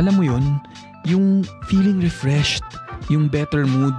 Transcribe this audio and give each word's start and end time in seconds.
alam 0.00 0.16
mo 0.16 0.24
yun, 0.24 0.56
yung 1.04 1.44
feeling 1.68 2.00
refreshed, 2.00 2.64
yung 3.12 3.28
better 3.28 3.68
mood, 3.68 3.94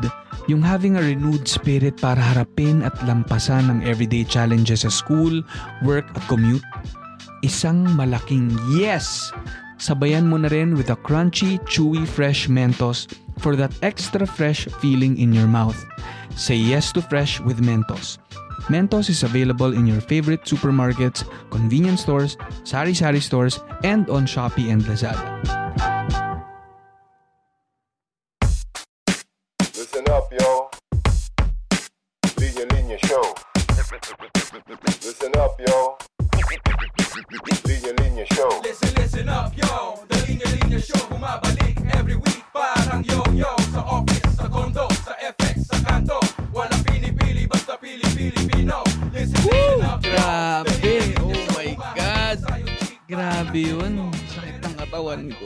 yung 0.50 0.66
having 0.66 0.97
a 0.97 1.05
renewed 1.05 1.46
spirit 1.46 1.93
para 2.01 2.17
harapin 2.17 2.81
at 2.81 2.97
lampasan 3.06 3.70
ang 3.70 3.79
everyday 3.85 4.25
challenges 4.25 4.82
sa 4.82 4.90
school, 4.90 5.45
work 5.85 6.09
at 6.17 6.25
commute. 6.25 6.66
Isang 7.45 7.85
malaking 7.93 8.50
yes! 8.73 9.29
Sabayan 9.77 10.29
mo 10.29 10.41
na 10.41 10.50
rin 10.50 10.73
with 10.73 10.89
a 10.89 10.97
crunchy, 10.97 11.61
chewy, 11.69 12.05
fresh 12.05 12.49
Mentos 12.49 13.05
for 13.41 13.57
that 13.57 13.73
extra 13.81 14.25
fresh 14.25 14.65
feeling 14.81 15.18
in 15.18 15.29
your 15.29 15.49
mouth. 15.49 15.77
Say 16.33 16.57
yes 16.57 16.93
to 16.97 17.02
fresh 17.02 17.41
with 17.41 17.61
Mentos. 17.61 18.18
Mentos 18.70 19.09
is 19.09 19.25
available 19.25 19.73
in 19.73 19.89
your 19.89 20.02
favorite 20.02 20.45
supermarkets, 20.45 21.25
convenience 21.49 22.05
stores, 22.05 22.38
sari-sari 22.61 23.21
stores, 23.21 23.57
and 23.81 24.05
on 24.09 24.29
Shopee 24.29 24.70
and 24.70 24.86
Lazada. 24.86 25.61
Yo-yo 43.12 43.52
Sa 43.76 43.82
office, 43.84 44.32
sa 44.40 44.46
condo, 44.48 44.88
sa 45.04 45.14
FX, 45.20 45.56
sa 45.68 45.78
kanto 45.84 46.20
Walang 46.56 46.84
pinipili, 46.88 47.44
basta 47.46 47.76
pili-Pilipino 47.76 48.80
Listen, 49.12 49.40
listen 49.44 49.84
up, 49.84 50.00
yo 50.02 50.12
Grabe. 50.16 50.96
Oh 51.20 51.36
my 51.60 51.72
God. 51.96 52.40
Grabe 53.12 53.60
yun. 53.60 53.94
Sakit 54.32 54.64
ng 54.64 54.76
katawan 54.80 55.22
ko. 55.36 55.46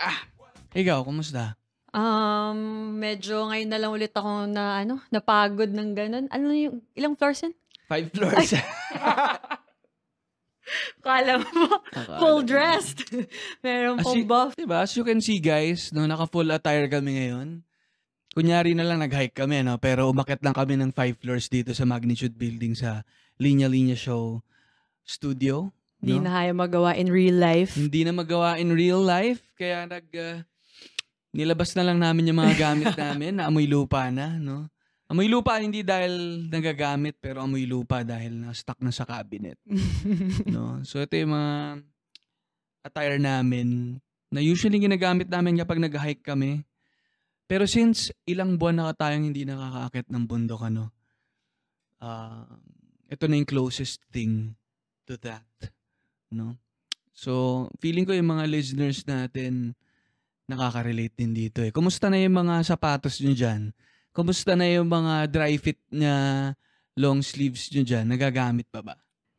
Ah. 0.00 0.24
Ikaw, 0.72 1.04
kumusta? 1.04 1.60
Um, 1.92 2.96
medyo 2.96 3.44
ngayon 3.50 3.68
na 3.68 3.76
lang 3.82 3.92
ulit 3.92 4.14
ako 4.16 4.48
na 4.48 4.80
ano, 4.80 5.04
napagod 5.12 5.68
ng 5.68 5.92
ganun. 5.92 6.26
Ano 6.32 6.54
yung 6.54 6.80
ilang 6.96 7.18
floors 7.18 7.44
yun? 7.44 7.54
Five 7.90 8.08
floors. 8.14 8.56
Kala 11.04 11.40
mo, 11.40 11.82
full 12.20 12.42
dressed. 12.46 13.08
Meron 13.64 14.00
As 14.00 14.04
pong 14.04 14.22
you, 14.22 14.26
buff. 14.26 14.52
diba, 14.56 14.84
as 14.84 14.92
you 14.96 15.04
can 15.04 15.20
see 15.20 15.38
guys, 15.42 15.90
no, 15.90 16.06
naka-full 16.06 16.48
attire 16.50 16.86
kami 16.86 17.20
ngayon. 17.20 17.62
Kunyari 18.30 18.78
na 18.78 18.86
lang 18.86 19.02
nag-hike 19.02 19.34
kami, 19.34 19.66
no? 19.66 19.82
pero 19.82 20.06
umakit 20.06 20.38
lang 20.46 20.54
kami 20.54 20.78
ng 20.78 20.94
five 20.94 21.18
floors 21.18 21.50
dito 21.50 21.74
sa 21.74 21.82
Magnitude 21.82 22.38
Building 22.38 22.78
sa 22.78 23.02
Linya 23.42 23.66
Linya 23.66 23.98
Show 23.98 24.46
Studio. 25.02 25.74
Hindi 25.98 26.22
no? 26.22 26.30
na 26.30 26.30
kaya 26.38 26.52
magawa 26.54 26.90
in 26.94 27.10
real 27.10 27.34
life. 27.34 27.74
Hindi 27.74 28.06
na 28.06 28.14
magawa 28.14 28.56
in 28.62 28.70
real 28.70 29.02
life, 29.02 29.42
kaya 29.58 29.84
nag... 29.90 30.06
uh, 30.14 30.46
nilabas 31.34 31.74
na 31.78 31.86
lang 31.86 31.98
namin 31.98 32.30
yung 32.30 32.38
mga 32.38 32.54
gamit 32.58 32.94
namin 33.02 33.38
na 33.38 33.50
amoy 33.50 33.66
lupa 33.66 34.10
na, 34.10 34.38
no? 34.38 34.70
Amoy 35.10 35.26
lupa 35.26 35.58
hindi 35.58 35.82
dahil 35.82 36.46
nagagamit, 36.46 37.18
pero 37.18 37.42
amoy 37.42 37.66
lupa 37.66 38.06
dahil 38.06 38.46
na-stuck 38.46 38.78
na 38.78 38.94
sa 38.94 39.02
cabinet. 39.02 39.58
no? 40.54 40.78
So 40.86 41.02
ito 41.02 41.18
yung 41.18 41.34
mga 41.34 41.82
attire 42.86 43.18
namin 43.18 43.98
na 44.30 44.38
usually 44.38 44.78
ginagamit 44.78 45.26
namin 45.26 45.58
kapag 45.58 45.82
nag-hike 45.82 46.22
kami. 46.22 46.62
Pero 47.50 47.66
since 47.66 48.14
ilang 48.22 48.54
buwan 48.54 48.78
na 48.78 48.94
tayong 48.94 49.34
hindi 49.34 49.42
nakakaakit 49.42 50.06
ng 50.06 50.24
bundok, 50.30 50.70
ano, 50.70 50.94
ah, 51.98 52.46
ito 53.10 53.26
na 53.26 53.34
yung 53.34 53.50
closest 53.50 54.06
thing 54.14 54.54
to 55.02 55.18
that. 55.18 55.42
No? 56.30 56.54
So, 57.10 57.66
feeling 57.82 58.06
ko 58.06 58.14
yung 58.14 58.30
mga 58.30 58.46
listeners 58.46 59.02
natin 59.02 59.74
nakaka-relate 60.46 61.18
din 61.18 61.34
dito 61.34 61.66
eh. 61.66 61.74
Kumusta 61.74 62.06
na 62.06 62.22
yung 62.22 62.38
mga 62.38 62.62
sapatos 62.62 63.18
nyo 63.18 63.34
dyan? 63.34 63.74
Kumusta 64.10 64.58
na 64.58 64.66
yung 64.66 64.90
mga 64.90 65.30
dry 65.30 65.54
fit 65.54 65.78
na 65.86 66.12
long 66.98 67.22
sleeves 67.22 67.70
nyo 67.70 67.82
dyan? 67.82 68.10
Nagagamit 68.10 68.66
pa 68.66 68.82
ba? 68.82 68.94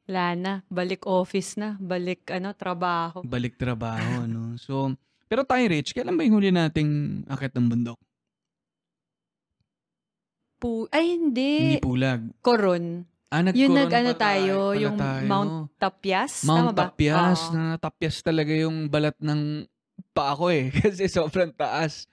Wala 0.07 0.35
na. 0.35 0.53
Balik 0.71 1.03
office 1.03 1.59
na. 1.59 1.75
Balik 1.75 2.31
ano, 2.31 2.55
trabaho. 2.55 3.19
Balik 3.21 3.59
trabaho, 3.63 4.23
no? 4.23 4.55
So, 4.55 4.95
pero 5.27 5.43
tayo, 5.43 5.63
Rich, 5.67 5.91
kailan 5.91 6.15
ba 6.15 6.23
yung 6.23 6.39
huli 6.39 6.51
nating 6.51 7.23
akit 7.27 7.51
ng 7.51 7.67
bundok? 7.67 7.99
Pu- 10.61 10.87
Ay, 10.91 11.17
hindi. 11.19 11.75
Hindi 11.75 11.83
pulag. 11.83 12.21
Koron. 12.39 13.03
Ah, 13.31 13.39
Yung 13.55 13.71
nag-ano 13.71 14.11
tayo, 14.13 14.75
pala 14.75 14.81
yung 14.83 14.97
tayo. 14.99 15.23
Mount 15.25 15.51
Tapias. 15.79 16.43
Mount 16.43 16.67
Tama 16.67 16.71
ba? 16.75 16.81
Tapias. 16.91 17.39
Oo. 17.47 17.55
Na 17.55 17.63
tapyas 17.79 18.19
talaga 18.19 18.51
yung 18.51 18.91
balat 18.91 19.15
ng 19.23 19.63
paa 20.11 20.35
ko 20.35 20.51
eh. 20.51 20.67
Kasi 20.83 21.07
sobrang 21.07 21.55
taas. 21.55 22.11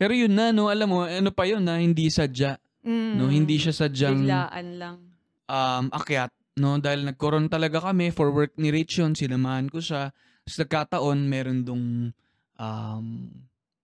Pero 0.00 0.16
yun 0.16 0.32
na, 0.32 0.48
no? 0.48 0.72
Alam 0.72 0.88
mo, 0.88 0.98
ano 1.04 1.28
pa 1.28 1.44
yun 1.44 1.60
na 1.60 1.76
hindi 1.76 2.08
sadya. 2.08 2.56
Mm. 2.80 3.12
No? 3.14 3.28
Hindi 3.28 3.60
siya 3.60 3.76
sadyang 3.76 4.24
Biglaan 4.24 4.68
lang. 4.80 4.96
um, 5.44 5.84
akyat. 5.92 6.32
No? 6.56 6.80
Dahil 6.80 7.04
nagkoron 7.04 7.46
talaga 7.46 7.84
kami 7.84 8.08
for 8.08 8.32
work 8.32 8.56
ni 8.56 8.72
Rich 8.72 8.96
yun. 8.96 9.12
Sinamahan 9.12 9.68
ko 9.68 9.76
siya. 9.76 10.08
Tapos 10.40 10.56
nagkataon, 10.56 11.18
meron 11.20 11.60
dong 11.60 11.84
um, 12.56 13.06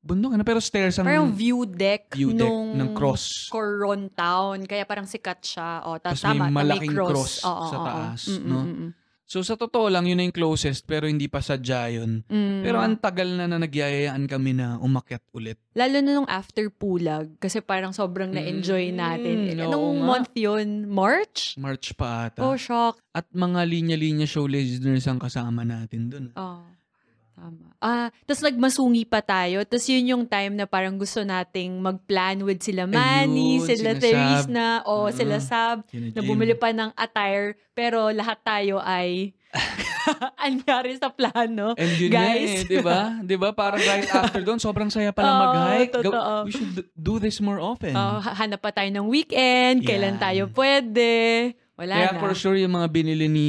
bundok. 0.00 0.32
Ano? 0.32 0.43
Pero 0.43 0.56
stairs 0.59 0.97
ang 0.97 1.05
Parang 1.05 1.28
view 1.31 1.69
deck, 1.69 2.16
view 2.16 2.32
deck 2.32 2.49
nung 2.49 2.72
ng 2.72 2.91
cross. 2.97 3.53
Coron 3.53 4.09
Town. 4.09 4.65
Kaya 4.65 4.88
parang 4.88 5.05
sikat 5.05 5.44
siya. 5.44 5.84
O, 5.84 6.00
tas, 6.00 6.16
Tapos 6.16 6.32
may 6.32 6.41
tama, 6.41 6.44
na 6.49 6.56
malaking 6.65 6.97
cross, 6.97 7.12
cross 7.12 7.32
Oo, 7.44 7.66
sa 7.69 7.76
oo, 7.76 7.76
oo. 7.76 7.84
taas, 7.84 8.21
Mm, 8.25 8.32
mm, 8.32 8.49
no? 8.49 8.59
mm, 8.59 8.72
mm. 8.72 8.91
So 9.26 9.42
sa 9.42 9.54
totoo 9.54 9.87
lang, 9.87 10.06
yun 10.06 10.16
na 10.16 10.25
yung 10.25 10.31
closest 10.32 10.87
pero 10.87 11.04
hindi 11.04 11.26
pa 11.26 11.42
sadya 11.42 11.91
yun. 11.92 12.22
Mm. 12.25 12.62
Pero 12.62 12.78
ang 12.78 12.94
tagal 12.94 13.26
na 13.28 13.44
na 13.44 13.59
nagyayayaan 13.59 14.22
kami 14.25 14.54
na 14.54 14.78
umakyat 14.78 15.19
ulit. 15.32 15.59
Lalo 15.75 15.98
na 15.98 16.14
nung 16.14 16.31
after 16.31 16.70
Pulag, 16.70 17.34
kasi 17.37 17.59
parang 17.59 17.91
sobrang 17.91 18.31
na-enjoy 18.31 18.87
Mm, 18.87 18.97
natin. 18.97 19.37
oo 19.59 19.66
Anong 19.66 19.98
nga. 19.98 20.06
month 20.06 20.32
yun? 20.32 20.69
March? 20.87 21.59
March 21.59 21.91
pa 21.92 22.31
ata. 22.31 22.41
Oh, 22.41 22.54
shock. 22.54 23.03
At 23.10 23.26
mga 23.28 23.66
linya-linya 23.66 24.25
show 24.25 24.47
listeners 24.47 25.04
ang 25.04 25.19
kasama 25.19 25.66
natin 25.66 26.06
dun. 26.06 26.26
Oh, 26.32 26.62
tama. 27.36 27.69
Ah, 27.78 28.08
tapos 28.24 28.41
nagmasungi 28.42 29.04
pa 29.04 29.20
tayo. 29.20 29.60
Tapos 29.62 29.84
yun 29.86 30.10
yung 30.10 30.24
time 30.24 30.56
na 30.56 30.64
parang 30.64 30.97
gusto 30.97 31.20
nating 31.20 31.76
mag-plan 31.76 32.41
with 32.41 32.58
sila 32.58 32.88
Manny, 32.88 33.60
Ayun, 33.60 33.69
sila 33.69 33.91
Therese 33.94 34.48
na, 34.48 34.80
o 34.82 35.06
Ah, 35.06 35.12
sila 35.12 35.36
Sab, 35.38 35.84
na 35.92 36.20
bumili 36.20 36.56
pa 36.56 36.72
ng 36.72 36.91
attire, 36.92 37.54
pero 37.70 38.08
lahat 38.08 38.41
tayo 38.41 38.80
ay 38.80 39.36
anyari 40.38 40.96
sa 40.96 41.08
plano. 41.08 41.72
And 41.75 41.92
yun 41.94 42.10
Guys. 42.10 42.48
na 42.48 42.56
eh, 42.56 42.64
di 42.66 42.78
ba? 42.80 43.00
Di 43.20 43.36
ba? 43.36 43.48
Parang 43.52 43.80
right 43.80 44.08
after 44.16 44.41
doon, 44.41 44.56
sobrang 44.56 44.88
saya 44.88 45.12
pala 45.12 45.28
Oo, 45.28 45.41
mag-hike. 45.42 45.92
Totoo. 45.94 46.32
We 46.44 46.52
should 46.52 46.72
do 46.91 47.16
this 47.16 47.38
more 47.38 47.58
often. 47.58 47.92
Oh, 47.92 48.19
ha- 48.19 48.36
hanap 48.36 48.60
pa 48.60 48.72
tayo 48.72 48.88
ng 48.91 49.06
weekend, 49.06 49.84
kailan 49.84 50.16
Yan. 50.16 50.22
tayo 50.22 50.42
pwede. 50.50 51.12
Wala 51.76 51.92
Kaya 51.92 52.10
na. 52.10 52.19
for 52.19 52.32
sure 52.32 52.56
yung 52.56 52.72
mga 52.72 52.88
binili 52.88 53.28
ni 53.28 53.48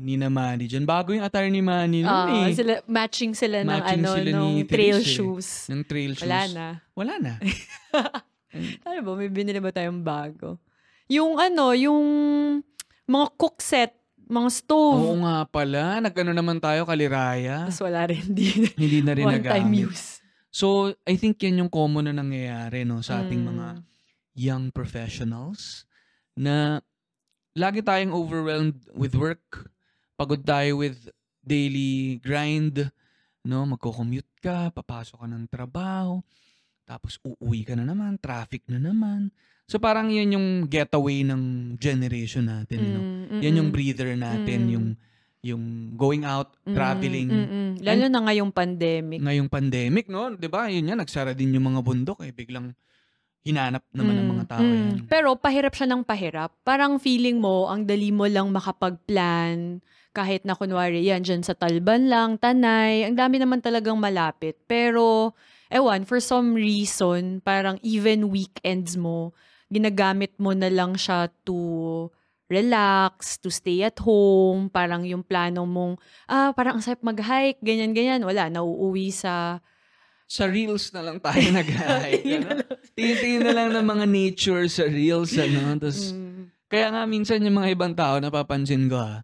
ni 0.00 0.14
na 0.16 0.26
Manny 0.26 0.66
dyan. 0.66 0.82
Bago 0.82 1.14
yung 1.14 1.22
attire 1.22 1.46
ni 1.46 1.62
Manny 1.62 2.02
nun 2.02 2.10
Oo, 2.10 2.42
eh. 2.42 2.50
sila, 2.52 2.82
matching 2.84 3.32
sila 3.32 3.62
Matching 3.62 4.02
ng 4.02 4.04
ano, 4.04 4.10
sila 4.12 4.30
nung 4.32 4.54
Therese 4.58 4.68
trail 4.68 4.98
eh. 4.98 5.06
shoes. 5.06 5.48
Ng 5.68 5.82
trail 5.84 6.12
shoes. 6.12 6.26
Wala 6.26 6.40
na. 6.48 6.66
Wala 6.92 7.14
na. 7.18 7.32
Ano 8.84 9.00
ba, 9.00 9.10
may 9.16 9.32
binili 9.32 9.56
ba 9.56 9.72
tayong 9.72 10.04
bago? 10.04 10.60
Yung 11.08 11.40
ano, 11.40 11.72
yung 11.72 12.04
mga 13.06 13.26
cook 13.32 13.56
set, 13.58 13.96
mga 14.22 14.48
stove. 14.52 15.00
Oo 15.08 15.24
nga 15.24 15.48
pala. 15.48 15.96
Nag-ano 15.98 16.36
naman 16.36 16.58
tayo, 16.58 16.84
kaliraya. 16.84 17.64
Tapos 17.64 17.80
wala 17.80 18.04
rin 18.04 18.28
din. 18.28 18.68
Hindi 18.76 19.00
na 19.00 19.12
rin 19.12 19.24
One 19.24 19.40
time 19.40 19.72
nagamit. 19.72 19.88
use. 19.88 20.20
So, 20.52 20.92
I 21.02 21.16
think 21.16 21.40
yan 21.40 21.64
yung 21.64 21.72
common 21.72 22.04
na 22.04 22.14
nangyayari 22.14 22.84
no, 22.84 23.00
sa 23.00 23.24
ating 23.24 23.40
Mm. 23.40 23.48
mga 23.50 23.66
young 24.34 24.64
professionals 24.68 25.88
na 26.34 26.84
lagi 27.52 27.80
tayong 27.80 28.12
overwhelmed 28.12 28.80
with 28.92 29.12
work. 29.14 29.68
Pagod 30.14 30.42
tayo 30.42 30.80
with 30.80 31.08
daily 31.40 32.16
grind. 32.18 32.88
No, 33.42 33.66
magko-commute 33.66 34.28
ka, 34.38 34.70
papasok 34.70 35.18
ka 35.18 35.26
ng 35.26 35.50
trabaho, 35.50 36.22
tapos 36.86 37.18
uuwi 37.26 37.66
ka 37.66 37.74
na 37.74 37.82
naman, 37.82 38.14
traffic 38.14 38.62
na 38.70 38.78
naman. 38.78 39.34
So 39.66 39.82
parang 39.82 40.14
yan 40.14 40.38
yung 40.38 40.48
getaway 40.70 41.26
ng 41.26 41.74
generation 41.74 42.46
natin. 42.46 42.78
No? 42.86 43.00
Mm, 43.02 43.40
Yan 43.42 43.58
yung 43.58 43.68
mm-mm. 43.70 43.74
breather 43.74 44.14
natin, 44.14 44.60
Mm. 44.68 44.72
yung 44.72 44.86
yung 45.42 45.64
going 45.98 46.22
out, 46.22 46.54
Mm, 46.62 46.70
traveling. 46.70 47.28
mm-mm. 47.34 47.68
Lalo 47.82 48.06
na 48.06 48.20
ngayong 48.30 48.54
pandemic. 48.54 49.18
Ngayong 49.18 49.50
pandemic, 49.50 50.06
no? 50.06 50.30
'Di 50.30 50.46
ba? 50.46 50.70
Yun 50.70 50.94
yan, 50.94 51.02
nagsara 51.02 51.34
din 51.34 51.50
yung 51.50 51.66
mga 51.66 51.82
bundok 51.82 52.22
eh. 52.22 52.30
Biglang 52.30 52.70
hinanap 53.42 53.82
naman 53.90 54.14
ng 54.14 54.26
Mm, 54.26 54.32
mga 54.38 54.44
tao 54.46 54.62
mm. 54.62 54.70
yan. 54.70 54.94
Pero 55.10 55.34
pahirap 55.34 55.74
siya 55.74 55.90
ng 55.90 56.02
pahirap. 56.06 56.54
Parang 56.62 57.02
feeling 57.02 57.42
mo, 57.42 57.66
ang 57.66 57.82
dali 57.86 58.14
mo 58.14 58.26
lang 58.30 58.50
makapag-plan. 58.54 59.82
Kahit 60.14 60.46
na 60.46 60.54
kunwari 60.54 61.02
yan, 61.02 61.26
dyan 61.26 61.42
sa 61.42 61.56
Talban 61.56 62.06
lang, 62.06 62.38
Tanay. 62.38 63.02
Ang 63.08 63.18
dami 63.18 63.42
naman 63.42 63.58
talagang 63.58 63.98
malapit. 63.98 64.60
Pero, 64.70 65.34
ewan, 65.72 66.06
for 66.06 66.22
some 66.22 66.54
reason, 66.54 67.42
parang 67.42 67.82
even 67.82 68.30
weekends 68.30 68.94
mo, 68.94 69.34
ginagamit 69.72 70.36
mo 70.38 70.52
na 70.52 70.68
lang 70.70 70.94
siya 70.94 71.32
to 71.42 72.12
relax, 72.52 73.40
to 73.40 73.48
stay 73.48 73.80
at 73.80 73.96
home, 74.04 74.68
parang 74.68 75.08
yung 75.08 75.24
plano 75.24 75.64
mong, 75.64 75.96
ah, 76.28 76.52
parang 76.52 76.76
ang 76.76 76.84
sarap 76.84 77.00
mag-hike, 77.00 77.58
ganyan-ganyan. 77.64 78.22
Wala, 78.22 78.52
nauuwi 78.52 79.10
sa... 79.10 79.58
Sa 80.32 80.48
reels 80.48 80.88
na 80.96 81.04
lang 81.04 81.20
tayo 81.20 81.44
nag-hike. 81.52 82.24
ano? 82.40 82.64
Tingin-tingin 82.96 83.44
na 83.44 83.52
lang 83.52 83.68
ng 83.70 83.84
mga 83.84 84.04
nature 84.08 84.64
sa 84.66 84.88
reels. 84.88 85.36
Ano? 85.36 85.76
Tapos, 85.76 86.16
Mm. 86.16 86.48
kaya 86.72 86.88
nga 86.88 87.02
minsan 87.04 87.44
yung 87.44 87.60
mga 87.60 87.68
ibang 87.70 87.92
tao, 87.92 88.16
napapansin 88.16 88.88
ko 88.88 88.96
ha, 88.96 89.20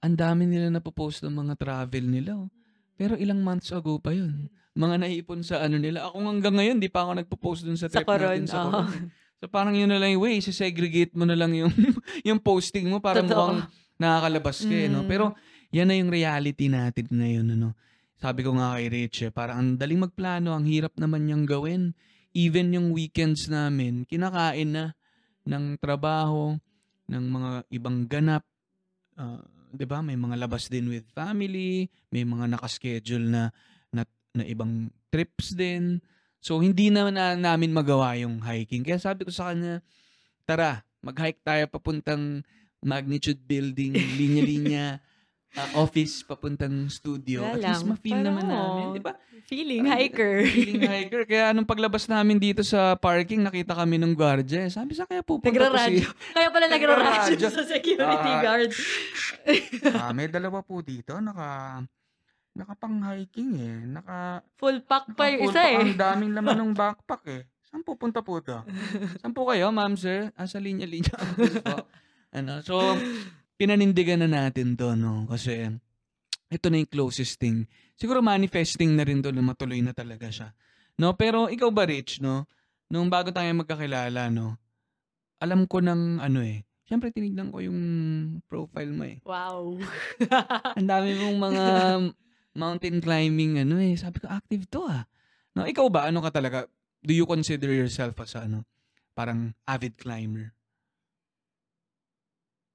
ang 0.00 0.16
dami 0.16 0.48
nila 0.48 0.72
napopost 0.72 1.20
ng 1.20 1.34
mga 1.34 1.54
travel 1.58 2.04
nila. 2.08 2.40
oh. 2.40 2.48
Pero 2.96 3.14
ilang 3.14 3.44
months 3.44 3.68
ago 3.68 4.00
pa 4.00 4.10
yun. 4.10 4.48
Mga 4.72 4.96
naipon 4.96 5.42
sa 5.42 5.60
ano 5.60 5.76
nila. 5.76 6.08
Ako 6.08 6.22
hanggang 6.24 6.54
ngayon, 6.54 6.78
di 6.78 6.88
pa 6.88 7.04
ako 7.04 7.18
nagpo-post 7.18 7.66
dun 7.66 7.76
sa 7.76 7.90
Sa 7.90 8.00
trip 8.00 8.06
natin 8.06 8.08
Coron, 8.08 8.42
sa 8.46 8.58
oo. 8.58 8.70
Coron. 8.72 9.10
So 9.38 9.46
parang 9.46 9.74
yun 9.74 9.86
na 9.86 10.00
lang 10.00 10.16
yung 10.16 10.24
way, 10.24 10.40
segregate 10.40 11.14
mo 11.14 11.22
na 11.22 11.36
lang 11.36 11.52
yung, 11.52 11.70
yung 12.26 12.40
posting 12.40 12.88
mo 12.88 12.98
para 12.98 13.20
Totoo. 13.20 13.28
mukhang 13.28 13.60
nakakalabas 13.94 14.64
ka 14.64 14.72
eh, 14.72 14.88
no? 14.88 15.04
Mm. 15.04 15.08
Pero 15.10 15.24
yan 15.68 15.86
na 15.86 15.94
yung 15.94 16.08
reality 16.08 16.66
natin 16.66 17.06
ngayon, 17.06 17.46
ano? 17.54 17.74
Sabi 18.18 18.42
ko 18.42 18.58
nga 18.58 18.74
kay 18.74 18.90
Rich, 18.90 19.30
eh, 19.30 19.32
parang 19.32 19.56
ang 19.62 19.70
daling 19.78 20.02
magplano, 20.02 20.50
ang 20.50 20.66
hirap 20.66 20.98
naman 20.98 21.26
niyang 21.26 21.46
gawin. 21.46 21.94
Even 22.34 22.74
yung 22.74 22.90
weekends 22.90 23.46
namin, 23.46 24.02
kinakain 24.10 24.74
na 24.74 24.84
ng 25.46 25.78
trabaho, 25.78 26.58
ng 27.08 27.24
mga 27.24 27.50
ibang 27.72 28.04
ganap. 28.10 28.44
Ah, 29.14 29.40
'di 29.72 29.86
ba? 29.86 30.02
May 30.04 30.18
mga 30.18 30.36
labas 30.36 30.68
din 30.68 30.90
with 30.90 31.08
family, 31.14 31.88
may 32.12 32.26
mga 32.26 32.58
nakaschedule 32.58 33.26
na 33.26 33.42
na, 33.94 34.02
na 34.36 34.44
ibang 34.44 34.92
trips 35.08 35.56
din. 35.56 36.02
So 36.38 36.60
hindi 36.60 36.92
na, 36.92 37.08
na 37.10 37.34
namin 37.34 37.74
magawa 37.74 38.14
yung 38.20 38.42
hiking. 38.44 38.86
Kaya 38.86 39.00
sabi 39.00 39.26
ko 39.26 39.32
sa 39.32 39.50
kanya, 39.50 39.82
tara, 40.46 40.84
mag-hike 41.02 41.42
tayo 41.42 41.66
papuntang 41.66 42.46
Magnitude 42.78 43.42
Building, 43.42 43.90
linya-linya, 43.94 45.02
ah, 45.54 45.78
office 45.78 46.20
papuntang 46.20 46.88
studio. 46.88 47.40
Wala 47.40 47.54
At 47.54 47.60
least 47.62 47.80
lang. 47.80 47.88
ma-feel 47.88 48.20
naman 48.20 48.44
namin, 48.44 48.84
oh, 48.84 48.92
'di 48.92 49.00
ba? 49.00 49.12
Feeling 49.44 49.80
Parang 49.80 49.96
hiker. 49.96 50.34
Feeling 50.44 50.82
hiker. 50.84 51.22
Kaya 51.24 51.44
anong 51.50 51.64
paglabas 51.64 52.04
namin 52.04 52.36
dito 52.36 52.60
sa 52.60 52.92
parking, 52.94 53.40
nakita 53.40 53.72
kami 53.72 53.96
ng 53.96 54.12
gwardiya. 54.12 54.68
Sabi 54.68 54.92
sa 54.92 55.04
kaya 55.04 55.22
pupunta 55.22 55.48
po 55.48 55.72
Nagraradyo. 55.72 56.04
si... 56.04 56.32
Kaya 56.32 56.48
pala 56.50 56.66
nagraradyo 56.66 57.48
sa 57.48 57.62
security 57.62 58.04
Ah. 58.28 58.40
guard. 58.40 58.70
Ah, 59.94 60.12
may 60.12 60.26
dalawa 60.26 60.60
po 60.60 60.80
dito, 60.80 61.16
naka 61.16 61.80
nakapang 62.52 63.00
hiking 63.06 63.56
eh. 63.56 63.76
Naka 63.88 64.44
Full 64.56 64.82
pack 64.82 65.14
pa 65.14 65.30
yung 65.30 65.48
isa 65.48 65.58
pack. 65.58 65.70
eh. 65.70 65.76
Ang 65.80 65.96
daming 65.96 66.32
laman 66.34 66.56
ng 66.62 66.72
backpack 66.74 67.24
eh. 67.30 67.42
Saan 67.64 67.80
pupunta 67.80 68.20
po 68.20 68.40
to? 68.40 68.60
Saan 69.16 69.30
po 69.30 69.46
kayo, 69.46 69.68
ma'am, 69.70 69.92
sir? 69.94 70.28
Ah, 70.34 70.44
sa 70.44 70.58
linya-linya 70.58 71.16
po. 71.64 71.88
Ano, 72.28 72.60
so, 72.60 72.76
pinanindigan 73.58 74.22
na 74.22 74.30
natin 74.30 74.78
to, 74.78 74.94
no? 74.94 75.26
Kasi, 75.26 75.68
ito 76.48 76.66
na 76.70 76.78
yung 76.78 76.88
closest 76.88 77.36
thing. 77.42 77.66
Siguro 77.98 78.22
manifesting 78.22 78.94
na 78.94 79.04
rin 79.04 79.20
to 79.20 79.34
na 79.34 79.42
matuloy 79.42 79.82
na 79.82 79.92
talaga 79.92 80.30
siya. 80.30 80.54
No? 80.96 81.18
Pero, 81.18 81.50
ikaw 81.50 81.68
ba, 81.74 81.84
Rich, 81.84 82.22
no? 82.22 82.46
Nung 82.88 83.10
bago 83.10 83.34
tayo 83.34 83.50
magkakilala, 83.52 84.30
no? 84.30 84.56
Alam 85.42 85.66
ko 85.66 85.82
ng, 85.82 86.22
ano 86.22 86.40
eh, 86.40 86.64
Siyempre, 86.88 87.12
tinignan 87.12 87.52
ko 87.52 87.60
yung 87.60 87.80
profile 88.48 88.88
mo 88.96 89.04
eh. 89.04 89.20
Wow. 89.20 89.76
Ang 90.80 90.88
dami 90.88 91.20
mong 91.20 91.36
mga 91.36 91.64
mountain 92.56 92.98
climbing, 93.04 93.60
ano 93.60 93.76
eh. 93.76 93.92
Sabi 93.92 94.24
ko, 94.24 94.32
active 94.32 94.64
to 94.72 94.88
ah. 94.88 95.04
No, 95.52 95.68
ikaw 95.68 95.92
ba, 95.92 96.08
ano 96.08 96.24
ka 96.24 96.32
talaga? 96.32 96.64
Do 97.04 97.12
you 97.12 97.28
consider 97.28 97.68
yourself 97.68 98.16
as 98.24 98.32
ano? 98.40 98.64
Parang 99.12 99.52
avid 99.68 100.00
climber? 100.00 100.56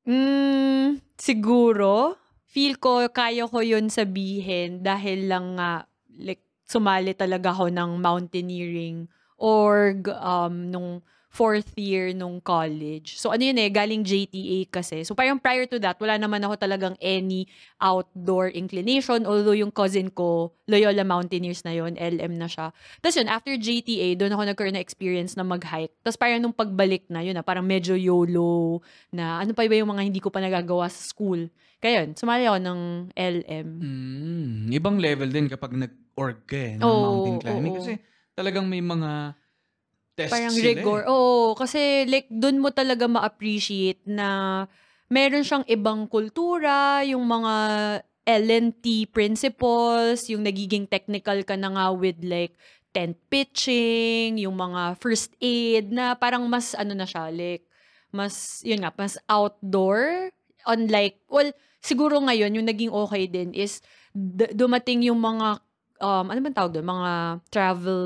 Mm, 0.05 0.99
siguro, 1.15 2.19
feel 2.51 2.75
ko 2.75 3.07
kaya 3.07 3.47
ko 3.47 3.63
yun 3.63 3.87
sabihin 3.87 4.83
dahil 4.83 5.31
lang 5.31 5.55
nga, 5.55 5.87
like, 6.19 6.43
sumali 6.67 7.15
talaga 7.15 7.55
ako 7.55 7.71
ng 7.71 8.03
mountaineering 8.03 9.07
org 9.39 10.11
um, 10.11 10.67
nung 10.67 10.99
fourth 11.33 11.73
year 11.73 12.13
nung 12.13 12.37
college. 12.37 13.17
So 13.17 13.33
ano 13.33 13.41
yun 13.41 13.57
eh, 13.57 13.73
galing 13.73 14.05
JTA 14.05 14.69
kasi. 14.69 15.01
So 15.01 15.17
parang 15.17 15.41
prior 15.41 15.65
to 15.65 15.81
that, 15.81 15.97
wala 15.97 16.21
naman 16.21 16.45
ako 16.45 16.61
talagang 16.61 16.93
any 17.01 17.49
outdoor 17.81 18.53
inclination. 18.53 19.25
Although 19.25 19.57
yung 19.57 19.73
cousin 19.73 20.13
ko, 20.13 20.53
Loyola 20.69 21.01
Mountaineers 21.01 21.65
na 21.65 21.73
yon 21.73 21.97
LM 21.97 22.37
na 22.37 22.45
siya. 22.45 22.69
Tapos 23.01 23.17
yun, 23.17 23.25
after 23.33 23.57
JTA, 23.57 24.13
doon 24.13 24.37
ako 24.37 24.41
nagkaroon 24.45 24.77
ng 24.77 24.85
experience 24.85 25.33
na 25.33 25.41
mag-hike. 25.41 25.91
Tapos 26.05 26.21
parang 26.21 26.37
nung 26.37 26.53
pagbalik 26.53 27.09
na, 27.09 27.25
yun 27.25 27.33
na, 27.33 27.41
parang 27.41 27.65
medyo 27.65 27.97
YOLO 27.97 28.85
na 29.09 29.41
ano 29.41 29.57
pa 29.57 29.65
iba 29.65 29.73
yung 29.73 29.89
mga 29.89 30.05
hindi 30.05 30.21
ko 30.21 30.29
pa 30.29 30.37
nagagawa 30.37 30.85
sa 30.85 31.01
school. 31.01 31.49
Kaya 31.81 32.05
yun, 32.05 32.13
sumali 32.13 32.45
ako 32.45 32.61
ng 32.61 32.79
LM. 33.17 33.67
Mm, 33.81 34.59
ibang 34.69 35.01
level 35.01 35.33
din 35.33 35.49
kapag 35.49 35.73
nag-org 35.73 36.45
ka 36.45 36.55
eh, 36.61 36.77
ng 36.77 36.85
Oo, 36.85 37.01
mountain 37.01 37.37
climbing. 37.41 37.73
oo. 37.73 37.79
Kasi 37.81 37.93
talagang 38.37 38.69
may 38.69 38.85
mga 38.85 39.33
tests 40.13 40.33
Parang 40.33 40.53
sila 40.53 40.79
rigor. 40.79 41.01
eh. 41.03 41.09
Oo, 41.09 41.53
kasi 41.57 42.05
like 42.07 42.29
doon 42.29 42.61
mo 42.61 42.69
talaga 42.69 43.05
ma-appreciate 43.09 44.01
na 44.05 44.63
meron 45.09 45.45
siyang 45.45 45.65
ibang 45.67 46.05
kultura, 46.07 47.01
yung 47.05 47.25
mga 47.25 47.53
L&T 48.23 49.11
principles, 49.11 50.31
yung 50.31 50.47
nagiging 50.47 50.87
technical 50.87 51.43
ka 51.43 51.59
na 51.59 51.69
nga 51.75 51.85
with 51.91 52.17
like 52.23 52.55
tent 52.95 53.17
pitching, 53.27 54.37
yung 54.39 54.55
mga 54.55 54.95
first 55.01 55.33
aid 55.43 55.91
na 55.91 56.15
parang 56.15 56.45
mas 56.47 56.71
ano 56.73 56.93
na 56.95 57.03
siya, 57.03 57.27
like 57.33 57.67
mas, 58.13 58.61
yun 58.61 58.85
nga, 58.85 58.93
mas 58.93 59.17
outdoor. 59.25 60.29
Unlike, 60.69 61.25
well, 61.27 61.49
siguro 61.81 62.21
ngayon, 62.21 62.53
yung 62.55 62.69
naging 62.69 62.93
okay 62.93 63.25
din 63.25 63.51
is 63.51 63.81
d- 64.13 64.53
dumating 64.53 65.01
yung 65.03 65.17
mga, 65.17 65.57
um, 65.99 66.29
ano 66.29 66.39
bang 66.39 66.53
tawag 66.55 66.77
doon? 66.77 66.87
Mga 66.87 67.11
travel 67.49 68.03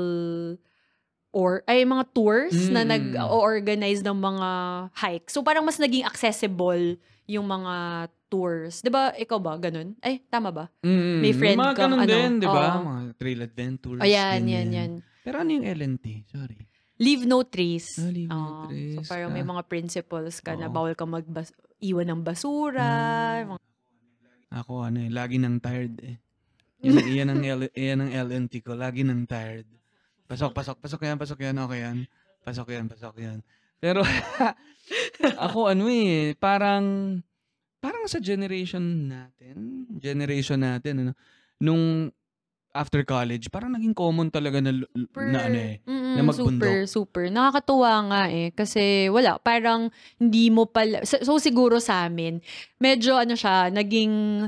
or 1.30 1.60
ay 1.64 1.82
mga 1.82 2.04
tours 2.10 2.56
na 2.68 2.80
Mm. 2.80 2.90
nag-organize 2.90 4.00
ng 4.00 4.16
mga 4.16 4.48
hike. 4.94 5.28
So 5.28 5.40
parang 5.40 5.62
mas 5.62 5.76
naging 5.76 6.02
accessible 6.02 6.96
yung 7.24 7.44
mga 7.44 7.74
tours. 8.26 8.80
'Di 8.80 8.88
ba 8.88 9.12
ikaw 9.12 9.36
ba 9.36 9.56
ganun? 9.56 9.96
Ay, 9.98 10.20
tama 10.26 10.48
ba? 10.48 10.64
Mm, 10.80 11.18
May 11.18 11.32
friend 11.32 11.58
mga 11.58 11.74
kang 11.74 11.82
ganun 11.86 12.00
ano, 12.00 12.10
din, 12.10 12.32
di 12.36 12.46
ba? 12.46 12.64
oo. 12.74 12.84
Mga 12.86 13.02
trail 13.14 13.40
adventures. 13.42 14.00
Ayan, 14.00 14.16
yan, 14.18 14.42
ganyan. 14.42 14.68
yan. 14.70 14.90
Pero 15.22 15.36
ano 15.38 15.50
yung 15.50 15.66
LNT? 15.66 16.06
Sorry. 16.26 16.56
Leave 16.98 17.24
no 17.24 17.40
trace. 17.42 17.94
Ah, 17.96 18.10
leave 18.10 18.26
no 18.26 18.36
Oo. 18.38 18.66
trace 18.66 18.96
So 18.96 19.06
parang 19.06 19.30
may 19.30 19.40
ka. 19.40 19.48
mga 19.48 19.62
principles 19.64 20.34
ka 20.40 20.52
na 20.52 20.66
Oo. 20.66 20.74
bawal 20.74 20.92
ka 20.92 21.04
magbas 21.04 21.52
iwan 21.78 22.10
ng 22.10 22.22
basura. 22.22 22.82
Ah. 22.82 23.38
mga- 23.46 23.66
Ako 24.50 24.82
ano 24.82 24.98
eh, 24.98 25.12
lagi 25.12 25.36
nang 25.36 25.60
tired 25.60 25.94
eh. 26.00 26.16
Yan, 26.82 27.04
yan 27.06 27.28
ang 27.28 27.42
L, 27.42 27.60
yan 27.70 27.98
ang 28.00 28.10
LNT 28.10 28.62
ko, 28.62 28.72
lagi 28.72 29.02
nang 29.02 29.24
tired. 29.24 29.66
Pasok, 30.28 30.52
pasok, 30.52 30.76
pasok 30.84 31.00
yan, 31.08 31.16
pasok 31.16 31.38
yan, 31.40 31.56
okay 31.56 31.80
yan. 31.80 31.96
Pasok 32.44 32.68
yan, 32.68 32.84
pasok 32.84 33.16
yan. 33.16 33.38
Pero 33.80 34.04
ako 35.48 35.72
ano 35.72 35.88
eh, 35.88 36.36
parang 36.36 37.16
parang 37.80 38.04
sa 38.04 38.20
generation 38.20 39.08
natin, 39.08 39.88
generation 39.96 40.60
natin 40.60 40.94
ano, 41.08 41.12
nung 41.56 42.12
after 42.76 43.02
college, 43.02 43.48
parang 43.48 43.72
naging 43.72 43.96
common 43.96 44.28
talaga 44.28 44.60
na, 44.60 44.70
na 45.16 45.40
ano 45.48 45.58
eh. 45.58 45.80
Mm-mm, 45.88 46.14
na 46.14 46.22
magbundok. 46.22 46.68
Super, 46.68 46.78
super. 46.86 47.24
Nakakatuwa 47.32 47.92
nga 48.12 48.22
eh. 48.28 48.52
Kasi 48.52 49.08
wala, 49.08 49.40
parang 49.40 49.88
hindi 50.20 50.52
mo 50.52 50.68
pala, 50.68 51.02
so, 51.02 51.16
so 51.24 51.32
siguro 51.40 51.80
sa 51.80 52.06
amin, 52.06 52.38
medyo 52.78 53.16
ano 53.16 53.34
siya, 53.34 53.72
naging, 53.72 54.46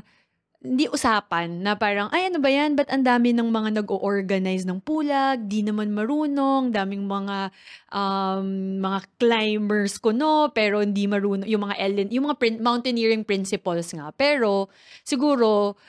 hindi 0.60 0.84
usapan 0.92 1.64
na 1.64 1.72
parang, 1.72 2.12
ay 2.12 2.28
ano 2.28 2.36
ba 2.36 2.52
yan, 2.52 2.76
ba't 2.76 2.92
ang 2.92 3.00
dami 3.00 3.32
ng 3.32 3.48
mga 3.48 3.80
nag-o-organize 3.80 4.68
ng 4.68 4.84
pulag, 4.84 5.48
di 5.48 5.64
naman 5.64 5.88
marunong, 5.88 6.68
daming 6.68 7.08
mga 7.08 7.48
um, 7.88 8.76
mga 8.76 9.00
climbers 9.16 9.96
ko 9.96 10.12
no, 10.12 10.52
pero 10.52 10.84
hindi 10.84 11.08
marunong, 11.08 11.48
yung 11.48 11.64
mga 11.64 11.76
Ellen, 11.80 12.08
yung 12.12 12.28
mga 12.28 12.36
prin- 12.36 12.60
mountaineering 12.60 13.24
principles 13.24 13.88
nga. 13.96 14.12
Pero 14.12 14.68
siguro, 15.00 15.80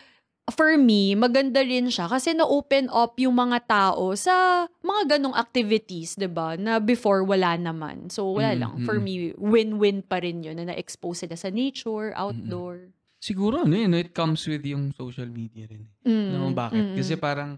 for 0.55 0.79
me, 0.79 1.19
maganda 1.19 1.59
rin 1.63 1.91
siya 1.91 2.07
kasi 2.07 2.31
na-open 2.31 2.87
up 2.95 3.19
yung 3.19 3.35
mga 3.35 3.67
tao 3.67 4.15
sa 4.15 4.67
mga 4.83 5.19
ganong 5.19 5.35
activities, 5.35 6.15
'di 6.15 6.31
ba 6.31 6.55
Na 6.55 6.79
before 6.79 7.27
wala 7.27 7.59
naman. 7.59 8.07
So, 8.07 8.31
wala 8.35 8.55
Mm, 8.55 8.59
lang. 8.63 8.73
For 8.87 8.99
mm. 8.99 9.03
me, 9.03 9.13
win-win 9.35 9.99
pa 10.03 10.23
rin 10.23 10.43
yun 10.43 10.55
na 10.59 10.71
na-expose 10.71 11.27
sila 11.27 11.35
sa 11.35 11.51
nature, 11.51 12.15
outdoor. 12.15 12.91
Siguro 13.21 13.61
ano 13.61 13.77
yun, 13.77 13.93
it 13.93 14.11
comes 14.17 14.41
with 14.49 14.65
yung 14.65 14.89
social 14.97 15.29
media 15.29 15.69
rin. 15.69 15.85
eh. 15.85 15.93
Mm, 16.09 16.25
Alam 16.33 16.41
mo 16.41 16.49
bakit? 16.57 16.89
mm, 16.89 16.95
Kasi 16.97 17.13
mm. 17.13 17.21
parang 17.21 17.51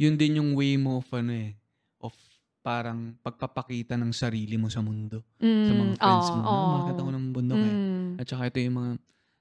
yun 0.00 0.16
din 0.16 0.40
yung 0.40 0.56
way 0.56 0.74
mo 0.80 0.98
of 1.04 1.08
ano 1.12 1.32
eh, 1.36 1.52
of 2.00 2.16
parang 2.64 3.12
pagpapakita 3.20 4.00
ng 4.00 4.12
sarili 4.16 4.56
mo 4.56 4.72
sa 4.72 4.80
mundo. 4.80 5.20
Sa 5.60 5.76
mga 5.76 5.92
Mm, 5.92 6.00
friends 6.00 6.32
oo, 6.32 6.34
mo. 6.34 6.40
Oo. 6.42 6.66
makakita 6.72 7.04
ko 7.04 7.10
ng 7.12 7.26
bundok 7.36 7.62
eh. 7.62 7.76
Mm, 7.76 8.16
At 8.16 8.26
saka 8.26 8.48
ito 8.48 8.58
yung 8.64 8.76
mga 8.80 8.90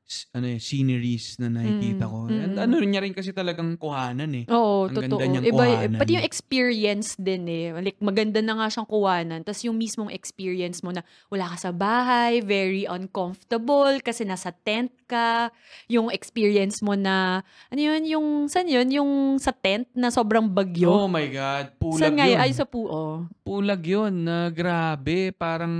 s- 0.03 0.27
ano 0.29 0.45
eh, 0.45 0.59
sceneries 0.59 1.39
na 1.39 1.47
nakikita 1.49 2.05
Mm, 2.05 2.11
ko. 2.11 2.17
And 2.27 2.53
mm. 2.53 2.59
ano 2.59 2.73
rin 2.75 2.89
niya 2.89 3.01
rin 3.01 3.11
kasi 3.11 3.31
talagang 3.31 3.75
kuhanan 3.75 4.29
eh. 4.33 4.45
Oo, 4.47 4.85
Ang 4.85 4.93
totoo. 4.93 5.17
ganda 5.17 5.25
niyang 5.25 5.47
Iba, 5.47 5.63
kuhanan. 5.63 5.97
pati 5.97 6.11
yung 6.13 6.27
experience 6.27 7.15
din 7.15 7.43
eh. 7.47 7.65
Like, 7.73 7.97
maganda 7.97 8.39
na 8.39 8.53
nga 8.55 8.67
siyang 8.69 8.85
kuhanan. 8.85 9.41
Tapos 9.41 9.63
yung 9.63 9.75
mismong 9.75 10.11
experience 10.11 10.79
mo 10.79 10.91
na 10.91 11.01
wala 11.27 11.47
ka 11.49 11.57
sa 11.57 11.71
bahay, 11.71 12.39
very 12.39 12.83
uncomfortable 12.85 13.95
kasi 13.99 14.23
nasa 14.23 14.51
tent 14.53 14.91
ka. 15.05 15.49
Yung 15.87 16.09
experience 16.09 16.79
mo 16.79 16.93
na, 16.93 17.41
ano 17.69 17.79
yun, 17.79 18.03
yung, 18.03 18.27
saan 18.45 18.67
yun? 18.67 18.91
Yung 18.91 19.11
sa 19.37 19.49
tent 19.49 19.87
na 19.93 20.09
sobrang 20.09 20.45
bagyo. 20.45 20.91
Oh 20.91 21.07
my 21.07 21.25
God, 21.25 21.79
pulag 21.79 21.99
saan 22.01 22.13
nga 22.13 22.27
yun. 22.27 22.35
yun? 22.35 22.43
Ay, 22.43 22.51
sa 22.51 22.65
puo. 22.65 23.23
Pulag 23.41 23.81
yun 23.81 24.13
na 24.21 24.51
grabe. 24.51 25.31
Parang 25.31 25.71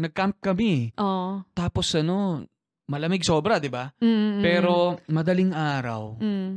nag-camp 0.00 0.40
kami. 0.40 0.96
Oo. 0.96 1.44
Tapos 1.52 1.92
ano, 1.92 2.40
malamig 2.86 3.26
sobra, 3.26 3.58
di 3.58 3.68
ba? 3.68 3.90
Mm, 3.98 4.06
mm, 4.08 4.42
Pero 4.42 4.72
madaling 5.10 5.52
araw, 5.52 6.16
mm. 6.18 6.50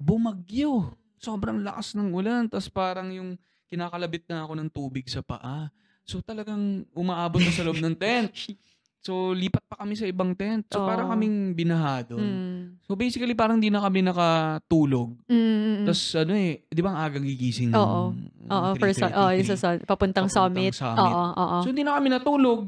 bumagyo. 0.00 0.92
Sobrang 1.16 1.64
lakas 1.64 1.96
ng 1.96 2.12
ulan. 2.12 2.48
Tapos 2.48 2.68
parang 2.68 3.08
yung 3.08 3.36
kinakalabit 3.64 4.28
na 4.28 4.44
ako 4.44 4.52
ng 4.60 4.68
tubig 4.68 5.06
sa 5.08 5.24
paa. 5.24 5.72
So 6.04 6.20
talagang 6.20 6.84
umaabot 6.92 7.40
na 7.40 7.48
sa 7.48 7.64
loob 7.64 7.80
ng 7.80 7.96
tent. 7.96 8.32
So 9.04 9.36
lipat 9.36 9.68
pa 9.68 9.84
kami 9.84 10.00
sa 10.00 10.08
ibang 10.08 10.32
tent. 10.32 10.64
So 10.72 10.80
Oo. 10.80 10.88
parang 10.88 11.12
kaming 11.12 11.52
binaha 11.52 12.00
doon. 12.08 12.24
Mm. 12.24 12.60
So 12.88 12.96
basically 12.96 13.36
parang 13.36 13.60
di 13.60 13.68
na 13.68 13.84
kami 13.84 14.00
nakatulog. 14.00 15.12
Mm. 15.28 15.84
Tapos 15.84 16.00
ano 16.16 16.32
eh, 16.32 16.64
di 16.72 16.80
ba 16.80 16.96
ang 16.96 17.00
agang 17.04 17.20
gigising? 17.20 17.68
Oo. 17.76 18.16
ng, 18.16 18.48
Oo, 18.48 18.68
first, 18.80 19.04
3:33? 19.04 19.20
oh, 19.20 19.28
yung 19.28 19.44
sa, 19.44 19.56
sun- 19.60 19.84
papuntang, 19.84 20.24
Papuntang 20.24 20.28
summit. 20.32 20.72
summit. 20.72 21.04
Oo, 21.04 21.24
oo. 21.36 21.56
So 21.60 21.68
hindi 21.68 21.84
na 21.84 22.00
kami 22.00 22.08
natulog. 22.16 22.60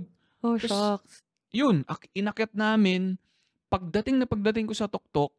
oh, 0.44 0.60
Tapos, 0.60 0.68
shucks. 0.68 1.24
Yun, 1.56 1.76
ak- 1.84 2.12
inakyat 2.12 2.52
namin. 2.52 3.16
Pagdating 3.66 4.16
na 4.16 4.24
pagdating 4.24 4.64
ko 4.64 4.74
sa 4.74 4.86
tuktok, 4.86 5.32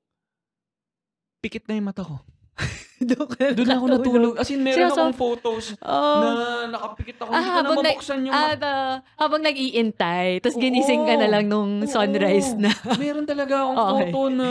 pikit 1.40 1.64
na 1.66 1.78
yung 1.78 1.88
mata 1.88 2.02
ko. 2.02 2.18
Doon 3.00 3.30
Doon 3.54 3.70
ako 3.72 3.86
natulog. 3.88 4.34
As 4.36 4.50
in, 4.50 4.60
meron 4.60 4.90
Seryoso? 4.90 4.98
akong 5.00 5.14
photos 5.16 5.66
Oh. 5.80 6.18
na 6.20 6.30
nakapikit 6.68 7.22
ako. 7.22 7.30
Ah, 7.30 7.38
Hindi 7.38 7.46
ko 7.46 7.54
na 7.54 7.58
habang 7.62 7.78
nag- 7.78 7.86
mabuksan 7.88 8.20
yung 8.20 8.34
Ah, 8.34 8.42
mata. 8.44 8.58
the- 8.58 8.98
habang 9.16 9.42
nag-iintay, 9.44 10.28
tapos 10.42 10.58
Oo. 10.58 10.64
ginising 10.64 11.04
ka 11.06 11.14
na 11.16 11.28
lang 11.30 11.46
nung 11.46 11.72
Oo. 11.78 11.88
sunrise 11.88 12.58
na. 12.58 12.74
Meron 13.00 13.24
talaga 13.24 13.54
akong 13.62 13.78
Okay. 13.78 13.94
photo 14.10 14.22
na 14.34 14.48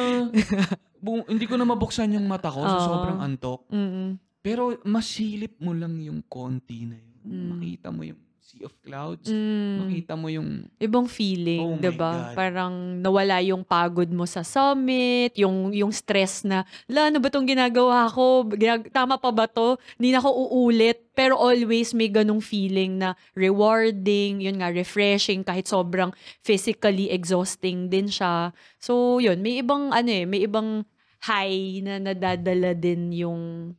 bu- 0.96 1.26
hindi 1.26 1.44
ko 1.44 1.54
na 1.54 1.66
mabuksan 1.66 2.14
yung 2.14 2.25
mata 2.25 2.46
ko. 2.46 2.62
So, 2.62 2.70
Oo. 2.73 2.87
sobrang 2.87 3.18
antok. 3.20 3.66
Mm-mm. 3.68 4.14
Pero 4.38 4.62
masilip 4.87 5.58
mo 5.58 5.75
lang 5.75 5.99
yung 5.99 6.23
konti 6.25 6.87
na 6.87 6.94
yun. 6.94 7.18
Mm. 7.26 7.46
Makita 7.50 7.90
mo 7.90 8.06
yung 8.06 8.23
sea 8.47 8.62
of 8.62 8.71
clouds. 8.79 9.26
Mm. 9.26 9.83
Makita 9.83 10.15
mo 10.15 10.31
yung... 10.31 10.71
Ibang 10.79 11.11
feeling, 11.11 11.67
Oh 11.67 11.75
'di 11.75 11.91
ba? 11.99 12.31
Parang 12.31 13.03
nawala 13.03 13.43
yung 13.43 13.67
pagod 13.67 14.07
mo 14.15 14.23
sa 14.23 14.47
summit, 14.47 15.35
yung 15.35 15.75
yung 15.75 15.91
stress 15.91 16.47
na, 16.47 16.62
la, 16.87 17.11
ano 17.11 17.19
ba 17.19 17.26
tong 17.26 17.43
ginagawa 17.43 18.07
ko? 18.07 18.47
Tama 18.95 19.19
pa 19.19 19.35
ba 19.35 19.50
to? 19.50 19.75
Hindi 19.99 20.15
na 20.15 20.23
ako 20.23 20.31
uulit. 20.31 21.03
Pero 21.17 21.35
always 21.35 21.91
may 21.91 22.07
ganong 22.07 22.45
feeling 22.45 23.03
na 23.03 23.19
rewarding, 23.35 24.38
yun 24.38 24.62
nga, 24.62 24.71
refreshing, 24.71 25.43
kahit 25.43 25.67
sobrang 25.67 26.15
physically 26.45 27.11
exhausting 27.11 27.91
din 27.91 28.07
siya. 28.07 28.53
So, 28.79 29.19
yun, 29.19 29.41
may 29.43 29.59
ibang, 29.59 29.91
ano 29.91 30.07
eh, 30.12 30.29
may 30.29 30.45
ibang 30.45 30.85
high 31.25 31.81
na 31.83 31.99
nadadala 31.99 32.76
din 32.76 33.17
yung 33.17 33.73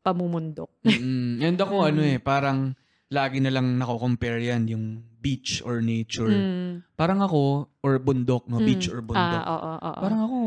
pamumundok. 0.00 0.70
Mm, 0.86 1.42
and 1.42 1.58
ako 1.58 1.74
Mm. 1.82 1.88
ano 1.90 2.00
eh, 2.06 2.18
parang 2.22 2.58
lagi 3.10 3.38
na 3.38 3.50
lang 3.52 3.76
nako-compare 3.76 4.40
yan, 4.40 4.68
yung 4.68 4.84
beach 5.20 5.60
or 5.64 5.80
nature. 5.80 6.28
Mm. 6.28 6.84
Parang 6.94 7.20
ako, 7.20 7.68
or 7.80 7.98
bundok, 7.98 8.48
no? 8.48 8.60
Mm. 8.60 8.66
Beach 8.66 8.86
or 8.88 9.00
bundok. 9.00 9.40
Ah, 9.40 9.50
oo, 9.50 9.72
oo. 9.80 10.00
Parang 10.00 10.20
ako, 10.24 10.38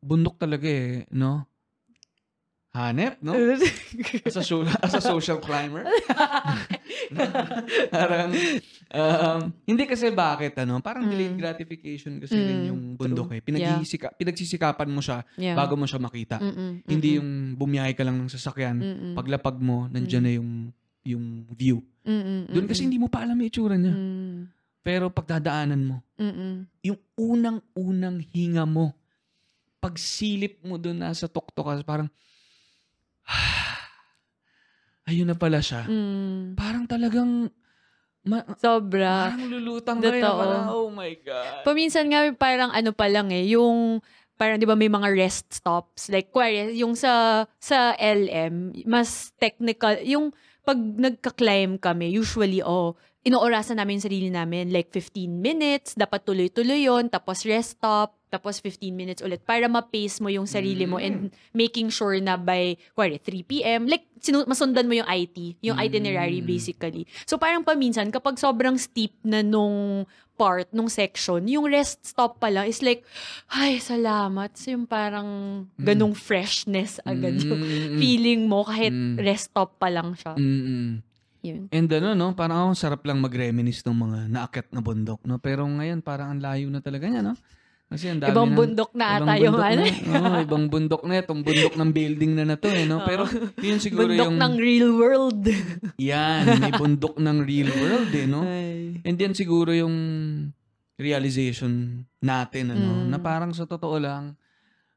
bundok 0.00 0.36
talaga 0.36 0.66
eh, 0.66 1.04
no? 1.12 1.44
Hanep, 2.74 3.22
no? 3.22 3.38
As 4.26 4.34
a, 4.34 4.42
so- 4.42 4.66
as 4.66 4.92
a 4.92 5.00
social 5.00 5.38
climber. 5.38 5.86
parang, 7.94 8.34
um, 8.90 9.40
hindi 9.62 9.84
kasi 9.86 10.10
bakit, 10.10 10.58
ano? 10.58 10.82
Parang 10.82 11.06
Mm. 11.06 11.10
delayed 11.14 11.36
gratification 11.38 12.18
kasi 12.18 12.34
rin 12.34 12.64
Mm, 12.64 12.66
yung 12.66 12.80
bundok 12.98 13.30
true. 13.30 13.38
eh. 13.38 13.42
Pinagsisika, 13.46 14.10
pinagsisikapan 14.12 14.90
mo 14.90 14.98
siya 14.98 15.22
yeah. 15.38 15.54
bago 15.54 15.78
mo 15.78 15.86
siya 15.86 16.02
makita. 16.02 16.42
Mm-mm, 16.42 16.82
Hindi 16.82 17.08
mm-mm, 17.14 17.18
yung 17.22 17.28
bumiyahe 17.54 17.94
ka 17.94 18.02
lang 18.02 18.18
ng 18.18 18.28
sasakyan, 18.28 18.76
mm-mm, 18.76 19.12
paglapag 19.14 19.56
mo, 19.58 19.86
nandyan 19.86 20.20
Mm. 20.20 20.26
na 20.26 20.32
yung 20.34 20.50
yung 21.04 21.44
view. 21.52 21.84
mm-mm, 22.02 22.48
Doon 22.50 22.66
kasi 22.66 22.82
mm-mm. 22.82 22.86
hindi 22.88 22.98
mo 22.98 23.08
pa 23.12 23.22
alam 23.22 23.36
yung 23.36 23.48
itsura 23.48 23.76
niya. 23.76 23.92
Mm, 23.92 24.48
Pero 24.84 25.12
pagdadaanan 25.12 25.80
mo, 25.84 25.96
mm-mm. 26.16 26.64
yung 26.80 27.00
unang-unang 27.16 28.24
hinga 28.32 28.64
mo, 28.64 28.96
pagsilip 29.80 30.64
mo 30.64 30.80
doon 30.80 31.04
nasa 31.04 31.28
tuktok 31.28 31.84
parang, 31.84 32.08
ayun 35.08 35.28
na 35.28 35.36
pala 35.36 35.60
siya. 35.60 35.84
Mm. 35.84 36.56
Parang 36.56 36.84
talagang, 36.88 37.52
ma- 38.24 38.48
Sobra. 38.56 39.28
parang 39.28 39.44
lulutang 39.48 40.00
ka 40.00 40.08
na 40.08 40.16
Totoo. 40.20 40.40
parang, 40.40 40.64
oh 40.72 40.88
my 40.88 41.12
God. 41.20 41.64
Paminsan 41.68 42.08
nga 42.08 42.20
parang 42.32 42.72
ano 42.72 42.96
pa 42.96 43.08
lang 43.12 43.28
eh, 43.28 43.52
yung 43.52 44.00
parang 44.34 44.58
'di 44.58 44.66
ba 44.66 44.74
may 44.74 44.90
mga 44.90 45.14
rest 45.14 45.46
stops 45.62 46.10
like 46.10 46.34
kuwari 46.34 46.74
yung 46.74 46.98
sa 46.98 47.46
sa 47.62 47.94
LM 47.94 48.74
mas 48.82 49.30
technical 49.38 49.94
yung 50.02 50.34
pag 50.64 50.80
nagka-climb 50.80 51.76
kami 51.78 52.10
usually 52.10 52.64
oh 52.64 52.96
inoorasan 53.24 53.76
namin 53.76 53.96
yung 53.96 54.06
sarili 54.06 54.28
namin 54.28 54.68
like 54.68 54.92
15 54.92 55.26
minutes 55.28 55.96
dapat 55.96 56.22
tuloy-tuloy 56.22 56.84
yon 56.84 57.08
tapos 57.08 57.42
rest 57.42 57.80
stop 57.80 58.20
tapos 58.28 58.58
15 58.58 58.90
minutes 58.90 59.22
ulit 59.22 59.40
para 59.40 59.64
ma-pace 59.64 60.18
mo 60.18 60.28
yung 60.28 60.44
sarili 60.44 60.84
mo 60.84 60.98
and 60.98 61.30
making 61.52 61.86
sure 61.88 62.18
na 62.18 62.34
by 62.34 62.74
kuwari 62.92 63.16
3 63.16 63.46
p.m. 63.46 63.86
like 63.86 64.04
sinu- 64.18 64.44
masundan 64.44 64.84
mo 64.84 64.92
yung 64.92 65.06
IT 65.06 65.56
yung 65.62 65.78
itinerary 65.78 66.38
Mm. 66.38 66.46
basically 66.46 67.06
so 67.24 67.38
parang 67.38 67.62
paminsan 67.62 68.10
kapag 68.10 68.36
sobrang 68.36 68.76
steep 68.76 69.16
na 69.22 69.40
nung 69.40 70.04
part 70.34 70.66
nung 70.74 70.90
section, 70.90 71.46
yung 71.46 71.70
rest 71.70 72.02
stop 72.02 72.42
pala 72.42 72.66
is 72.66 72.82
like, 72.82 73.06
ay, 73.54 73.78
salamat. 73.78 74.50
So 74.58 74.74
yung 74.74 74.82
parang 74.82 75.30
ganong 75.78 76.18
freshness 76.18 76.98
agad 77.06 77.38
yung 77.38 77.54
Mm, 77.54 78.02
feeling 78.02 78.40
mo 78.50 78.66
kahit 78.66 78.90
Mm. 78.90 79.14
rest 79.22 79.54
stop 79.54 79.78
pa 79.78 79.86
lang 79.86 80.18
siya. 80.18 80.34
mm, 80.34 80.42
mm. 80.66 80.92
Yun. 81.44 81.68
And 81.68 81.88
ano, 81.92 82.16
no, 82.16 82.32
parang 82.32 82.64
ako 82.64 82.72
sarap 82.72 83.04
lang 83.04 83.20
mag-reminisce 83.20 83.84
ng 83.84 83.92
mga 83.92 84.18
naakyat 84.32 84.68
na 84.72 84.80
bundok, 84.80 85.20
no? 85.28 85.36
Pero 85.36 85.68
ngayon, 85.68 86.00
parang 86.00 86.32
ang 86.32 86.40
layo 86.40 86.72
na 86.72 86.80
talaga 86.80 87.04
niya, 87.04 87.20
no? 87.20 87.36
Kasi 87.84 88.08
ang 88.08 88.16
dami 88.16 88.32
Ibang 88.32 88.48
ng- 88.48 88.56
bundok 88.56 88.90
na 88.96 89.06
ibang 89.06 89.28
ata 89.28 89.34
yung 89.36 89.54
bundok 89.54 89.68
ano. 89.68 89.84
na, 89.84 90.16
oo, 90.16 90.36
ibang 90.40 90.64
bundok 90.72 91.02
na. 91.04 91.14
Itong 91.20 91.42
bundok 91.44 91.74
ng 91.76 91.90
building 91.92 92.32
na 92.32 92.44
na 92.48 92.56
to, 92.56 92.68
eh, 92.72 92.88
no? 92.88 93.04
Pero 93.04 93.28
yun 93.60 93.76
siguro 93.76 94.08
Bundok 94.08 94.24
yung... 94.32 94.36
ng 94.40 94.54
real 94.56 94.88
world. 94.96 95.42
Yan, 96.10 96.42
may 96.64 96.72
bundok 96.72 97.20
ng 97.20 97.38
real 97.44 97.68
world, 97.68 98.10
eh, 98.16 98.24
no? 98.24 98.40
Ay. 98.48 99.04
And 99.04 99.16
yan 99.20 99.36
siguro 99.36 99.76
yung 99.76 99.94
realization 100.96 102.02
natin, 102.24 102.72
ano? 102.72 103.04
Mm. 103.04 103.12
Na 103.12 103.20
parang 103.20 103.52
sa 103.52 103.68
totoo 103.68 104.00
lang, 104.00 104.32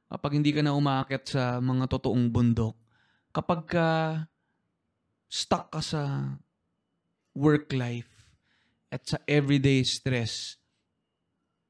kapag 0.07 0.39
hindi 0.39 0.55
ka 0.55 0.63
na 0.63 0.71
umakyat 0.71 1.23
sa 1.27 1.43
mga 1.59 1.91
totoong 1.91 2.31
bundok, 2.31 2.73
kapag 3.35 3.67
ka 3.67 3.87
stuck 5.27 5.71
ka 5.71 5.79
sa 5.79 6.33
work 7.35 7.69
life 7.71 8.09
at 8.87 9.03
sa 9.03 9.19
everyday 9.27 9.83
stress, 9.83 10.55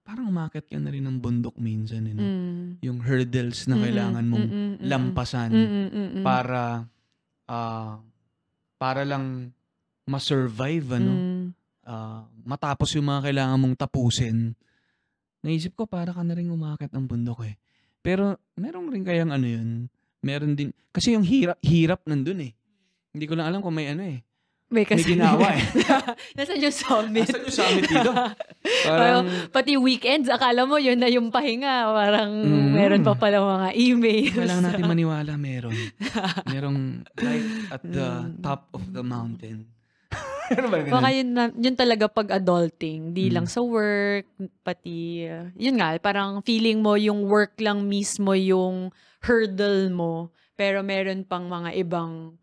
parang 0.06 0.30
umakyat 0.30 0.70
ka 0.70 0.78
na 0.80 0.94
rin 0.94 1.04
ng 1.04 1.18
bundok 1.20 1.58
minsan, 1.60 2.06
eh, 2.08 2.14
no? 2.16 2.24
Mm. 2.24 2.66
Yung 2.80 3.00
hurdles 3.04 3.66
na 3.68 3.76
Mm-mm, 3.76 3.84
kailangan 3.84 4.26
mong 4.30 4.46
mm-mm, 4.48 4.72
mm-mm. 4.80 4.88
lampasan 4.88 5.50
Mm-mm, 5.52 5.88
mm-mm. 5.92 6.24
para 6.24 6.88
ah 7.48 8.00
para 8.78 9.02
lang 9.02 9.52
ma-survive 10.06 10.88
ano 10.96 11.14
Mm. 11.18 11.46
ah, 11.84 12.24
matapos 12.46 12.94
yung 12.96 13.10
mga 13.10 13.32
kailangan 13.32 13.60
mong 13.60 13.76
tapusin 13.76 14.54
naisip 15.42 15.76
ko 15.76 15.84
para 15.88 16.12
ka 16.12 16.22
na 16.24 16.36
rin 16.36 16.52
umakyat 16.52 16.92
ng 16.92 17.08
bundok 17.08 17.48
eh 17.48 17.56
pero 18.00 18.36
meron 18.56 18.92
rin 18.92 19.04
kayang 19.04 19.32
ano 19.32 19.48
yun 19.48 19.70
meron 20.20 20.56
din 20.56 20.72
kasi 20.92 21.16
yung 21.16 21.24
hirap 21.24 21.60
hirap 21.64 22.04
nandun 22.04 22.48
eh 22.48 22.54
hindi 23.18 23.26
ko 23.26 23.34
lang 23.34 23.50
alam 23.50 23.60
kung 23.60 23.74
may 23.74 23.90
ano 23.90 24.06
eh 24.06 24.22
May, 24.68 24.84
may 24.84 25.00
ginawa 25.00 25.56
eh 25.56 25.64
Nasaan 26.38 26.60
yung 26.60 26.76
summit? 26.76 27.24
Nasaan 27.24 27.44
yung 27.44 27.56
summit 27.56 27.84
dito 27.84 28.12
parang 28.88 29.24
Pati 29.50 29.74
weekends, 29.76 30.28
akala 30.28 30.68
mo 30.68 30.76
yun 30.76 31.00
na 31.00 31.08
yung 31.08 31.32
pahinga. 31.32 31.88
Parang 31.90 32.32
Mm. 32.36 32.76
meron 32.76 33.02
pa 33.02 33.16
pala 33.16 33.40
mga 33.40 33.70
emails. 33.74 34.36
kailangan 34.36 34.66
natin 34.68 34.86
maniwala 34.92 35.34
meron 35.36 35.72
merong 36.46 36.80
right 37.16 37.48
at 37.72 37.82
the 37.82 38.08
Mm. 38.28 38.44
top 38.44 38.68
of 38.72 38.84
the 38.92 39.00
mountain 39.02 39.72
meron 40.48 40.68
ba? 40.68 40.78
Baka 41.00 41.10
yun, 41.12 41.30
na- 41.30 41.52
yun 41.54 41.76
talaga 41.76 42.08
pag 42.08 42.28
adulting, 42.34 43.12
di 43.12 43.28
Mm. 43.28 43.34
lang 43.36 43.48
sa 43.48 43.60
work, 43.60 44.28
pati, 44.62 45.24
uh, 45.24 45.52
yun 45.56 45.76
nga, 45.76 45.96
parang 45.98 46.40
feeling 46.42 46.80
mo 46.80 46.96
yung 46.96 47.24
work 47.24 47.56
lang 47.60 47.84
mismo 47.84 48.32
yung 48.32 48.92
hurdle 49.22 49.92
mo, 49.92 50.32
pero 50.56 50.80
meron 50.82 51.24
pang 51.24 51.46
mga 51.46 51.76
ibang, 51.78 52.40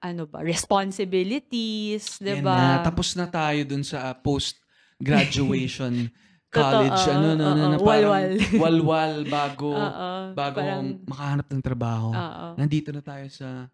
ano 0.00 0.24
ba, 0.24 0.40
responsibilities, 0.40 2.16
di 2.18 2.40
na, 2.40 2.42
ba? 2.42 2.56
tapos 2.80 3.12
na 3.12 3.28
tayo 3.28 3.60
dun 3.68 3.84
sa 3.84 4.16
post-graduation 4.16 6.08
college, 6.50 6.98
Totoo, 7.06 7.14
ano, 7.14 7.28
no, 7.38 7.46
no, 7.46 7.46
oo, 7.46 7.70
na 7.70 7.78
parang 7.78 8.10
walwal. 8.10 8.30
walwal 8.64 9.14
bago, 9.22 9.70
Oo, 9.70 10.08
bago 10.34 10.58
parang- 10.58 10.98
makahanap 11.06 11.46
ng 11.46 11.62
trabaho. 11.62 12.08
Oo. 12.10 12.46
Nandito 12.58 12.90
na 12.90 12.98
tayo 12.98 13.22
sa 13.30 13.70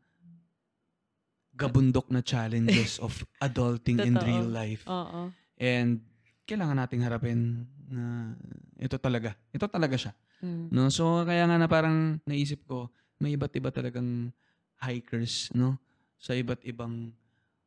gabundok 1.56 2.12
na 2.12 2.21
challenges 2.21 3.00
of 3.00 3.16
adulting 3.40 3.97
in 4.04 4.12
real 4.21 4.45
life. 4.45 4.85
Oo. 4.85 5.33
And 5.56 6.04
kailangan 6.45 6.76
nating 6.76 7.00
harapin 7.00 7.64
na 7.88 8.37
ito 8.76 9.00
talaga. 9.00 9.33
Ito 9.56 9.64
talaga 9.73 9.97
siya. 9.97 10.12
Mm. 10.45 10.68
No? 10.68 10.92
So 10.92 11.25
kaya 11.25 11.49
nga 11.49 11.56
na 11.56 11.64
parang 11.64 12.21
naisip 12.28 12.61
ko, 12.68 12.92
may 13.16 13.40
iba't 13.40 13.56
iba 13.56 13.73
talagang 13.73 14.37
hikers, 14.76 15.49
no? 15.56 15.80
Sa 16.17 16.33
iba't 16.33 16.65
ibang 16.65 17.13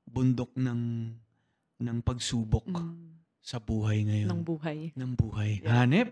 bundok 0.04 0.54
ng 0.56 1.14
ng 1.80 1.98
pagsubok 2.04 2.66
Mm. 2.68 3.16
sa 3.40 3.58
buhay 3.58 4.04
ngayon. 4.04 4.28
Ng 4.30 4.44
buhay. 4.44 4.80
ng 4.94 5.12
buhay. 5.16 5.52
Yeah. 5.64 5.86
Hanep. 5.86 6.10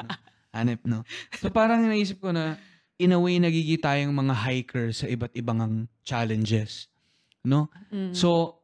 Hanep, 0.56 0.80
no? 0.84 1.04
So 1.36 1.48
parang 1.48 1.84
naisip 1.84 2.20
ko 2.20 2.32
na 2.32 2.56
in 2.96 3.12
a 3.12 3.18
way 3.18 3.36
nagiging 3.36 3.80
tayong 3.80 4.14
mga 4.14 4.34
hiker 4.36 4.88
sa 4.92 5.04
iba't 5.04 5.34
ibang 5.34 5.58
ang 5.60 5.74
challenges. 6.00 6.86
No? 7.42 7.66
Mm. 7.90 8.14
So, 8.14 8.62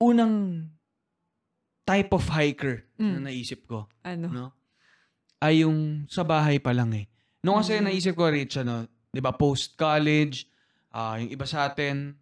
unang 0.00 0.66
type 1.84 2.10
of 2.10 2.24
hiker 2.26 2.86
Mm. 2.96 3.12
na 3.12 3.28
naisip 3.28 3.66
ko, 3.66 3.86
ano? 4.02 4.26
no? 4.30 4.46
Ay 5.36 5.66
yung 5.66 6.06
sa 6.08 6.22
bahay 6.22 6.62
pa 6.62 6.70
lang 6.72 6.94
eh. 6.94 7.06
No 7.42 7.58
kasi 7.58 7.76
Mm. 7.76 7.90
naisip 7.90 8.14
ko, 8.14 8.30
Rich, 8.30 8.62
ano, 8.62 8.86
di 9.10 9.18
ba, 9.18 9.34
post-college, 9.34 10.46
ah, 10.90 11.18
yung 11.18 11.28
iba 11.28 11.44
sa 11.44 11.66
atin, 11.66 12.14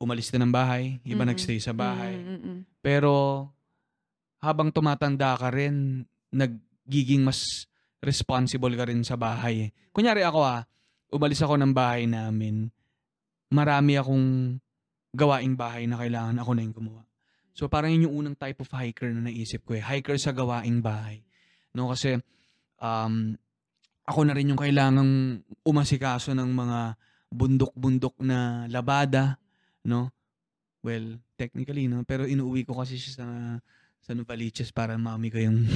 umalis 0.00 0.32
na 0.32 0.42
ng 0.42 0.52
bahay, 0.52 0.96
iba 1.04 1.22
Mm-mm. 1.22 1.30
nagstay 1.36 1.60
sa 1.60 1.76
bahay. 1.76 2.16
Mm, 2.16 2.26
mm, 2.26 2.40
mm. 2.40 2.60
Pero 2.80 3.46
habang 4.40 4.72
tumatanda 4.72 5.36
ka 5.36 5.52
rin, 5.52 6.08
nagiging 6.32 7.20
mas 7.20 7.68
responsible 8.00 8.72
ka 8.72 8.88
rin 8.88 9.04
sa 9.04 9.20
bahay. 9.20 9.68
Kunyari 9.92 10.24
ako 10.24 10.40
ah, 10.40 10.64
umalis 11.12 11.44
ako 11.44 11.60
ng 11.60 11.76
bahay 11.76 12.08
namin, 12.08 12.72
marami 13.52 14.00
akong 14.00 14.56
gawaing 15.12 15.54
bahay 15.58 15.84
na 15.84 16.00
kailangan 16.00 16.40
ako 16.40 16.50
na 16.56 16.64
yung 16.64 16.74
gumawa. 16.74 17.02
So 17.52 17.68
parang 17.68 17.92
yun 17.92 18.08
yung 18.08 18.16
unang 18.24 18.36
type 18.40 18.62
of 18.64 18.72
hiker 18.72 19.12
na 19.12 19.28
naisip 19.28 19.68
ko 19.68 19.76
eh. 19.76 19.84
Hiker 19.84 20.16
sa 20.16 20.32
gawaing 20.32 20.80
bahay. 20.80 21.20
No, 21.76 21.92
kasi 21.92 22.16
um, 22.80 23.36
ako 24.06 24.20
na 24.24 24.32
rin 24.32 24.54
yung 24.54 24.60
kailangang 24.60 25.44
umasikaso 25.66 26.32
ng 26.32 26.50
mga 26.50 26.78
bundok-bundok 27.30 28.16
na 28.24 28.66
labada, 28.66 29.38
no? 29.84 30.10
Well, 30.84 31.20
technically, 31.36 31.88
no? 31.88 32.04
Pero 32.08 32.24
inuwi 32.28 32.64
ko 32.68 32.80
kasi 32.80 32.96
siya 33.00 33.24
sa 33.24 33.26
sa 34.00 34.12
Novaliches 34.12 34.70
para 34.70 34.96
mami 34.96 35.28
ko 35.28 35.38
yung 35.38 35.68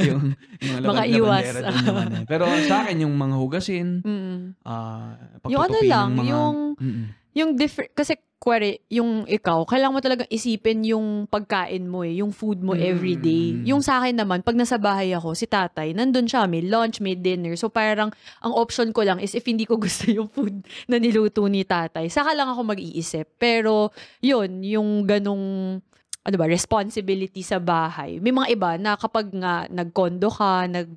yung, 0.00 0.34
yung 0.60 0.74
mga 0.76 0.80
laban- 0.82 1.08
iwas. 1.08 1.42
labandera 1.44 1.60
dun 1.62 1.78
yung 1.80 2.00
ano. 2.00 2.16
Pero 2.24 2.44
sa 2.62 2.74
akin, 2.82 2.96
yung 3.00 3.14
mga 3.14 3.36
hugasin, 3.36 3.88
Mm. 4.04 4.38
ah 4.62 5.14
Yung 5.46 5.62
ano 5.62 5.76
ng 5.76 5.86
lang, 5.86 6.08
mga, 6.12 6.28
yung- 6.28 6.62
Mm-mm. 6.76 7.06
Yung 7.32 7.56
different, 7.56 7.88
kasi 7.92 8.12
kwari, 8.36 8.76
yung 8.90 9.24
ikaw, 9.24 9.64
kailangan 9.64 9.94
mo 9.94 10.02
talagang 10.02 10.28
isipin 10.28 10.84
yung 10.84 11.06
pagkain 11.24 11.80
mo 11.82 12.02
eh, 12.02 12.20
yung 12.20 12.28
food 12.28 12.60
mo 12.60 12.74
Mm. 12.74 12.82
everyday. 12.84 13.44
Yung 13.64 13.80
sa 13.80 13.96
akin 13.96 14.12
naman, 14.14 14.42
pag 14.42 14.52
nasa 14.52 14.76
bahay 14.76 15.14
ako, 15.14 15.32
si 15.32 15.46
tatay, 15.46 15.94
nandun 15.94 16.26
siya, 16.26 16.44
may 16.44 16.60
lunch, 16.60 16.98
may 16.98 17.14
dinner. 17.14 17.54
So 17.54 17.70
parang, 17.70 18.12
ang 18.38 18.52
option 18.52 18.90
ko 18.90 19.00
lang 19.00 19.16
is 19.16 19.32
if 19.32 19.46
hindi 19.46 19.64
ko 19.64 19.78
gusto 19.80 20.10
yung 20.10 20.28
food 20.28 20.60
na 20.84 20.98
niluto 20.98 21.46
ni 21.46 21.64
tatay, 21.64 22.10
saka 22.10 22.34
lang 22.34 22.50
ako 22.50 22.66
mag-iisip. 22.66 23.32
Pero, 23.38 23.88
yun, 24.18 24.60
yung 24.60 25.06
ganong, 25.06 25.78
ano 26.22 26.36
ba, 26.38 26.46
responsibility 26.46 27.42
sa 27.42 27.58
bahay. 27.58 28.22
May 28.22 28.30
mga 28.30 28.48
iba 28.54 28.70
na 28.78 28.94
kapag 28.94 29.34
nga 29.34 29.66
nagkondo 29.66 30.30
ka, 30.30 30.70
nag, 30.70 30.88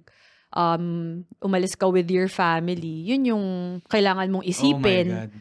um, 0.54 0.86
umalis 1.42 1.74
ka 1.74 1.90
with 1.90 2.06
your 2.10 2.30
family, 2.30 3.10
yun 3.10 3.34
yung 3.34 3.46
kailangan 3.90 4.30
mong 4.30 4.46
isipin. 4.46 5.10
Oh 5.10 5.18
my 5.18 5.22
God. 5.26 5.34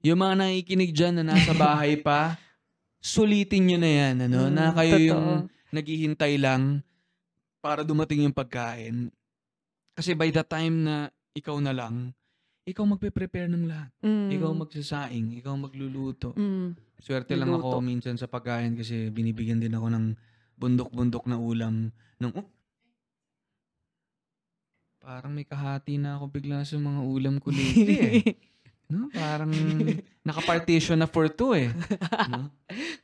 Yung 0.00 0.18
mga 0.20 0.34
nakikinig 0.40 0.92
dyan 0.96 1.14
na 1.20 1.24
nasa 1.36 1.52
bahay 1.52 1.96
pa, 2.00 2.36
sulitin 3.00 3.64
nyo 3.68 3.78
na 3.80 3.90
yan, 3.90 4.14
ano? 4.28 4.40
Mm, 4.48 4.52
na 4.52 4.64
kayo 4.72 4.96
totoo. 4.96 5.08
yung 5.08 5.26
naghihintay 5.72 6.34
lang 6.40 6.84
para 7.60 7.84
dumating 7.84 8.24
yung 8.28 8.36
pagkain. 8.36 9.12
Kasi 9.96 10.16
by 10.16 10.32
the 10.32 10.44
time 10.44 10.84
na 10.84 10.96
ikaw 11.36 11.56
na 11.60 11.72
lang, 11.76 12.16
ikaw 12.68 12.84
magpe-prepare 12.86 13.48
ng 13.48 13.64
lahat. 13.66 13.90
Mm. 14.04 14.28
Ikaw 14.36 14.50
magsasaing, 14.52 15.26
ikaw 15.40 15.54
magluluto. 15.56 16.36
Mm. 16.36 16.76
Swerte 17.00 17.32
lang 17.32 17.48
Luto. 17.48 17.64
ako 17.64 17.76
minsan 17.80 18.20
sa 18.20 18.28
pagkain 18.28 18.76
kasi 18.76 19.08
binibigyan 19.08 19.58
din 19.58 19.72
ako 19.72 19.88
ng 19.88 20.04
bundok-bundok 20.60 21.24
na 21.24 21.40
ulam. 21.40 21.88
Ng, 22.20 22.32
oh, 22.36 22.46
parang 25.00 25.32
may 25.32 25.48
kahati 25.48 25.96
na 25.96 26.20
ako 26.20 26.28
bigla 26.28 26.60
sa 26.62 26.76
mga 26.76 27.00
ulam 27.00 27.34
ko 27.40 27.48
lately 27.50 27.96
eh. 27.96 28.20
No? 28.90 29.06
Parang 29.14 29.54
nakapartition 30.26 30.98
na 30.98 31.06
for 31.06 31.30
two 31.30 31.54
eh. 31.54 31.70
No? 32.26 32.50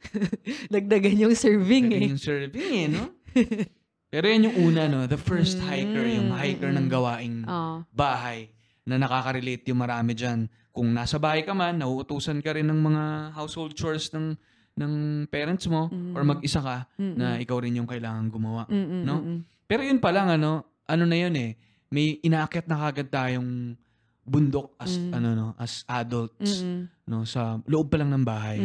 Dagdagan 0.75 1.15
yung 1.15 1.39
serving 1.39 1.95
Lagyan 1.95 2.03
eh. 2.03 2.11
Yung 2.11 2.19
serving 2.19 2.71
eh, 2.75 2.87
no? 2.91 3.15
Pero 4.11 4.27
yan 4.27 4.51
yung 4.51 4.57
una, 4.67 4.91
no? 4.91 5.07
The 5.07 5.15
first 5.15 5.63
hiker, 5.63 6.03
yung 6.03 6.35
Mm, 6.35 6.39
hiker 6.43 6.75
ng 6.75 6.87
mm. 6.87 6.93
gawaing 6.93 7.37
Oh. 7.47 7.87
bahay 7.95 8.51
na 8.87 8.97
nakaka-relate 8.97 9.67
yung 9.67 9.83
marami 9.83 10.15
dyan. 10.15 10.47
Kung 10.71 10.95
nasa 10.95 11.19
bahay 11.19 11.43
ka 11.43 11.53
man, 11.53 11.83
nauutusan 11.83 12.39
ka 12.39 12.55
rin 12.55 12.67
ng 12.67 12.79
mga 12.79 13.05
household 13.35 13.75
chores 13.75 14.09
ng 14.15 14.39
ng 14.77 14.93
parents 15.27 15.65
mo 15.67 15.89
or 16.13 16.21
Mm. 16.21 16.29
mag-isa 16.31 16.61
ka 16.61 16.85
na 16.97 17.41
ikaw 17.41 17.65
rin 17.65 17.75
yung 17.75 17.89
kailangan 17.89 18.29
gumawa. 18.29 18.69
no? 18.69 19.45
Pero 19.65 19.81
yun 19.81 19.97
pa 19.99 20.13
lang, 20.13 20.29
ano, 20.29 20.69
ano 20.85 21.05
na 21.09 21.17
yun 21.17 21.33
eh, 21.35 21.57
may 21.89 22.21
inaakyat 22.21 22.69
na 22.69 22.77
kagad 22.79 23.09
tayong 23.09 23.73
bundok 24.21 24.77
as 24.77 24.99
Mm. 24.99 25.11
ano 25.15 25.29
no 25.33 25.47
as 25.55 25.87
adults 25.87 26.67
no 27.07 27.23
sa 27.23 27.63
loob 27.65 27.87
pa 27.89 27.97
lang 27.97 28.11
ng 28.11 28.25
bahay. 28.27 28.59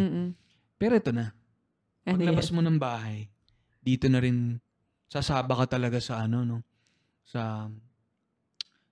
Pero 0.76 0.98
ito 0.98 1.14
na. 1.14 1.32
Ano 2.04 2.18
Paglabas 2.18 2.50
mo 2.50 2.60
ng 2.60 2.82
bahay, 2.82 3.30
dito 3.80 4.10
na 4.10 4.18
rin 4.20 4.58
sasaba 5.06 5.54
ka 5.64 5.78
talaga 5.78 6.02
sa 6.02 6.26
ano 6.26 6.42
no 6.44 6.58
sa 7.24 7.70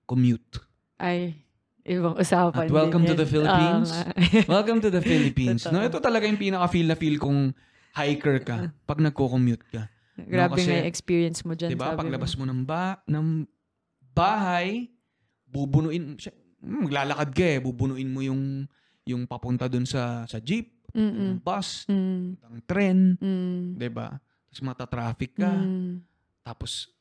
commute. 0.06 0.62
Ay, 1.00 1.40
ibang 1.88 2.14
usapan 2.14 2.68
At 2.68 2.70
welcome 2.70 3.08
din 3.08 3.16
to 3.16 3.18
the. 3.18 3.24
Philippines. 3.26 3.90
Nga. 3.90 4.04
Welcome 4.52 4.80
to 4.84 4.92
the 4.92 5.00
Philippines. 5.02 5.64
no, 5.66 5.80
ito 5.80 5.98
talaga 5.98 6.28
yung 6.28 6.36
pinaka-feel 6.36 6.86
na 6.86 7.00
feel 7.00 7.16
kung 7.16 7.56
hiker 7.96 8.44
ka 8.44 8.56
pag 8.84 9.00
nagko-commute 9.00 9.64
ka. 9.66 9.88
Grabe 10.20 10.60
kasi- 10.60 10.68
nga 10.68 10.84
yung 10.84 10.92
experience 10.92 11.40
mo 11.48 11.56
dyan. 11.56 11.72
'Di 11.72 11.80
ba? 11.80 11.96
sabi 11.96 12.04
Paglabas 12.04 12.36
mo. 12.36 12.44
mo 12.44 12.52
ng 12.52 12.62
ba 12.62 13.00
ng 13.08 13.48
bahay, 14.12 14.92
bubunuin 15.48 16.20
hmm, 16.20 16.80
maglalakad 16.86 17.30
ka 17.32 17.46
eh, 17.48 17.60
bubunuin 17.64 18.10
mo 18.12 18.20
yung 18.20 18.68
yung 19.08 19.24
papunta 19.24 19.66
dun 19.66 19.88
sa 19.88 20.28
sa 20.28 20.38
jeep, 20.38 20.84
Mm-mm. 20.92 21.40
bus, 21.40 21.88
Mm. 21.88 22.36
ang 22.38 22.58
tren, 22.68 22.98
Mm. 23.18 23.80
ba? 23.90 24.20
Tapos 24.52 24.62
mata-traffic 24.62 25.32
ka, 25.34 25.50
Mm. 25.50 26.04
tapos 26.44 26.92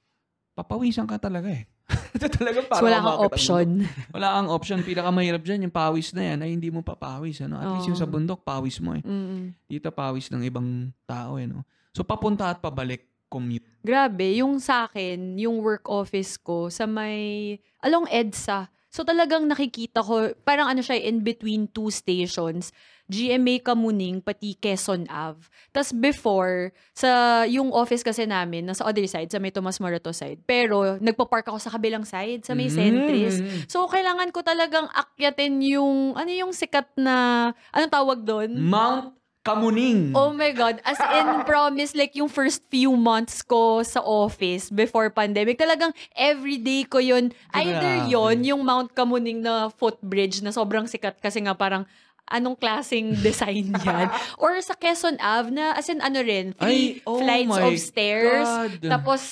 papawisan 0.55 1.05
ka 1.05 1.19
talaga 1.19 1.51
eh. 1.51 1.67
Ito 2.17 2.27
talaga 2.29 2.61
So, 2.61 2.69
para 2.69 2.83
wala 2.85 2.99
kang 3.01 3.09
ang 3.09 3.21
option. 3.25 3.67
bundok. 3.81 4.13
Wala 4.15 4.29
kang 4.37 4.49
option. 4.53 4.79
Pinakamahirap 4.85 5.43
dyan, 5.45 5.61
yung 5.69 5.75
pawis 5.75 6.13
na 6.13 6.23
yan 6.35 6.39
ay 6.45 6.51
hindi 6.53 6.69
mo 6.69 6.85
papawis. 6.85 7.41
Ano? 7.41 7.57
At 7.57 7.81
least 7.81 7.89
yung 7.89 8.01
sa 8.01 8.09
bundok, 8.09 8.45
pawis 8.45 8.77
mo 8.81 8.93
eh. 8.93 9.03
Mm. 9.05 9.57
Dito 9.65 9.89
pawis 9.89 10.29
ng 10.29 10.45
ibang 10.45 10.93
tao 11.09 11.41
eh. 11.41 11.49
No? 11.49 11.65
So 11.97 12.05
papunta 12.05 12.53
at 12.53 12.61
pabalik, 12.61 13.09
commute. 13.29 13.65
Grabe, 13.85 14.41
yung 14.41 14.57
sa 14.61 14.89
akin, 14.89 15.37
yung 15.37 15.61
work 15.61 15.85
office 15.89 16.37
ko 16.41 16.73
sa 16.73 16.89
may 16.89 17.57
along 17.85 18.09
EDSA. 18.09 18.69
So 18.89 19.05
talagang 19.05 19.45
nakikita 19.45 20.01
ko, 20.01 20.33
parang 20.49 20.73
ano 20.73 20.81
siya, 20.81 20.97
in 20.97 21.21
between 21.21 21.69
two 21.69 21.93
stations, 21.93 22.73
GMA 23.09 23.65
Kamuning, 23.65 24.21
pati 24.21 24.53
Quezon 24.55 25.09
Ave. 25.09 25.49
Tapos 25.73 25.97
before, 25.97 26.77
sa 26.93 27.43
yung 27.49 27.73
office 27.73 28.05
kasi 28.05 28.29
namin, 28.29 28.69
nasa 28.69 28.85
other 28.85 29.05
side, 29.09 29.33
sa 29.33 29.41
may 29.41 29.49
Tomas 29.49 29.81
Morato 29.81 30.13
side. 30.13 30.45
Pero 30.45 31.01
nagpa-park 31.01 31.49
ako 31.49 31.59
sa 31.59 31.73
kabilang 31.73 32.05
side, 32.05 32.45
sa 32.45 32.53
may 32.53 32.69
Centris. 32.69 33.41
Mm. 33.41 33.65
So, 33.65 33.89
kailangan 33.89 34.29
ko 34.29 34.45
talagang 34.45 34.87
akyatin 34.93 35.59
yung, 35.65 36.13
ano 36.15 36.29
yung 36.29 36.53
sikat 36.53 36.93
na, 37.01 37.51
anong 37.73 37.93
tawag 37.93 38.21
doon? 38.23 38.61
Mount 38.61 39.19
Kamuning. 39.49 40.13
Oh 40.13 40.37
my 40.37 40.53
God. 40.53 40.77
As 40.85 41.01
in, 41.01 41.25
promise, 41.49 41.97
like 41.97 42.13
yung 42.13 42.29
first 42.29 42.61
few 42.69 42.93
months 42.93 43.41
ko 43.41 43.81
sa 43.81 44.05
office 44.05 44.69
before 44.69 45.09
pandemic, 45.09 45.57
talagang 45.57 45.97
everyday 46.13 46.85
ko 46.85 47.01
yun. 47.01 47.33
Either 47.57 48.05
yon 48.13 48.45
yung 48.45 48.61
Mount 48.61 48.93
Kamuning 48.93 49.41
na 49.41 49.73
footbridge 49.73 50.45
na 50.45 50.53
sobrang 50.53 50.85
sikat 50.85 51.17
kasi 51.25 51.41
nga 51.41 51.57
parang 51.57 51.89
anong 52.29 52.55
klaseng 52.55 53.17
design 53.17 53.73
yan. 53.87 54.09
Or 54.37 54.55
sa 54.61 54.73
Quezon 54.73 55.17
Ave 55.19 55.51
na, 55.51 55.73
as 55.73 55.87
in 55.87 55.99
ano 55.99 56.21
rin, 56.21 56.53
three 56.55 56.99
Ay, 56.99 57.05
oh 57.05 57.19
flights 57.19 57.59
of 57.59 57.75
stairs. 57.79 58.47
God. 58.47 58.73
Tapos, 58.85 59.23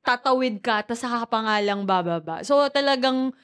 tatawid 0.00 0.58
ka, 0.58 0.80
tapos 0.80 1.00
saka 1.00 1.16
ka 1.20 1.28
pa 1.28 1.40
nga 1.42 1.56
lang 1.58 1.82
bababa. 1.82 2.40
So, 2.40 2.66
talagang, 2.68 3.34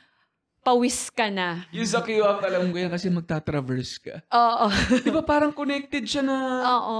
pawis 0.62 1.10
ka 1.10 1.26
na. 1.26 1.66
Yung 1.74 1.82
sa 1.84 1.98
QF, 2.00 2.38
alam 2.38 2.70
ko 2.70 2.78
yan 2.78 2.86
kasi 2.86 3.10
magta-traverse 3.10 3.98
ka. 3.98 4.22
Oo. 4.30 4.70
Di 4.94 5.10
ba 5.10 5.18
parang 5.20 5.50
connected 5.50 6.06
siya 6.06 6.22
na... 6.22 6.36
Oo. 6.62 6.98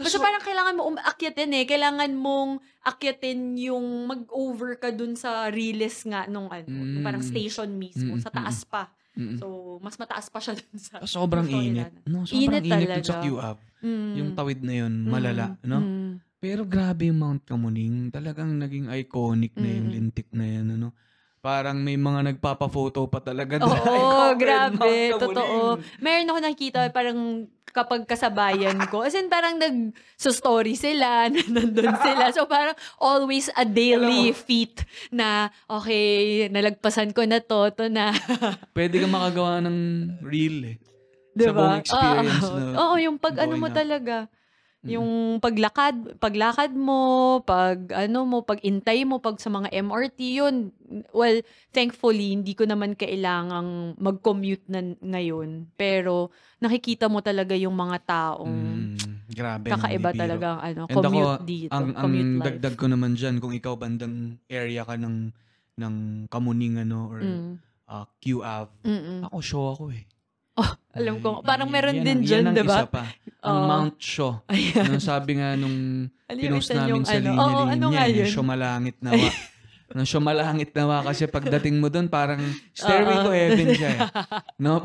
Basta 0.00 0.16
So- 0.16 0.24
parang 0.24 0.40
kailangan 0.40 0.74
mo 0.74 0.88
umakyatin 0.88 1.52
eh. 1.52 1.68
Kailangan 1.68 2.08
mong 2.10 2.50
akyatin 2.80 3.52
yung 3.60 4.08
mag-over 4.08 4.80
ka 4.80 4.88
dun 4.88 5.12
sa 5.12 5.52
riles 5.52 6.00
nga 6.02 6.24
nung 6.24 6.48
ano, 6.48 6.64
Mm. 6.64 7.04
parang 7.04 7.20
station 7.20 7.68
mismo. 7.70 8.16
Mm, 8.16 8.22
Sa 8.24 8.32
taas 8.32 8.64
pa. 8.64 8.88
Mm-mm. 9.12 9.36
So, 9.36 9.46
mas 9.78 9.94
mataas 9.94 10.26
pa 10.26 10.38
siya 10.38 10.56
dun 10.58 10.76
sa... 10.76 11.02
sobrang 11.02 11.44
init. 11.44 11.92
No, 12.04 12.24
sobrang 12.24 12.60
Init 12.60 12.62
init, 12.64 12.88
dun 12.96 13.04
sa 13.04 13.20
talaga. 13.20 13.26
QF. 13.26 13.58
Mm. 13.82 14.10
Yung 14.14 14.30
tawid 14.32 14.60
na 14.60 14.74
yun, 14.78 14.92
Mm, 14.98 15.10
malala. 15.10 15.44
No? 15.62 15.78
mm. 15.78 16.10
Pero 16.38 16.62
grabe 16.64 17.06
yung 17.06 17.18
Mount 17.18 17.42
Kamuning. 17.42 18.10
Talagang 18.10 18.50
naging 18.52 18.90
iconic 18.90 19.54
na 19.54 19.68
yung 19.68 19.88
Mm. 19.88 19.94
lintik 19.94 20.28
na 20.32 20.44
yan. 20.44 20.66
Ano? 20.72 20.90
Parang 21.42 21.74
may 21.74 21.98
mga 21.98 22.30
nagpapa-photo 22.30 23.10
pa 23.10 23.18
talaga. 23.18 23.58
doon. 23.58 23.74
Oo, 23.74 23.74
Iconic 23.74 24.38
grabe. 24.46 24.92
Totoo. 25.18 25.58
Meron 25.98 26.30
ako 26.30 26.38
nakikita 26.38 26.78
parang 26.94 27.50
kapag 27.66 28.06
kasabayan 28.06 28.78
ko. 28.86 29.02
As 29.02 29.18
in, 29.18 29.26
parang 29.26 29.58
nag-story 29.58 30.78
sila, 30.78 31.26
na 31.34 31.42
nandun 31.42 31.98
sila. 31.98 32.30
So, 32.30 32.46
parang 32.46 32.78
always 32.94 33.50
a 33.58 33.66
daily 33.66 34.30
mo- 34.30 34.38
feat 34.38 34.86
na, 35.10 35.50
okay, 35.66 36.46
nalagpasan 36.46 37.10
ko 37.10 37.26
na 37.26 37.42
to, 37.42 37.74
to 37.74 37.90
na. 37.90 38.14
Pwede 38.78 39.02
ka 39.02 39.10
makagawa 39.10 39.58
ng 39.66 39.78
reel 40.22 40.56
eh. 40.62 40.76
Diba? 41.32 41.48
Sa 41.48 41.56
buong 41.56 41.80
experience 41.80 42.44
Oo. 42.46 42.54
na 42.54 42.72
Oo, 42.76 42.94
yung 43.02 43.16
pag 43.18 43.34
ano 43.40 43.58
mo 43.58 43.66
up. 43.66 43.74
talaga. 43.74 44.30
Yung 44.82 45.38
paglakad, 45.38 46.18
paglakad 46.18 46.74
mo, 46.74 47.38
pag 47.46 47.86
ano 47.94 48.26
mo, 48.26 48.42
pag 48.42 48.58
intay 48.66 49.06
mo, 49.06 49.22
pag 49.22 49.38
sa 49.38 49.46
mga 49.46 49.70
MRT, 49.70 50.18
yun. 50.42 50.74
Well, 51.14 51.38
thankfully, 51.70 52.34
hindi 52.34 52.58
ko 52.58 52.66
naman 52.66 52.98
kailangang 52.98 53.94
mag-commute 54.02 54.66
na 54.66 54.82
ngayon. 54.98 55.70
Pero 55.78 56.34
nakikita 56.58 57.06
mo 57.06 57.22
talaga 57.22 57.54
yung 57.54 57.78
mga 57.78 57.98
taong 58.02 58.50
Mm, 58.90 59.30
grabe. 59.30 59.70
kakaiba 59.70 60.10
talaga 60.10 60.46
ang 60.58 60.60
ano, 60.66 60.82
And 60.90 60.96
commute 60.98 61.30
ako, 61.38 61.46
dito. 61.46 61.70
Ang, 61.70 61.86
ang 61.94 62.02
commute 62.02 62.32
life. 62.34 62.46
dagdag 62.50 62.74
ko 62.74 62.86
naman 62.90 63.10
dyan, 63.14 63.34
kung 63.38 63.54
ikaw 63.54 63.78
bandang 63.78 64.42
area 64.50 64.82
ka 64.82 64.98
ng, 64.98 65.30
ng 65.78 65.94
Kamuning 66.26 66.82
ano, 66.82 67.06
or 67.06 67.22
Mm. 67.22 67.54
uh, 67.86 68.02
QAV, 68.18 68.66
Mm-mm. 68.82 69.18
ako 69.30 69.38
show 69.38 69.64
ako 69.70 69.94
eh. 69.94 70.02
Alam 70.92 71.14
ko, 71.18 71.40
Ay, 71.40 71.44
parang 71.46 71.68
meron 71.68 71.96
yan 71.96 72.04
din 72.04 72.18
ang- 72.18 72.26
dyan, 72.26 72.44
di 72.52 72.62
ba? 72.62 72.84
pa. 72.84 73.08
Ang 73.42 73.56
Oo. 73.56 73.66
Mount 73.66 73.96
Shaw. 73.96 74.44
Ayan. 74.46 74.84
Nung 74.86 75.00
sabi 75.02 75.30
nga 75.34 75.56
nung 75.56 75.78
pinost 76.28 76.68
namin 76.68 76.90
yung 76.92 77.02
sa 77.02 77.16
ano? 77.16 77.32
linya-linya, 77.32 77.48
Oo, 77.48 77.64
ano 77.66 77.86
nga 77.90 78.04
yun? 78.06 78.28
Shaw 78.28 78.44
malangit 78.44 78.96
nawa. 79.00 79.28
Nung 79.90 80.08
Shaw 80.10 80.20
malangit 80.20 80.70
nawa 80.70 80.96
kasi 81.02 81.24
pagdating 81.26 81.76
mo 81.76 81.88
doon 81.88 82.06
parang 82.06 82.44
stairway 82.70 83.16
Oo. 83.16 83.24
to 83.24 83.32
heaven 83.32 83.68
siya 83.72 83.90
eh. 83.90 84.00
No? 84.64 84.84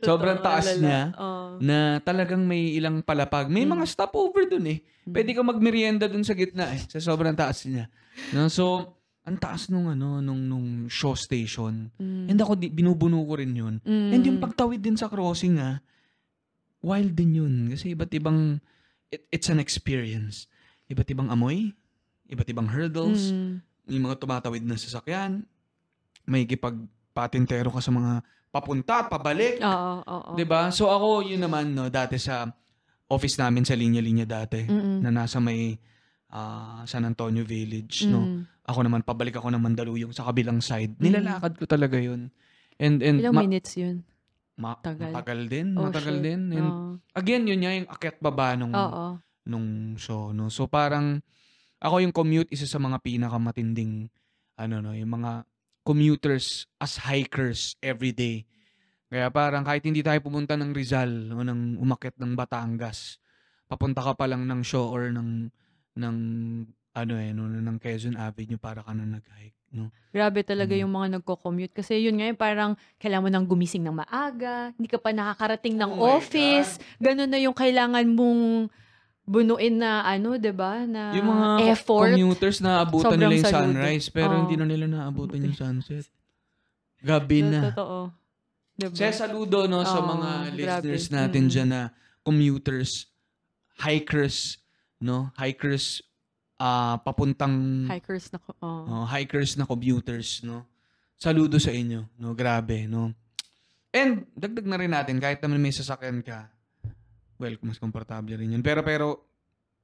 Sobrang 0.00 0.38
taas 0.38 0.70
niya 0.76 1.10
Oo. 1.12 1.58
na 1.58 1.78
talagang 2.00 2.40
may 2.40 2.72
ilang 2.72 3.02
palapag. 3.02 3.50
May 3.50 3.62
Mm. 3.62 3.74
mga 3.74 3.84
stopover 3.90 4.46
doon 4.46 4.66
eh. 4.70 4.78
Pwede 5.02 5.34
ka 5.34 5.42
magmerienda 5.42 6.06
doon 6.06 6.22
sa 6.22 6.32
gitna 6.32 6.70
eh, 6.70 6.80
sa 6.80 7.02
sobrang 7.02 7.34
taas 7.34 7.66
niya. 7.66 7.90
No? 8.30 8.46
So, 8.46 8.94
ang 9.24 9.36
taas 9.40 9.72
nung 9.72 9.88
ano, 9.88 10.20
nung, 10.20 10.44
nung 10.44 10.68
show 10.86 11.16
station. 11.16 11.88
Mm. 11.96 12.28
And 12.28 12.38
ako, 12.38 12.52
di, 12.60 12.68
binubuno 12.68 13.24
ko 13.24 13.40
rin 13.40 13.56
yun. 13.56 13.74
Mm. 13.80 14.10
And 14.12 14.22
yung 14.22 14.38
pagtawid 14.38 14.84
din 14.84 15.00
sa 15.00 15.08
crossing 15.08 15.56
ah, 15.56 15.80
wild 16.84 17.16
din 17.16 17.40
yun. 17.40 17.54
Kasi 17.72 17.96
iba't 17.96 18.12
ibang, 18.12 18.60
it- 19.08 19.24
it's 19.32 19.48
an 19.48 19.56
experience. 19.56 20.44
Iba't 20.92 21.08
ibang 21.08 21.32
amoy, 21.32 21.72
iba't 22.28 22.48
ibang 22.52 22.68
hurdles, 22.68 23.32
Mm. 23.32 23.64
may 23.88 24.00
mga 24.00 24.20
tumatawid 24.20 24.60
na 24.60 24.76
sasakyan, 24.76 25.48
may 26.28 26.44
kipagpatintero 26.44 27.72
ka 27.72 27.80
sa 27.80 27.92
mga 27.92 28.20
papunta 28.48 29.04
at 29.04 29.08
pabalik. 29.08 29.58
Oo, 29.60 29.94
oo. 30.04 30.30
'Di 30.36 30.44
ba? 30.46 30.70
So 30.70 30.86
ako, 30.88 31.26
yun 31.26 31.42
naman, 31.42 31.74
no, 31.74 31.90
dati 31.90 32.16
sa 32.16 32.46
office 33.10 33.36
namin 33.36 33.66
sa 33.66 33.74
linya-linya 33.76 34.24
dati, 34.24 34.64
Mm-mm. 34.64 35.04
na 35.04 35.10
nasa 35.12 35.36
may 35.36 35.76
ah, 36.34 36.82
San 36.84 37.06
Antonio 37.06 37.46
Village, 37.46 38.04
no. 38.04 38.26
Mm. 38.26 38.40
Ako 38.66 38.82
naman, 38.82 39.06
pabalik 39.06 39.38
ako 39.38 39.54
ng 39.54 39.62
Mandaluyong 39.62 40.10
sa 40.10 40.26
kabilang 40.26 40.58
side. 40.58 40.98
Nilalakad 40.98 41.54
ko 41.54 41.64
talaga 41.64 41.94
yun. 41.94 42.32
And, 42.74 42.98
and 43.00 43.22
Ilang 43.22 43.34
ma- 43.38 43.44
minutes 43.46 43.78
yun? 43.78 44.02
ma- 44.58 44.78
Tagal. 44.78 45.14
matagal 45.14 45.40
din, 45.46 45.68
Oh, 45.78 45.86
matagal 45.86 46.16
shit. 46.18 46.24
din. 46.26 46.40
And 46.50 46.66
Oo. 46.66 46.86
again, 47.14 47.46
yun 47.46 47.60
nga 47.62 47.72
yung 47.72 47.88
akyat 47.88 48.16
baba 48.18 48.58
nung, 48.58 48.74
Oo. 48.74 49.20
nung 49.46 49.68
show, 49.94 50.34
no. 50.34 50.50
So 50.50 50.66
parang, 50.66 51.22
ako 51.78 52.02
yung 52.02 52.14
commute, 52.14 52.50
isa 52.50 52.66
sa 52.66 52.80
mga 52.80 52.98
pinakamatinding, 52.98 54.10
ano 54.56 54.74
no, 54.80 54.90
yung 54.90 55.12
mga 55.12 55.44
commuters 55.84 56.64
as 56.80 56.96
hikers 56.98 57.76
every 57.78 58.10
day. 58.10 58.48
Kaya 59.12 59.28
parang 59.28 59.62
kahit 59.62 59.84
hindi 59.84 60.00
tayo 60.00 60.18
pumunta 60.18 60.56
ng 60.56 60.72
Rizal 60.72 61.30
o 61.30 61.44
ng 61.44 61.76
umakyat 61.76 62.16
ng 62.16 62.32
Batangas, 62.32 63.20
papunta 63.68 64.00
ka 64.00 64.16
pa 64.16 64.24
lang 64.24 64.48
ng 64.48 64.64
show 64.64 64.88
or 64.88 65.12
ng 65.12 65.52
ng 65.94 66.16
ano 66.94 67.12
eh, 67.18 67.34
no, 67.34 67.50
ng 67.50 67.78
Quezon 67.82 68.14
Avenue 68.14 68.54
para 68.54 68.78
ka 68.78 68.94
na 68.94 69.02
nag-hike, 69.02 69.58
no? 69.74 69.90
Grabe 70.14 70.46
talaga 70.46 70.78
Mm. 70.78 70.86
yung 70.86 70.92
mga 70.94 71.08
nagko-commute. 71.18 71.74
Kasi 71.74 71.98
yun 71.98 72.14
nga, 72.14 72.30
yung 72.30 72.38
parang 72.38 72.72
kailangan 73.02 73.24
mo 73.26 73.30
nang 73.34 73.46
gumising 73.50 73.82
ng 73.82 73.98
maaga, 73.98 74.70
hindi 74.78 74.86
ka 74.86 75.02
pa 75.02 75.10
nakakarating 75.10 75.74
ng 75.74 75.90
Oh 75.90 76.14
office. 76.14 76.78
Ganun 77.02 77.26
na 77.26 77.42
yung 77.42 77.50
kailangan 77.50 78.06
mong 78.06 78.70
bunuin 79.24 79.80
na 79.80 80.04
ano, 80.04 80.36
'di 80.36 80.52
ba 80.52 80.84
Na 80.84 81.10
Yung 81.16 81.26
mga 81.26 81.48
effort. 81.72 82.12
commuters 82.14 82.60
na 82.60 82.78
abutan 82.78 83.16
nila 83.16 83.34
yung 83.34 83.42
saludo. 83.42 83.72
sunrise 83.74 84.06
pero 84.12 84.36
Oo. 84.36 84.40
hindi 84.44 84.54
na 84.54 84.66
nila 84.68 84.84
naabutan 84.86 85.42
yung 85.42 85.56
sunset. 85.66 86.06
Gabi 87.02 87.42
na. 87.42 87.72
Totoo. 87.74 88.12
'Di 88.76 88.86
ba? 88.86 88.94
Kaya 88.94 89.10
saludo 89.10 89.66
no 89.66 89.82
sa 89.82 89.98
Oo, 89.98 90.06
mga 90.06 90.30
grabe. 90.54 90.54
listeners 90.54 91.06
natin 91.10 91.42
Mm-mm. 91.42 91.50
dyan 91.50 91.68
na 91.72 91.82
commuters, 92.22 93.08
hikers, 93.80 94.62
no? 95.04 95.28
Hikers 95.36 96.00
ah 96.56 96.96
papuntang 97.04 97.84
Hikers 97.92 98.32
na. 98.32 98.40
Oh. 98.64 98.88
oh, 98.88 99.04
hikers 99.04 99.60
na 99.60 99.68
commuters, 99.68 100.40
no? 100.40 100.64
Saludo 101.20 101.60
sa 101.60 101.70
inyo, 101.70 102.08
no? 102.16 102.32
Grabe, 102.32 102.88
no? 102.88 103.12
And 103.92 104.24
dagdag 104.34 104.64
na 104.66 104.80
rin 104.80 104.90
natin 104.90 105.20
kahit 105.20 105.44
naman 105.44 105.60
may 105.60 105.70
sasakyan 105.70 106.24
ka. 106.24 106.48
Well, 107.36 107.60
mas 107.62 107.76
komportable 107.76 108.34
rin 108.34 108.56
yun. 108.56 108.64
Pero 108.64 108.80
pero 108.80 109.22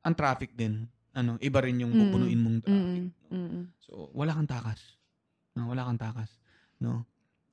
ang 0.00 0.16
traffic 0.16 0.56
din, 0.56 0.88
ano, 1.12 1.36
iba 1.44 1.60
rin 1.60 1.84
yung 1.84 1.92
Mm-mm. 1.92 2.02
pupunuin 2.08 2.40
mong 2.40 2.58
traffic. 2.64 3.04
Mm-mm. 3.04 3.06
Mm-mm. 3.30 3.64
So, 3.84 4.08
wala 4.16 4.32
kang 4.32 4.48
takas. 4.48 4.80
No, 5.54 5.68
wala 5.68 5.84
kang 5.84 6.00
takas. 6.00 6.30
No? 6.80 7.04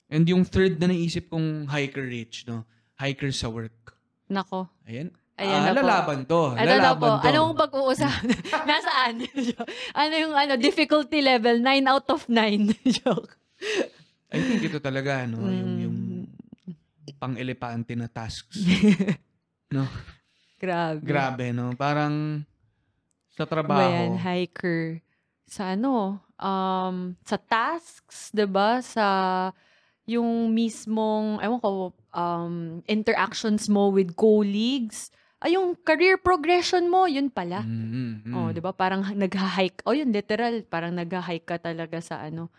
And 0.07 0.23
yung 0.23 0.47
third 0.47 0.79
na 0.79 0.87
naisip 0.87 1.27
kong 1.27 1.67
hiker 1.67 2.07
rich, 2.07 2.47
no? 2.47 2.63
Hiker 2.95 3.29
sa 3.35 3.51
work. 3.51 3.97
Nako. 4.31 4.71
Ayan. 4.87 5.11
Ayan 5.37 5.61
ah, 5.61 5.65
na 5.69 5.71
po. 5.71 5.79
lalaban 5.85 6.19
to. 6.25 6.41
Ano 6.57 6.65
lalaban 6.65 7.09
po? 7.13 7.21
to. 7.21 7.27
Anong 7.29 7.53
pag-uusapan? 7.53 8.25
Nasaan? 8.69 9.15
ano 10.01 10.13
yung 10.17 10.33
ano, 10.33 10.53
difficulty 10.57 11.21
level? 11.21 11.61
9 11.61 11.85
out 11.85 12.07
of 12.09 12.25
9. 12.25 12.73
Joke. 12.97 13.37
I 14.33 14.41
think 14.41 14.65
ito 14.65 14.81
talaga, 14.81 15.29
no? 15.29 15.45
Yung, 15.45 15.71
Mm. 15.77 15.79
yung 15.85 15.97
pang-elepante 17.21 17.93
na 17.93 18.09
tasks. 18.09 18.65
no? 19.69 19.85
Grabe. 20.57 21.05
Grabe, 21.05 21.45
no? 21.53 21.69
Parang 21.77 22.41
sa 23.37 23.45
Ba 23.45 23.49
trabaho. 23.53 23.93
yan, 23.93 24.17
hiker. 24.17 25.05
Sa 25.45 25.77
ano, 25.77 26.17
um, 26.41 27.13
sa 27.21 27.37
tasks, 27.37 28.33
ba 28.33 28.81
Sa 28.81 29.05
yung 30.07 30.49
mismong, 30.49 31.37
ewan 31.43 31.59
ko, 31.61 31.93
um, 32.15 32.81
interactions 32.89 33.67
mo 33.69 33.93
with 33.93 34.15
colleagues. 34.17 35.11
Ay, 35.37 35.53
yung 35.53 35.77
career 35.85 36.17
progression 36.17 36.89
mo, 36.89 37.05
yun 37.05 37.29
pala. 37.29 37.61
Mm, 37.61 37.85
mm, 37.85 38.13
mm. 38.25 38.33
Oh, 38.33 38.49
'di 38.49 38.61
ba 38.61 38.73
Parang 38.73 39.05
nagha-hike. 39.05 39.85
Oh, 39.85 39.93
yun 39.93 40.09
literal, 40.09 40.65
parang 40.65 40.97
nagha-hike 40.97 41.45
ka 41.45 41.61
talaga 41.61 42.01
sa 42.01 42.25
ano, 42.25 42.49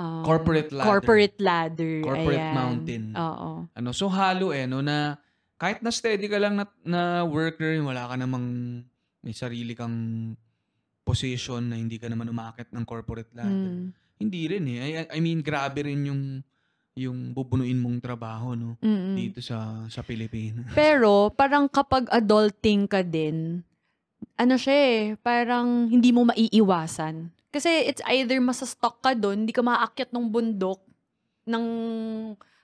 um, 0.00 0.24
Corporate 0.24 0.72
ladder. 0.72 0.88
Corporate 0.88 1.38
ladder. 1.40 1.94
Corporate 2.00 2.40
ayan. 2.40 2.56
mountain. 2.56 3.04
Oo. 3.12 3.50
Ano, 3.76 3.90
so 3.92 4.08
halo 4.08 4.56
eh, 4.56 4.64
no, 4.64 4.80
na 4.80 5.20
kahit 5.60 5.84
na 5.84 5.92
steady 5.92 6.26
ka 6.26 6.40
lang 6.40 6.56
na, 6.56 6.64
na 6.82 7.22
worker, 7.22 7.76
wala 7.84 8.08
ka 8.08 8.16
namang 8.16 8.80
may 9.22 9.36
sarili 9.36 9.76
kang 9.76 10.32
position 11.04 11.68
na 11.68 11.76
hindi 11.78 12.00
ka 12.00 12.08
naman 12.08 12.32
umakit 12.32 12.72
ng 12.72 12.84
corporate 12.88 13.30
ladder. 13.36 13.70
Mm. 13.70 13.92
Hindi 14.18 14.42
rin 14.48 14.64
eh. 14.72 14.78
I, 14.80 14.90
I 15.14 15.18
mean, 15.20 15.44
grabe 15.44 15.84
rin 15.84 16.02
yung 16.08 16.22
yung 16.92 17.32
bubunuin 17.32 17.80
mong 17.80 18.04
trabaho 18.04 18.52
no 18.52 18.76
Mm-mm. 18.84 19.16
dito 19.16 19.40
sa 19.40 19.88
sa 19.88 20.04
Pilipinas. 20.04 20.68
Pero, 20.76 21.32
parang 21.32 21.64
kapag 21.64 22.04
adulting 22.12 22.84
ka 22.84 23.00
din, 23.00 23.64
ano 24.36 24.54
siya 24.60 24.76
eh, 24.76 25.00
parang 25.20 25.88
hindi 25.88 26.12
mo 26.12 26.28
maiiwasan. 26.28 27.32
Kasi 27.52 27.68
it's 27.88 28.04
either 28.08 28.40
masastock 28.40 29.00
ka 29.00 29.12
doon, 29.12 29.44
hindi 29.44 29.52
ka 29.52 29.60
maakyat 29.64 30.12
ng 30.12 30.26
bundok, 30.28 30.80
ng, 31.48 31.64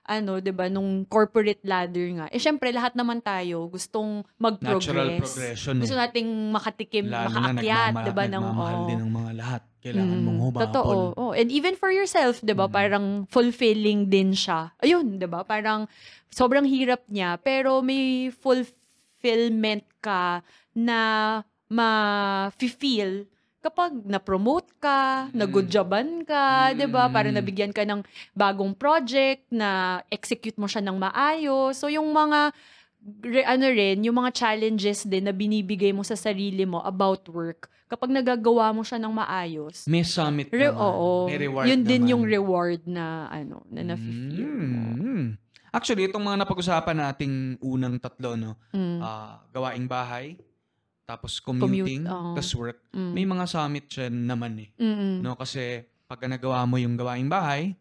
ano, 0.09 0.41
'di 0.41 0.49
ba, 0.49 0.65
nung 0.67 1.05
corporate 1.05 1.61
ladder 1.61 2.07
nga. 2.17 2.25
Eh 2.33 2.41
syempre 2.41 2.73
lahat 2.73 2.97
naman 2.97 3.21
tayo 3.21 3.69
gustong 3.69 4.25
mag-progress. 4.41 4.89
Natural 4.89 5.09
progression 5.21 5.73
eh. 5.77 5.81
Gusto 5.85 5.95
nating 5.95 6.29
makatikim, 6.49 7.05
Lalo 7.05 7.29
makaakyat, 7.29 7.93
'di 8.01 8.11
ba, 8.11 8.23
ng 8.25 8.43
oo. 8.43 8.87
din 8.89 8.99
ng 8.99 9.11
mga 9.13 9.31
lahat. 9.37 9.61
Kailangan 9.79 10.11
Mm, 10.11 10.25
mong 10.27 10.39
humabol. 10.43 10.63
Totoo. 10.67 10.95
Oh, 11.15 11.31
and 11.31 11.47
even 11.53 11.77
for 11.77 11.87
yourself, 11.87 12.41
'di 12.41 12.51
ba? 12.51 12.67
Mm. 12.67 12.73
Parang 12.73 13.05
fulfilling 13.29 14.09
din 14.09 14.35
siya. 14.35 14.73
Ayun, 14.81 15.21
'di 15.21 15.29
ba? 15.29 15.45
Parang 15.45 15.85
sobrang 16.27 16.65
hirap 16.65 17.05
niya 17.07 17.37
pero 17.39 17.79
may 17.79 18.27
fulfillment 18.33 19.85
ka 20.03 20.41
na 20.73 20.99
ma-feel 21.69 23.29
kapag 23.59 23.91
na-promote 24.03 24.71
ka, 24.77 25.27
Mm. 25.27 25.35
na-goodjoban 25.35 26.09
ka, 26.23 26.71
'di 26.71 26.87
ba? 26.87 27.05
Mm. 27.05 27.13
Parang 27.13 27.35
nabigyan 27.35 27.71
ka 27.71 27.83
ng 27.83 28.01
bagong 28.31 28.71
project 28.71 29.43
na 29.49 29.69
execute 30.07 30.55
mo 30.55 30.65
siya 30.65 30.79
ng 30.81 30.95
maayos. 30.95 31.75
So 31.75 31.87
yung 31.87 32.07
mga 32.09 32.55
re- 33.21 33.43
ano 33.45 33.65
rin, 33.65 34.03
yung 34.03 34.15
mga 34.17 34.31
challenges 34.33 35.03
din 35.03 35.23
na 35.23 35.31
binibigay 35.31 35.91
mo 35.91 36.03
sa 36.03 36.15
sarili 36.15 36.63
mo 36.63 36.79
about 36.81 37.23
work, 37.27 37.67
kapag 37.85 38.11
nagagawa 38.11 38.69
mo 38.69 38.81
siya 38.81 38.97
ng 38.97 39.13
maayos, 39.13 39.83
May 39.85 40.03
summit 40.03 40.47
Re- 40.49 40.69
naman. 40.69 40.79
oo. 40.79 41.09
May 41.25 41.39
reward 41.39 41.65
Yun 41.65 41.81
din 41.81 42.01
naman. 42.01 42.11
yung 42.11 42.23
reward 42.25 42.81
na 42.85 43.05
ano, 43.27 43.63
na 43.67 43.81
na-feel 43.85 44.45
mo. 44.45 44.83
Mm. 44.95 45.27
Actually, 45.69 46.09
itong 46.09 46.23
mga 46.23 46.41
napag-usapan 46.41 46.97
nating 46.97 47.35
unang 47.61 47.95
tatlo, 47.97 48.33
no? 48.33 48.57
Mm. 48.71 48.99
Ah, 48.99 49.37
gawaing 49.49 49.85
bahay, 49.85 50.33
tapos 51.09 51.41
Commute, 51.41 51.65
commuting, 51.65 52.01
oo. 52.05 52.37
tapos 52.37 52.53
work. 52.53 52.79
Mm. 52.93 53.11
May 53.11 53.25
mga 53.25 53.45
summit 53.45 53.85
siya 53.89 54.07
naman 54.07 54.61
eh. 54.61 54.69
Mm-mm. 54.77 55.25
No? 55.25 55.33
Kasi 55.33 55.81
pag 56.05 56.21
nagawa 56.23 56.61
mo 56.63 56.77
yung 56.77 56.93
gawaing 56.93 57.25
bahay, 57.25 57.73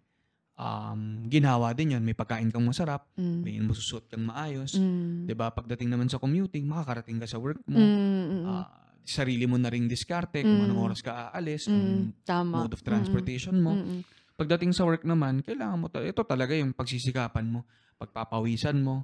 um, 0.57 1.29
ginawa 1.29 1.71
din 1.71 1.93
yun. 1.93 2.03
May 2.03 2.13
pagkain 2.13 2.49
kang 2.49 2.65
masarap, 2.65 3.05
Mm. 3.15 3.39
may 3.43 3.61
masusot 3.61 4.09
kang 4.09 4.25
maayos. 4.25 4.75
Mm. 4.75 5.29
'Di 5.29 5.35
ba 5.35 5.53
Pagdating 5.53 5.89
naman 5.89 6.09
sa 6.09 6.17
commuting, 6.17 6.65
makakarating 6.65 7.21
ka 7.21 7.29
sa 7.29 7.37
work 7.37 7.61
mo. 7.65 7.77
Mm, 7.77 7.85
mm, 7.85 8.25
mm. 8.33 8.45
Ah, 8.47 8.69
sarili 9.05 9.45
mo 9.45 9.57
na 9.57 9.69
ring 9.69 9.85
diskarte 9.85 10.41
kung 10.41 10.59
Mm. 10.59 10.67
anong 10.67 10.83
oras 10.83 11.01
ka 11.01 11.29
aalis, 11.29 11.65
Mm, 11.65 11.73
kung 11.73 11.89
tama. 12.23 12.65
mode 12.65 12.73
of 12.73 12.83
transportation 12.83 13.57
mo. 13.57 13.73
Mm, 13.73 13.85
mm. 13.85 14.03
Pagdating 14.35 14.71
sa 14.71 14.85
work 14.85 15.03
naman, 15.03 15.43
kailangan 15.43 15.77
mo, 15.77 15.87
ta- 15.89 16.01
ito 16.01 16.23
talaga 16.23 16.55
yung 16.55 16.71
pagsisikapan 16.71 17.45
mo, 17.45 17.67
pagpapawisan 17.99 18.79
mo, 18.79 19.03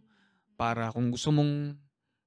para 0.54 0.88
kung 0.88 1.10
gusto 1.10 1.28
mong 1.28 1.74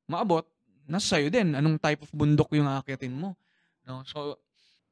maabot, 0.05 0.43
nasa 0.87 1.15
sa'yo 1.15 1.27
din, 1.27 1.53
anong 1.53 1.77
type 1.77 2.01
of 2.01 2.11
bundok 2.11 2.51
yung 2.55 2.65
aakyatin 2.65 3.11
mo. 3.11 3.35
No? 3.83 4.03
So, 4.03 4.39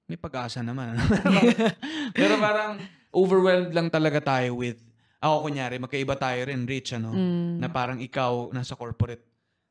may 0.05 0.15
pag-asa 0.15 0.61
naman. 0.61 0.95
ano? 0.95 1.01
Pero 2.19 2.37
parang 2.37 2.77
overwhelmed 3.09 3.71
lang 3.71 3.87
talaga 3.89 4.21
tayo 4.21 4.59
with, 4.59 4.77
ako 5.17 5.49
kunyari, 5.49 5.79
magkaiba 5.79 6.13
tayo 6.15 6.45
rin, 6.45 6.67
Rich, 6.67 6.93
ano? 6.93 7.15
Mm. 7.15 7.57
Na 7.57 7.67
parang 7.67 7.97
ikaw, 7.97 8.51
nasa 8.51 8.75
corporate 8.75 9.23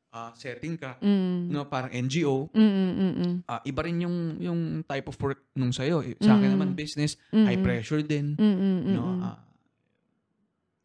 ah, 0.09 0.31
setting 0.31 0.79
ka, 0.79 0.95
Mm. 1.03 1.51
no? 1.51 1.67
parang 1.67 1.91
NGO, 1.91 2.47
Mm, 2.51 2.63
mm, 2.63 2.91
mm, 2.95 3.13
mm. 3.15 3.33
ah, 3.45 3.59
iba 3.61 3.81
rin 3.83 3.99
yung, 3.99 4.17
yung 4.39 4.59
type 4.83 5.11
of 5.11 5.17
work 5.19 5.43
nung 5.51 5.75
sa'yo. 5.75 5.99
Sa 6.23 6.39
akin 6.39 6.55
naman, 6.55 6.71
business, 6.71 7.19
Mm, 7.35 7.43
high 7.43 7.59
pressure 7.59 7.99
din. 7.99 8.31
Mm, 8.39 8.55
mm, 8.55 8.55
mm, 8.81 8.93
No? 8.95 9.03
Ah, 9.21 9.39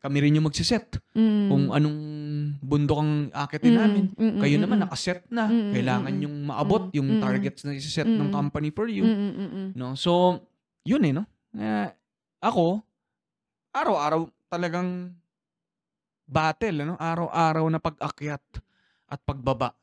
kami 0.00 0.18
rin 0.18 0.34
yung 0.34 0.48
magsiset 0.48 0.98
Mm. 1.14 1.46
kung 1.46 1.64
anong 1.70 1.98
bundok 2.70 2.98
ang 3.02 3.12
akitin 3.34 3.74
Mm, 3.74 3.80
namin. 3.82 4.04
mm, 4.14 4.22
mm, 4.22 4.38
Kayo 4.38 4.56
naman 4.62 4.78
nakaset 4.78 5.26
na. 5.26 5.50
Mm, 5.50 5.58
mm, 5.58 5.72
Kailangan 5.74 6.14
yung 6.22 6.36
maabot 6.46 6.82
mm, 6.86 6.94
yung 6.94 7.08
targets 7.18 7.66
na 7.66 7.74
isiset 7.74 8.06
ng 8.06 8.30
mm, 8.30 8.34
company 8.34 8.70
for 8.70 8.86
you. 8.86 9.02
Mm, 9.02 9.18
mm, 9.18 9.34
mm, 9.34 9.50
mm. 9.50 9.68
No? 9.74 9.98
So, 9.98 10.38
yun 10.86 11.02
eh, 11.02 11.10
no? 11.10 11.26
Eh, 11.58 11.90
ako, 12.38 12.78
araw-araw 13.74 14.30
talagang 14.46 15.10
battle, 16.30 16.76
ano? 16.86 16.94
Araw-araw 16.94 17.66
na 17.66 17.82
pag-akyat 17.82 18.44
at 19.10 19.18
pagbaba 19.26 19.74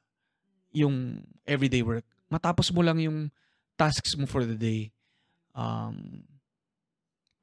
yung 0.72 1.20
everyday 1.44 1.84
work. 1.84 2.08
Matapos 2.32 2.72
mo 2.72 2.80
lang 2.80 3.04
yung 3.04 3.28
tasks 3.76 4.16
mo 4.16 4.24
for 4.24 4.48
the 4.48 4.56
day. 4.56 4.96
Um, 5.52 6.24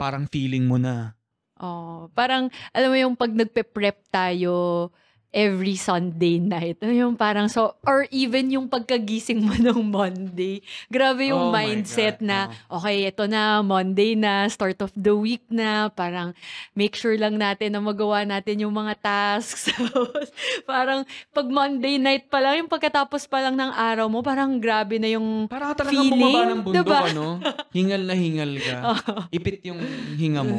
parang 0.01 0.25
feeling 0.25 0.65
mo 0.65 0.81
na 0.81 1.13
Oh, 1.55 2.11
parang 2.19 2.51
alam 2.75 2.91
mo 2.91 2.99
yung 2.99 3.15
pag 3.15 3.31
nagpe-prep 3.31 4.11
tayo 4.11 4.91
every 5.35 5.75
Sunday 5.75 6.39
night. 6.39 6.79
Ano 6.79 6.95
yung 6.95 7.15
parang 7.19 7.51
so 7.51 7.75
or 7.83 8.07
even 8.15 8.55
yung 8.55 8.71
pagkagising 8.71 9.43
mo 9.43 9.51
ng 9.67 9.83
Monday. 9.83 10.63
Grabe 10.87 11.29
yung 11.29 11.51
Oh 11.51 11.53
mindset 11.53 12.23
God, 12.23 12.29
na 12.31 12.39
oo. 12.71 12.79
okay, 12.79 13.11
ito 13.11 13.27
na 13.27 13.59
Monday 13.61 14.15
na, 14.15 14.47
start 14.47 14.79
of 14.79 14.95
the 14.95 15.11
week 15.11 15.43
na, 15.51 15.91
parang 15.91 16.31
make 16.73 16.95
sure 16.95 17.19
lang 17.19 17.35
natin 17.35 17.75
na 17.75 17.83
magawa 17.83 18.23
natin 18.23 18.63
yung 18.63 18.71
mga 18.71 18.95
tasks. 19.03 19.75
parang 20.71 21.03
pag 21.35 21.47
Monday 21.51 21.99
night 21.99 22.31
pa 22.31 22.39
lang, 22.39 22.63
yung 22.63 22.71
pagkatapos 22.71 23.27
pa 23.27 23.43
lang 23.43 23.59
ng 23.59 23.75
araw 23.75 24.07
mo, 24.07 24.23
parang 24.23 24.63
grabe 24.63 25.03
na 25.03 25.11
yung 25.11 25.51
Para 25.51 25.75
ka 25.75 25.83
talaga 25.83 25.99
Feeling, 25.99 26.15
bumaba 26.15 26.41
ng 26.47 26.61
bundok, 26.63 26.87
diba? 26.87 27.01
ano? 27.11 27.27
Hingal 27.75 28.03
na 28.07 28.15
hingal 28.15 28.53
ka. 28.63 28.77
Ipit 29.37 29.67
yung 29.67 29.83
hinga 30.15 30.47
mo. 30.47 30.55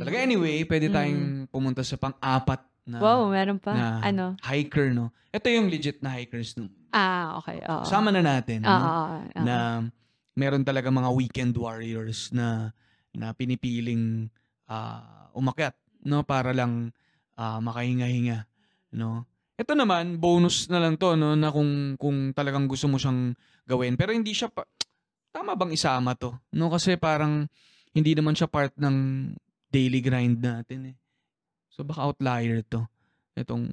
Talaga 0.00 0.16
anyway, 0.16 0.64
pwede 0.64 0.88
tayong 0.88 1.46
pumunta 1.52 1.84
sa 1.84 2.00
pang-apat 2.00 2.64
na, 2.88 2.98
Mm. 2.98 3.04
wow, 3.04 3.20
meron 3.28 3.58
pa. 3.60 3.72
na 3.76 3.86
ano? 4.00 4.26
hiker, 4.40 4.96
no? 4.96 5.12
Ito 5.30 5.46
yung 5.46 5.68
legit 5.68 6.00
na 6.00 6.16
hikers. 6.16 6.56
No? 6.56 6.66
Ah, 6.90 7.38
okay. 7.38 7.60
Oo. 7.68 7.84
Sama 7.86 8.10
na 8.10 8.24
natin. 8.24 8.64
Oo, 8.64 8.72
no? 8.72 8.82
oo, 8.82 9.14
oo. 9.30 9.44
Na 9.44 9.84
meron 10.32 10.64
talaga 10.64 10.88
mga 10.88 11.10
weekend 11.12 11.54
warriors 11.54 12.32
na 12.32 12.72
na 13.12 13.34
pinipiling 13.34 14.30
ah, 14.70 15.28
umakyat 15.34 15.74
no 16.06 16.22
para 16.24 16.54
lang 16.54 16.94
ah, 17.34 17.58
makahinga-hinga 17.60 18.46
no 18.94 19.26
ito 19.58 19.76
naman 19.76 20.16
bonus 20.16 20.70
na 20.72 20.80
lang 20.80 20.96
to 20.96 21.18
no 21.18 21.34
na 21.36 21.50
kung 21.52 21.98
kung 22.00 22.32
talagang 22.32 22.64
gusto 22.70 22.88
mo 22.88 22.96
siyang 22.96 23.34
gawin 23.68 23.98
pero 23.98 24.14
hindi 24.14 24.32
siya 24.32 24.48
pa, 24.48 24.64
tama 25.34 25.58
bang 25.58 25.74
isama 25.74 26.14
to 26.16 26.32
no 26.54 26.70
kasi 26.72 26.96
parang 26.96 27.50
hindi 27.92 28.14
naman 28.14 28.32
siya 28.32 28.46
part 28.48 28.72
ng 28.78 28.96
daily 29.70 30.02
grind 30.02 30.42
natin 30.42 30.94
eh 30.94 30.96
so 31.70 31.82
baka 31.82 32.06
outlier 32.06 32.60
to 32.66 32.84
itong 33.34 33.66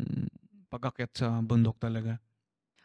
pag-akyat 0.70 1.12
sa 1.14 1.28
bundok 1.42 1.78
talaga 1.78 2.22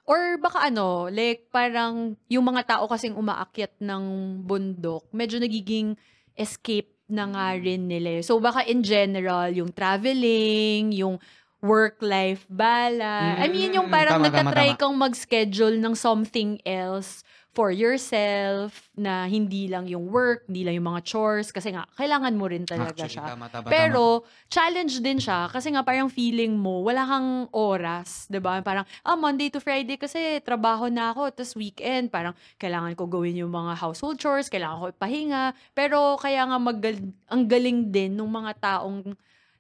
Or 0.03 0.35
baka 0.43 0.67
ano, 0.67 1.07
like 1.07 1.47
parang 1.55 2.19
yung 2.27 2.43
mga 2.43 2.67
tao 2.75 2.91
kasing 2.91 3.15
umaakyat 3.15 3.79
ng 3.79 4.03
bundok, 4.43 5.07
medyo 5.15 5.39
nagiging 5.39 5.95
escape 6.35 6.91
na 7.07 7.31
nga 7.31 7.55
rin 7.55 7.87
nila. 7.87 8.19
eh. 8.19 8.23
So 8.27 8.43
baka 8.43 8.67
in 8.67 8.83
general, 8.83 9.55
yung 9.55 9.71
traveling, 9.71 10.91
yung 10.91 11.23
work-life 11.63 12.51
balance. 12.51 13.39
I 13.39 13.47
mean, 13.47 13.79
yung 13.79 13.87
Mm, 13.87 13.95
parang 13.95 14.19
tama, 14.19 14.27
tama, 14.27 14.51
nagtatry 14.51 14.75
tama. 14.75 14.81
kang 14.83 14.97
mag-schedule 14.99 15.79
ng 15.79 15.95
something 15.95 16.59
else 16.67 17.23
for 17.53 17.69
yourself 17.69 18.89
na 18.97 19.29
hindi 19.29 19.69
lang 19.69 19.85
yung 19.85 20.09
work, 20.09 20.49
hindi 20.49 20.65
lang 20.65 20.81
yung 20.81 20.89
mga 20.89 21.05
chores 21.05 21.53
kasi 21.53 21.69
nga 21.69 21.85
kailangan 22.01 22.33
mo 22.33 22.49
rin 22.49 22.65
talaga 22.65 23.05
Actually, 23.05 23.21
siya. 23.21 23.27
tama, 23.29 23.47
tama, 23.53 23.65
tama. 23.65 23.69
Pero, 23.69 24.05
challenge 24.49 25.05
din 25.05 25.21
siya 25.21 25.53
kasi 25.53 25.69
nga 25.69 25.85
parang 25.85 26.09
feeling 26.09 26.57
mo, 26.57 26.81
wala 26.81 27.05
kang 27.05 27.31
oras, 27.53 28.25
'di 28.33 28.41
ba 28.41 28.65
Parang, 28.65 28.89
ah, 29.05 29.17
Monday 29.21 29.53
to 29.53 29.61
Friday 29.61 30.01
kasi 30.01 30.41
trabaho 30.41 30.89
na 30.89 31.13
ako, 31.13 31.29
tapos 31.29 31.53
weekend, 31.53 32.09
parang 32.09 32.33
kailangan 32.57 32.97
ko 32.97 33.05
gawin 33.05 33.37
yung 33.37 33.53
mga 33.53 33.77
household 33.77 34.17
chores, 34.17 34.49
kailangan 34.49 34.81
ko 34.81 34.87
ipahinga. 34.97 35.45
Pero, 35.77 36.17
kaya 36.17 36.49
nga 36.49 36.57
maggal- 36.57 37.05
ang 37.29 37.43
galing 37.45 37.93
din 37.93 38.17
ng 38.17 38.29
mga 38.33 38.53
taong 38.65 39.13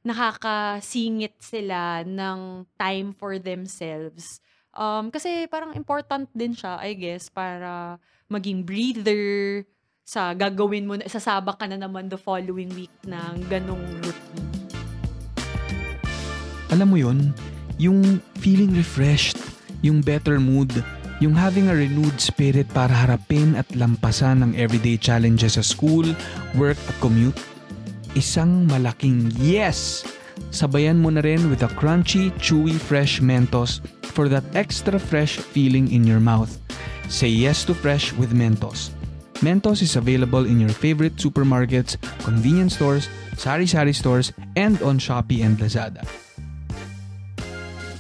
nakakasingit 0.02 1.37
sila 1.38 2.02
ng 2.02 2.66
time 2.74 3.14
for 3.14 3.38
themselves. 3.38 4.40
Um, 4.73 5.13
kasi 5.13 5.47
parang 5.53 5.77
important 5.77 6.29
din 6.33 6.57
siya, 6.57 6.81
I 6.81 6.97
guess, 6.97 7.29
para 7.29 8.01
maging 8.33 8.65
breather 8.65 9.65
sa 10.03 10.33
gagawin 10.33 10.89
mo, 10.89 10.97
sasabak 11.05 11.61
ka 11.61 11.69
na 11.69 11.77
naman 11.77 12.09
the 12.09 12.19
following 12.19 12.73
week 12.73 12.93
ng 13.05 13.47
ganong 13.53 13.85
routine. 14.01 14.53
alam 16.73 16.89
mo 16.89 16.97
yun, 16.97 17.37
yung 17.77 18.01
feeling 18.41 18.73
refreshed, 18.73 19.37
yung 19.85 20.01
better 20.01 20.41
mood, 20.41 20.73
yung 21.21 21.37
having 21.37 21.69
a 21.69 21.77
renewed 21.77 22.17
spirit 22.17 22.65
para 22.73 22.91
harapin 22.91 23.53
at 23.61 23.69
lampasan 23.77 24.41
ang 24.41 24.53
everyday 24.57 24.97
challenges 24.97 25.61
sa 25.61 25.63
school, 25.63 26.09
work 26.57 26.81
at 26.89 26.97
commute, 27.05 27.37
isang 28.17 28.65
malaking 28.65 29.29
yes! 29.37 30.01
Sabayan 30.53 31.01
mo 31.01 31.09
na 31.09 31.25
rin 31.25 31.49
with 31.49 31.64
a 31.64 31.71
crunchy, 31.77 32.33
chewy, 32.42 32.77
fresh 32.77 33.21
Mentos 33.21 33.81
for 34.12 34.29
that 34.29 34.45
extra 34.53 35.01
fresh 35.01 35.40
feeling 35.40 35.88
in 35.88 36.05
your 36.05 36.21
mouth. 36.21 36.53
Say 37.09 37.29
yes 37.29 37.64
to 37.68 37.75
fresh 37.75 38.12
with 38.16 38.37
Mentos. 38.37 38.92
Mentos 39.42 39.83
is 39.83 39.99
available 39.99 40.47
in 40.47 40.62
your 40.62 40.71
favorite 40.71 41.18
supermarkets, 41.18 41.99
convenience 42.23 42.79
stores, 42.79 43.11
sari-sari 43.35 43.90
stores, 43.90 44.31
and 44.55 44.79
on 44.87 45.03
Shopee 45.03 45.42
and 45.42 45.59
Lazada. 45.59 46.07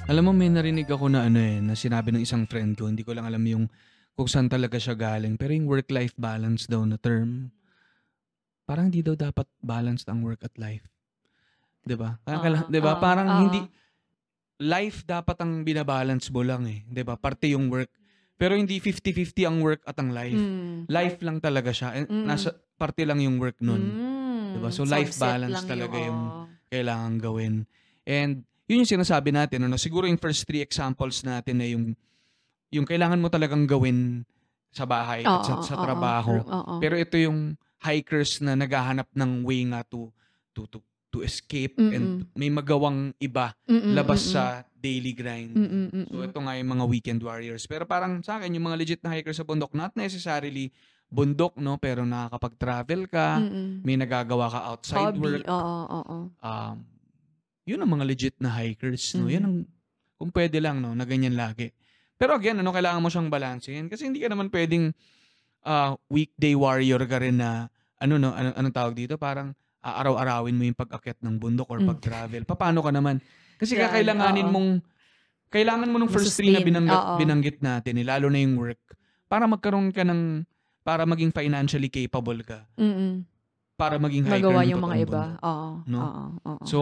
Alam 0.06 0.30
mo, 0.30 0.32
may 0.36 0.52
narinig 0.52 0.86
ako 0.86 1.10
na 1.10 1.26
ano 1.26 1.42
eh, 1.42 1.58
na 1.58 1.74
sinabi 1.74 2.14
ng 2.14 2.22
isang 2.22 2.46
friend 2.46 2.78
ko, 2.78 2.86
hindi 2.86 3.02
ko 3.02 3.16
lang 3.16 3.26
alam 3.26 3.42
yung 3.42 3.66
kung 4.12 4.28
saan 4.28 4.46
talaga 4.46 4.76
siya 4.76 4.92
galing, 4.92 5.40
pero 5.40 5.56
yung 5.56 5.66
work-life 5.66 6.12
balance 6.20 6.68
daw 6.68 6.84
na 6.84 7.00
term, 7.00 7.50
parang 8.68 8.92
hindi 8.92 9.00
daw 9.00 9.16
dapat 9.16 9.48
balanced 9.64 10.06
ang 10.12 10.20
work 10.22 10.44
at 10.44 10.52
life. 10.60 10.84
'Di 11.82 11.96
ba? 11.96 12.18
Parang 12.22 12.40
Oo, 12.40 12.44
kaila- 12.46 12.66
'di 12.68 12.80
ba? 12.80 12.92
oo, 12.92 13.00
Parang 13.00 13.28
oo. 13.28 13.38
hindi 13.42 13.60
life 14.62 15.02
dapat 15.02 15.36
ang 15.42 15.66
binabalance 15.66 16.30
mo 16.30 16.42
lang 16.42 16.62
eh, 16.66 16.86
'di 16.86 17.02
ba? 17.02 17.18
Parte 17.18 17.50
yung 17.50 17.66
work. 17.68 17.90
Pero 18.38 18.58
hindi 18.58 18.78
50-50 18.78 19.46
ang 19.46 19.62
work 19.62 19.86
at 19.86 19.94
ang 19.98 20.10
life. 20.10 20.34
Mm. 20.34 20.90
Life 20.90 21.18
lang 21.22 21.38
talaga 21.38 21.70
siya. 21.70 22.02
Mm. 22.06 22.26
Nasa 22.26 22.50
parte 22.74 23.06
lang 23.06 23.22
yung 23.22 23.38
work 23.38 23.62
nun. 23.62 23.78
Mm. 23.78 24.58
Diba? 24.58 24.68
So, 24.74 24.82
life 24.82 25.14
Subset 25.14 25.22
balance 25.22 25.62
talaga 25.62 25.94
oo. 25.94 26.06
yung- 26.10 26.30
kailangan 26.66 27.14
gawin. 27.22 27.54
And 28.02 28.42
yun 28.66 28.82
yung 28.82 28.90
sinasabi 28.90 29.30
natin. 29.30 29.62
Ano? 29.62 29.78
Siguro 29.78 30.10
yung 30.10 30.18
first 30.18 30.42
three 30.42 30.58
examples 30.58 31.22
natin 31.22 31.60
na 31.62 31.68
yung 31.70 31.94
yung 32.72 32.82
kailangan 32.82 33.20
mo 33.20 33.28
talagang 33.28 33.62
gawin 33.62 34.24
sa 34.72 34.88
bahay 34.88 35.22
at 35.22 35.44
sa, 35.44 35.60
oo, 35.60 35.78
trabaho. 35.78 36.40
oo. 36.40 36.74
Pero 36.80 36.96
ito 36.96 37.14
yung 37.14 37.54
hikers 37.78 38.40
na 38.40 38.56
naghahanap 38.56 39.06
ng 39.12 39.44
way 39.44 39.62
nga 39.68 39.84
to 39.84 40.08
to 40.50 40.64
to, 40.66 40.80
to 41.12 41.20
escape 41.20 41.76
and 41.76 42.24
may 42.32 42.48
magawang 42.48 43.12
iba 43.20 43.52
Mm-mm, 43.68 43.92
labas 43.92 44.24
mm-mm. 44.24 44.32
sa 44.32 44.42
daily 44.72 45.12
grind. 45.12 45.52
Mm-mm, 45.52 45.92
mm-mm. 45.92 46.06
So 46.08 46.24
ito 46.24 46.40
nga 46.40 46.56
yung 46.56 46.72
mga 46.72 46.84
weekend 46.88 47.20
warriors. 47.20 47.68
Pero 47.68 47.84
parang 47.84 48.24
sa 48.24 48.40
akin 48.40 48.56
yung 48.56 48.72
mga 48.72 48.80
legit 48.80 49.00
na 49.04 49.12
hikers 49.12 49.36
sa 49.36 49.44
bundok 49.44 49.76
not 49.76 49.92
necessarily 49.92 50.72
bundok 51.12 51.52
no 51.60 51.76
pero 51.76 52.08
nakakapag-travel 52.08 53.04
ka, 53.12 53.44
Mm-mm. 53.44 53.84
may 53.84 54.00
nagagawa 54.00 54.48
ka 54.48 54.60
outside 54.72 55.12
Hobby. 55.12 55.44
work. 55.44 55.46
Oo, 55.46 55.76
oo. 56.00 56.18
Um 56.40 56.76
yun 57.62 57.78
ang 57.78 57.92
mga 57.92 58.08
legit 58.08 58.36
na 58.40 58.50
hikers 58.50 59.12
no. 59.14 59.28
Mhm. 59.28 59.32
Yan 59.36 59.44
ang 59.44 59.56
kung 60.16 60.32
pwede 60.32 60.58
lang 60.58 60.80
no 60.80 60.96
na 60.96 61.04
ganyan 61.04 61.36
lagi. 61.36 61.70
Pero 62.16 62.38
again, 62.38 62.56
ano 62.58 62.72
kailangan 62.72 63.02
mo 63.04 63.12
siyang 63.12 63.28
balansehin 63.28 63.92
kasi 63.92 64.08
hindi 64.08 64.18
ka 64.24 64.32
naman 64.32 64.48
pwedeng 64.48 64.90
ah, 65.62 65.94
weekday 66.08 66.56
warrior 66.56 67.04
ka 67.04 67.20
rin 67.20 67.38
na 67.38 67.68
ano 68.02 68.18
no, 68.18 68.34
ano 68.34 68.50
anong 68.56 68.74
tawag 68.74 68.94
dito? 68.98 69.14
Parang 69.20 69.54
aaraw-arawin 69.82 70.54
mo 70.54 70.62
yung 70.62 70.78
pag-akyat 70.78 71.18
ng 71.20 71.36
bundok 71.36 71.68
or 71.68 71.82
Mm. 71.82 71.90
pag-travel. 71.90 72.42
Paano 72.46 72.80
ka 72.80 72.90
naman? 72.90 73.18
Kasi 73.58 73.74
Yan, 73.74 73.90
kakailanganin 73.90 74.48
oo. 74.48 74.54
mong 74.54 74.70
kailangan 75.52 75.90
mo 75.90 75.98
nung 75.98 76.08
first 76.08 76.32
three 76.32 76.48
na 76.48 76.62
Sustain, 76.62 76.68
binanggit, 76.70 76.96
oo. 76.96 77.14
binanggit 77.18 77.58
natin, 77.60 77.94
eh, 77.98 78.06
lalo 78.06 78.30
na 78.30 78.38
yung 78.40 78.56
work, 78.56 78.80
para 79.26 79.44
magkaroon 79.44 79.90
ka 79.90 80.00
ng, 80.02 80.46
para 80.80 81.04
maging 81.04 81.30
financially 81.30 81.90
capable 81.90 82.40
ka, 82.40 82.64
Mm-mm. 82.78 83.26
para 83.76 83.98
maging 83.98 84.24
hiker 84.24 84.38
Magawa 84.48 84.62
ng 84.62 84.70
yung 84.70 84.82
mga 84.82 84.96
iba. 84.96 85.10
bundok. 85.10 85.44
Oo. 85.44 85.68
No? 85.84 85.98
Oo. 86.00 86.24
Oo. 86.46 86.64
So, 86.64 86.78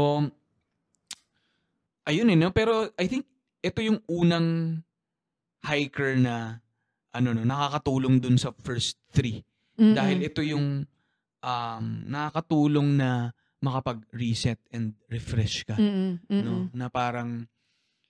ayun 2.05 2.31
eh, 2.31 2.39
no? 2.39 2.53
Pero 2.53 2.93
I 2.95 3.07
think 3.07 3.25
ito 3.61 3.81
yung 3.81 4.01
unang 4.07 4.81
hiker 5.61 6.17
na 6.17 6.65
ano 7.11 7.35
no, 7.35 7.43
nakakatulong 7.43 8.23
dun 8.23 8.39
sa 8.39 8.55
first 8.63 8.97
three. 9.11 9.43
Mm-mm. 9.77 9.95
Dahil 9.95 10.19
ito 10.23 10.41
yung 10.41 10.87
um, 11.41 11.85
nakakatulong 12.07 12.97
na 12.97 13.33
makapag-reset 13.61 14.57
and 14.73 14.97
refresh 15.13 15.69
ka. 15.69 15.77
Mm-mm. 15.77 16.17
Mm-mm. 16.29 16.45
No? 16.45 16.55
Na 16.73 16.89
parang, 16.89 17.45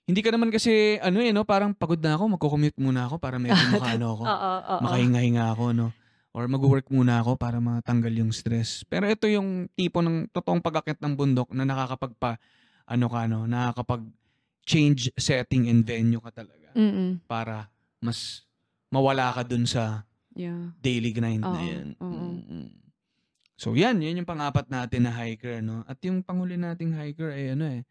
hindi 0.07 0.21
ka 0.23 0.31
naman 0.31 0.51
kasi, 0.51 0.95
ano 0.99 1.19
eh, 1.19 1.31
no? 1.35 1.43
Parang 1.43 1.75
pagod 1.75 1.99
na 1.99 2.15
ako, 2.15 2.35
magko-commute 2.35 2.79
muna 2.79 3.07
ako 3.07 3.19
para 3.19 3.35
medyo 3.35 3.59
makaano 3.67 4.05
ako. 4.15 4.23
Oo, 4.27 4.51
oo. 4.59 4.81
Makahinga-hinga 4.83 5.51
ako, 5.51 5.65
no? 5.75 5.87
Or 6.31 6.47
mag-work 6.47 6.87
muna 6.87 7.19
ako 7.19 7.35
para 7.35 7.59
matanggal 7.59 8.11
yung 8.15 8.31
stress. 8.31 8.87
Pero 8.87 9.03
ito 9.03 9.27
yung 9.27 9.67
tipo 9.75 9.99
ng 9.99 10.31
totoong 10.31 10.63
pag-akit 10.63 10.95
ng 11.03 11.11
bundok 11.11 11.51
na 11.51 11.67
nakakapagpa, 11.67 12.39
ano 12.87 13.07
ka, 13.11 13.27
no? 13.27 13.43
Nakakapag 13.43 14.07
change 14.63 15.11
setting 15.19 15.67
and 15.67 15.83
venue 15.83 16.23
ka 16.23 16.31
talaga 16.31 16.71
Mm-mm. 16.71 17.19
para 17.27 17.67
mas 17.99 18.47
mawala 18.87 19.33
ka 19.35 19.43
dun 19.43 19.67
sa 19.67 20.07
Yeah. 20.31 20.71
daily 20.79 21.11
grind 21.11 21.43
na 21.43 21.59
Oo, 21.59 21.67
yan. 21.67 21.87
oo. 21.99 22.07
Mm-mm. 22.39 22.71
So 23.61 23.77
yan, 23.77 24.01
yan 24.01 24.17
yung 24.17 24.25
pangapat 24.25 24.65
natin 24.73 25.05
na 25.05 25.13
hiker, 25.13 25.61
no? 25.61 25.85
At 25.85 26.01
yung 26.01 26.25
panghuli 26.25 26.57
nating 26.57 26.97
hiker 26.97 27.29
ay 27.29 27.53
ano 27.53 27.69
eh, 27.69 27.85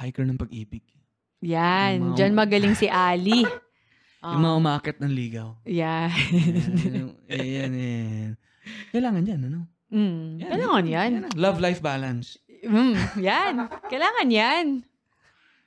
hiker 0.00 0.24
ng 0.24 0.40
pag-ibig. 0.40 0.80
Yan. 1.44 2.00
Mga- 2.00 2.16
Diyan 2.16 2.32
magaling 2.32 2.72
si 2.72 2.88
Ali. 2.88 3.44
Yung 4.18 4.42
mga 4.42 4.58
umakit 4.58 4.96
ng 4.98 5.14
ligaw. 5.14 5.54
Yeah. 5.62 6.10
Yan, 7.30 7.38
yan, 7.38 7.70
yan. 7.70 8.30
Kailangan 8.90 9.22
yan, 9.22 9.40
ano? 9.46 9.60
Mm. 9.94 10.42
Yan, 10.42 10.50
Kailangan 10.50 10.84
yan. 10.90 11.10
Yan, 11.22 11.38
Love-life 11.38 11.78
balance. 11.78 12.34
Mm, 12.66 12.98
yan. 13.22 13.70
Kailangan 13.86 14.26
yan. 14.26 14.66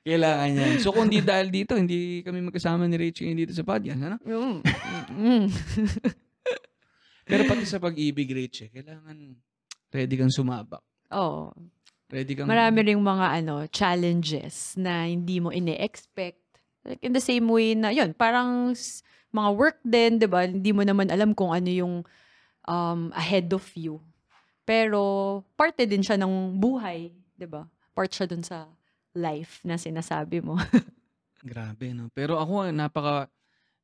Kailangan 0.03 0.49
yan. 0.51 0.73
So 0.83 0.91
kung 0.91 1.07
di 1.07 1.23
dahil 1.23 1.47
dito, 1.47 1.79
hindi 1.79 2.19
kami 2.27 2.43
magkasama 2.43 2.91
ni 2.91 2.99
Rachel 2.99 3.31
dito 3.39 3.55
sa 3.55 3.63
podcast, 3.63 4.03
ano? 4.03 4.17
Mm. 4.27 4.57
Mm. 5.15 5.45
Pero 7.31 7.47
pati 7.47 7.63
sa 7.63 7.79
pag-ibig, 7.79 8.27
Rachel, 8.27 8.67
kailangan 8.67 9.15
ready 9.91 10.15
kang 10.19 10.33
sumabak. 10.33 10.83
Oo. 11.15 11.55
Ready 12.11 12.35
kang... 12.35 12.51
Marami 12.51 12.91
ring 12.91 12.99
mga 12.99 13.27
ano 13.39 13.63
challenges 13.71 14.75
na 14.75 15.07
hindi 15.07 15.39
mo 15.39 15.55
ine-expect. 15.55 16.43
Like 16.83 16.99
in 16.99 17.15
the 17.15 17.23
same 17.23 17.47
way 17.47 17.71
na, 17.71 17.95
yun, 17.95 18.11
parang 18.11 18.75
mga 19.31 19.49
work 19.55 19.79
din, 19.87 20.19
di 20.19 20.27
ba? 20.27 20.43
Hindi 20.43 20.75
mo 20.75 20.83
naman 20.83 21.07
alam 21.07 21.31
kung 21.31 21.55
ano 21.55 21.71
yung 21.71 21.95
um, 22.67 23.01
ahead 23.15 23.47
of 23.55 23.63
you. 23.79 24.03
Pero 24.67 25.41
parte 25.55 25.87
din 25.87 26.03
siya 26.03 26.19
ng 26.19 26.59
buhay, 26.59 27.15
di 27.15 27.47
ba? 27.47 27.63
Part 27.95 28.11
siya 28.11 28.27
dun 28.27 28.43
sa 28.43 28.67
life 29.15 29.63
na 29.63 29.79
sinasabi 29.79 30.43
mo. 30.43 30.59
Grabe, 31.41 31.95
no? 31.95 32.11
Pero 32.13 32.37
ako, 32.37 32.69
napaka, 32.69 33.27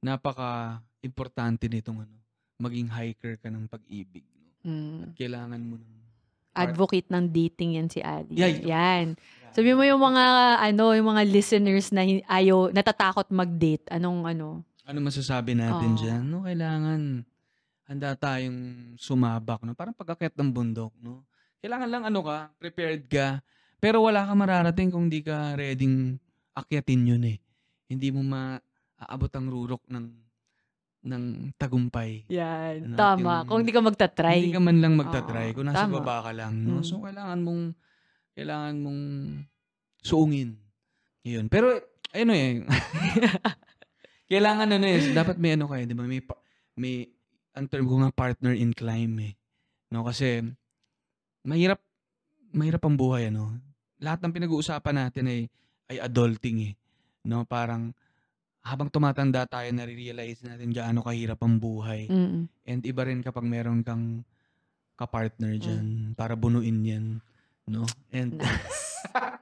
napaka 0.03 0.79
importante 1.01 1.65
nitong 1.65 2.05
ano, 2.05 2.15
maging 2.57 2.89
hiker 2.89 3.37
ka 3.37 3.47
ng 3.49 3.69
pag-ibig. 3.69 4.25
No? 4.33 4.45
Mm. 4.67 5.13
Kailangan 5.13 5.61
mo 5.61 5.75
ng 5.77 5.95
Advocate 6.57 7.05
ng 7.13 7.29
dating 7.29 7.77
yan 7.77 7.85
si 7.85 8.01
Ali. 8.01 8.33
Yeah, 8.33 8.49
Yan. 8.65 9.13
Sabi 9.53 9.77
mo 9.77 9.85
yung 9.85 10.01
mga 10.01 10.25
ano, 10.57 10.97
yung 10.97 11.13
mga 11.13 11.23
listeners 11.29 11.93
na 11.93 12.01
ayaw 12.25 12.73
natatakot 12.73 13.29
mag-date. 13.29 13.85
Anong 13.93 14.25
ano? 14.25 14.65
ano 14.87 14.97
masasabi 15.03 15.51
natin 15.51 15.91
Oo. 15.93 15.99
dyan? 15.99 16.23
No, 16.23 16.47
kailangan 16.47 17.27
handa 17.91 18.15
tayong 18.15 18.95
sumabak, 18.95 19.59
no? 19.67 19.75
Parang 19.75 19.95
pag-akit 19.95 20.31
ng 20.39 20.49
bundok, 20.49 20.95
no? 21.03 21.27
Kailangan 21.59 21.89
lang 21.91 22.03
ano 22.07 22.23
ka, 22.23 22.55
prepared 22.55 23.03
ka, 23.11 23.43
pero 23.83 23.99
wala 23.99 24.23
ka 24.23 24.33
mararating 24.33 24.87
kung 24.87 25.11
di 25.11 25.19
ka 25.19 25.59
readyng 25.59 26.15
akyatin 26.55 27.03
yun 27.03 27.23
eh. 27.27 27.37
Hindi 27.91 28.15
mo 28.15 28.23
maaabot 28.23 29.31
ang 29.35 29.47
rurok 29.51 29.83
ng 29.91 30.26
ng 31.07 31.23
tagumpay. 31.55 32.27
Yan. 32.27 32.91
Ano, 32.91 32.95
Tama. 32.95 33.33
yung- 33.41 33.47
Kung 33.47 33.59
hindi 33.63 33.71
ka 33.71 33.81
magta-try. 33.81 34.37
Hindi 34.43 34.53
ka 34.53 34.61
man 34.61 34.77
lang 34.77 34.93
magta-try 34.93 35.47
Oo, 35.49 35.55
kung 35.55 35.65
nasa 35.65 35.87
tama. 35.87 36.03
baba 36.03 36.27
ka 36.27 36.31
lang, 36.35 36.53
no? 36.61 36.79
Mm. 36.79 36.85
So 36.85 36.99
kailangan 36.99 37.39
mong 37.41 37.63
kailangan 38.35 38.75
mong 38.77 39.01
suungin. 40.03 40.59
'Yun. 41.23 41.47
Pero 41.47 41.71
ano 42.13 42.31
eh 42.31 42.63
kailangan 44.31 44.67
ano 44.69 44.85
eh 44.85 45.11
dapat 45.11 45.35
may 45.39 45.55
ano 45.55 45.67
kayo, 45.67 45.83
'di 45.83 45.95
ba? 45.95 46.03
May 46.03 46.21
may 46.75 46.95
ang 47.57 47.65
term 47.65 47.87
ko 47.87 47.99
nga 47.99 48.11
partner 48.11 48.53
in 48.53 48.71
climb 48.71 49.17
eh. 49.19 49.33
No 49.89 50.03
kasi 50.03 50.43
mahirap 51.41 51.79
mahirap 52.51 52.83
ang 52.83 52.95
buhay 52.95 53.31
ano. 53.31 53.55
Lahat 53.97 54.21
ng 54.21 54.33
pinag-uusapan 54.35 55.07
natin 55.07 55.25
ay 55.25 55.39
ay 55.87 55.97
adulting 55.99 56.57
eh. 56.61 56.73
No, 57.23 57.43
parang 57.43 57.91
habang 58.67 58.91
tumatanda 58.91 59.47
tayo, 59.47 59.71
nare-realize 59.71 60.43
natin 60.43 60.75
gaano 60.75 60.99
kahirap 60.99 61.39
ang 61.39 61.55
buhay. 61.55 62.11
Mm. 62.11 62.51
And 62.67 62.81
iba 62.83 63.07
rin 63.07 63.23
kapag 63.23 63.47
meron 63.47 63.79
kang 63.79 64.27
kapartner 64.99 65.55
dyan 65.55 66.11
para 66.13 66.35
bunuin 66.35 66.83
yan. 66.83 67.05
No? 67.67 67.87
And 68.11 68.35
Nice. 68.35 68.83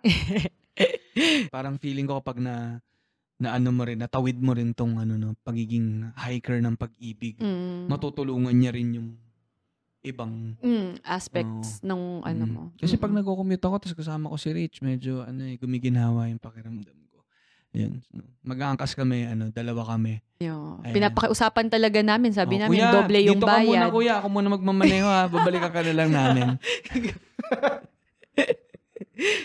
parang 1.53 1.79
feeling 1.79 2.05
ko 2.05 2.21
kapag 2.21 2.37
na 2.37 2.81
na 3.35 3.59
ano 3.59 3.67
mo 3.75 3.83
rin, 3.83 3.99
natawid 3.99 4.39
mo 4.39 4.55
rin 4.55 4.71
tong 4.71 4.95
ano 4.95 5.19
no, 5.19 5.35
pagiging 5.43 6.07
hiker 6.15 6.63
ng 6.63 6.79
pag-ibig, 6.79 7.35
Mm. 7.35 7.91
matutulungan 7.91 8.55
niya 8.55 8.71
rin 8.71 8.95
yung 8.95 9.09
ibang 10.05 10.55
Mm, 10.63 11.01
aspects 11.03 11.83
nung 11.83 12.23
ano 12.23 12.43
Mm. 12.47 12.51
mo. 12.53 12.63
Kasi 12.79 12.95
pag 12.95 13.11
Mm. 13.11 13.19
nagko-commute 13.19 13.65
ako 13.65 13.75
tapos 13.81 13.97
kasama 13.97 14.31
ko 14.31 14.37
si 14.39 14.53
Rich, 14.55 14.79
medyo 14.79 15.25
ano 15.25 15.43
eh, 15.43 15.59
gumiginawa 15.59 16.31
yung 16.31 16.39
pakiramdam 16.39 17.04
No? 17.75 17.99
Mag-aangkas 18.41 18.95
kami, 18.95 19.27
ano, 19.27 19.51
dalawa 19.51 19.83
kami. 19.91 20.23
Yo, 20.39 20.79
Ayan. 20.81 20.93
pinapakiusapan 20.95 21.67
talaga 21.67 21.99
namin. 21.99 22.31
Sabi 22.31 22.55
Oh, 22.55 22.67
namin, 22.67 22.79
kuya, 22.79 22.91
doble 22.93 23.19
yung 23.21 23.39
dito 23.39 23.47
ka 23.47 23.57
muna, 23.57 23.65
bayad. 23.65 23.91
kuya. 23.91 24.13
Ako 24.19 24.27
muna 24.29 24.47
magmamaneho 24.49 25.07
ha. 25.07 25.27
Babalikan 25.27 25.71
ka 25.71 25.81
na 25.81 25.93
lang 25.93 26.09
namin. 26.11 26.47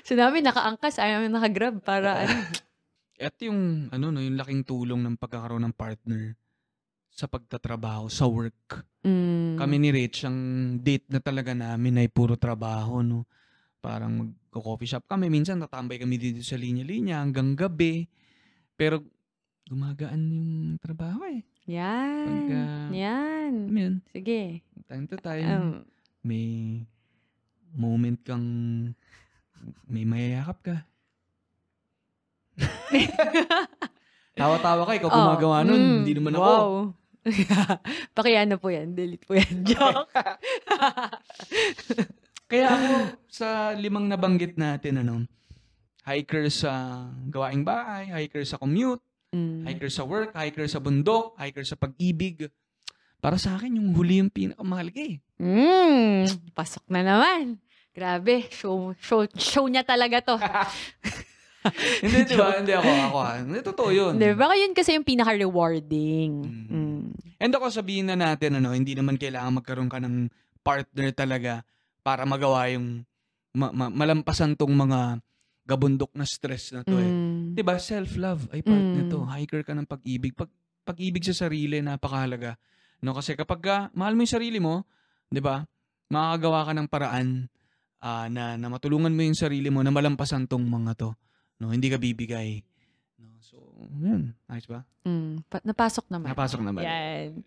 So 0.03 0.19
namin, 0.19 0.43
nakaangkas. 0.43 0.99
Ayaw 0.99 1.23
namin 1.23 1.31
nakagrab 1.31 1.79
para 1.81 2.27
ano. 2.27 2.35
At 3.21 3.37
yung, 3.39 3.87
ano, 3.93 4.11
no, 4.11 4.19
yung 4.19 4.35
laking 4.35 4.67
tulong 4.67 4.99
ng 4.99 5.15
pagkakaroon 5.15 5.63
ng 5.63 5.77
partner 5.77 6.35
sa 7.13 7.29
pagtatrabaho, 7.29 8.09
sa 8.09 8.27
work. 8.27 8.83
Mm. 9.05 9.61
Kami 9.61 9.75
ni 9.77 9.89
Rich, 9.93 10.25
ang 10.25 10.39
date 10.81 11.07
na 11.07 11.21
talaga 11.21 11.53
namin 11.53 12.01
ay 12.01 12.09
puro 12.09 12.35
trabaho, 12.35 13.05
no. 13.05 13.29
Parang 13.79 14.25
magko-coffee 14.27 14.91
shop 14.91 15.05
kami. 15.07 15.29
Minsan 15.31 15.61
natambay 15.61 16.01
kami 16.01 16.17
dito 16.17 16.41
sa 16.43 16.57
linya-linya 16.57 17.21
hanggang 17.21 17.55
gabi. 17.55 18.09
Pero 18.81 19.05
gumagaan 19.69 20.25
yung 20.25 20.53
trabaho 20.81 21.21
eh. 21.29 21.45
Yan. 21.69 22.25
Pagka, 22.25 22.61
Yan. 22.97 23.53
mo 23.69 23.79
yun, 23.79 23.95
Sige. 24.09 24.65
time 24.89 25.05
to 25.05 25.21
time, 25.21 25.45
Um, 25.45 25.69
may 26.25 26.81
moment 27.77 28.17
kang 28.25 28.43
may 29.85 30.03
mayayakap 30.03 30.59
ka. 30.65 30.77
Tawa-tawa 34.33 34.83
ka, 34.89 34.93
ikaw 34.97 35.09
Oh, 35.09 35.15
gumagawa 35.15 35.57
nun. 35.63 35.77
mm, 35.77 35.97
Hindi 36.01 36.13
naman 36.17 36.33
ako. 36.35 36.43
Wow. 36.43 36.73
Pakiano 38.17 38.57
po 38.57 38.73
yan. 38.73 38.97
Delete 38.97 39.29
po 39.29 39.37
yan. 39.37 39.61
Joke. 39.63 40.09
Kaya 42.51 42.67
ako, 42.67 42.89
sa 43.29 43.77
limang 43.77 44.09
nabanggit 44.09 44.57
natin, 44.57 45.05
ano, 45.05 45.29
hiker 46.03 46.49
sa 46.49 47.03
gawaing 47.29 47.63
bahay, 47.63 48.09
hiker 48.09 48.43
sa 48.43 48.57
commute, 48.57 49.01
Mm. 49.31 49.63
hiker 49.63 49.87
sa 49.87 50.03
work, 50.03 50.35
hiker 50.35 50.67
sa 50.67 50.83
bundok, 50.83 51.39
hiker 51.39 51.63
sa 51.63 51.79
pag-ibig. 51.79 52.51
Para 53.21 53.39
sa 53.39 53.55
akin, 53.55 53.79
yung 53.79 53.95
huli 53.95 54.19
yung 54.19 54.27
pinakamahalaga 54.27 54.99
eh. 54.99 55.23
Mm, 55.39 56.27
pasok 56.51 56.83
na 56.91 57.05
naman. 57.05 57.61
Grabe, 57.91 58.51
show, 58.51 58.91
show, 58.99 59.23
show 59.37 59.71
niya 59.71 59.87
talaga 59.87 60.19
to. 60.19 60.35
Hindi, 62.03 62.25
di 62.25 62.35
ba? 62.35 62.57
Hindi 62.57 62.73
ako, 62.73 62.89
ako 62.89 63.19
ha. 63.21 63.33
Hindi, 63.39 63.59
totoo 63.61 63.91
yun. 63.93 64.13
Di 64.17 64.33
ba? 64.33 64.51
Yun 64.51 64.73
kasi 64.73 64.97
yung 64.97 65.05
pinaka-rewarding. 65.05 66.33
Mm. 66.41 66.67
Mm. 66.67 67.01
And 67.37 67.53
ako 67.53 67.69
sabihin 67.71 68.09
na 68.09 68.17
natin, 68.17 68.57
ano, 68.57 68.73
hindi 68.73 68.97
naman 68.97 69.15
kailangan 69.15 69.61
magkaroon 69.61 69.93
ka 69.93 70.01
ng 70.01 70.27
partner 70.65 71.13
talaga 71.13 71.53
para 72.01 72.25
magawa 72.25 72.65
yung 72.73 73.05
ma- 73.53 73.71
ma- 73.71 73.93
malampasan 73.93 74.57
tong 74.57 74.73
mga 74.73 75.21
gabundok 75.71 76.11
na 76.13 76.27
stress 76.27 76.75
na 76.75 76.83
to 76.83 76.99
eh. 76.99 77.07
Mm. 77.07 77.55
'Di 77.55 77.63
ba? 77.63 77.79
Self-love 77.79 78.51
ay 78.51 78.61
part 78.61 78.83
Mm. 78.83 78.95
nito. 78.99 79.23
Hiker 79.23 79.63
ka 79.63 79.73
ng 79.73 79.87
pag-ibig. 79.87 80.35
Pag 80.35 80.51
pag-ibig 80.83 81.23
sa 81.23 81.47
sarili 81.47 81.79
napakahalaga. 81.79 82.59
No 83.01 83.15
kasi 83.15 83.39
kapag 83.39 83.61
ka, 83.63 83.77
mahal 83.95 84.13
mo 84.13 84.27
'yung 84.27 84.35
sarili 84.35 84.59
mo, 84.59 84.83
'di 85.31 85.39
ba? 85.39 85.63
Makakagawa 86.11 86.67
ka 86.67 86.73
ng 86.75 86.89
paraan 86.91 87.29
ah, 88.01 88.27
na 88.27 88.59
na 88.59 88.67
matulungan 88.67 89.15
mo 89.15 89.23
'yung 89.23 89.39
sarili 89.39 89.71
mo 89.71 89.81
na 89.81 89.95
malampasan 89.95 90.51
tong 90.51 90.67
mga 90.67 90.93
to. 90.99 91.11
No, 91.61 91.71
hindi 91.71 91.87
ka 91.87 92.01
bibigay. 92.01 92.65
No, 93.21 93.37
so, 93.39 93.61
yun. 94.01 94.33
Nice 94.49 94.65
ba? 94.65 94.83
Mm. 95.05 95.45
Pa- 95.47 95.61
napasok 95.63 96.09
naman. 96.09 96.27
Napasok 96.33 96.61
naman. 96.61 96.83
Yan. 96.83 97.45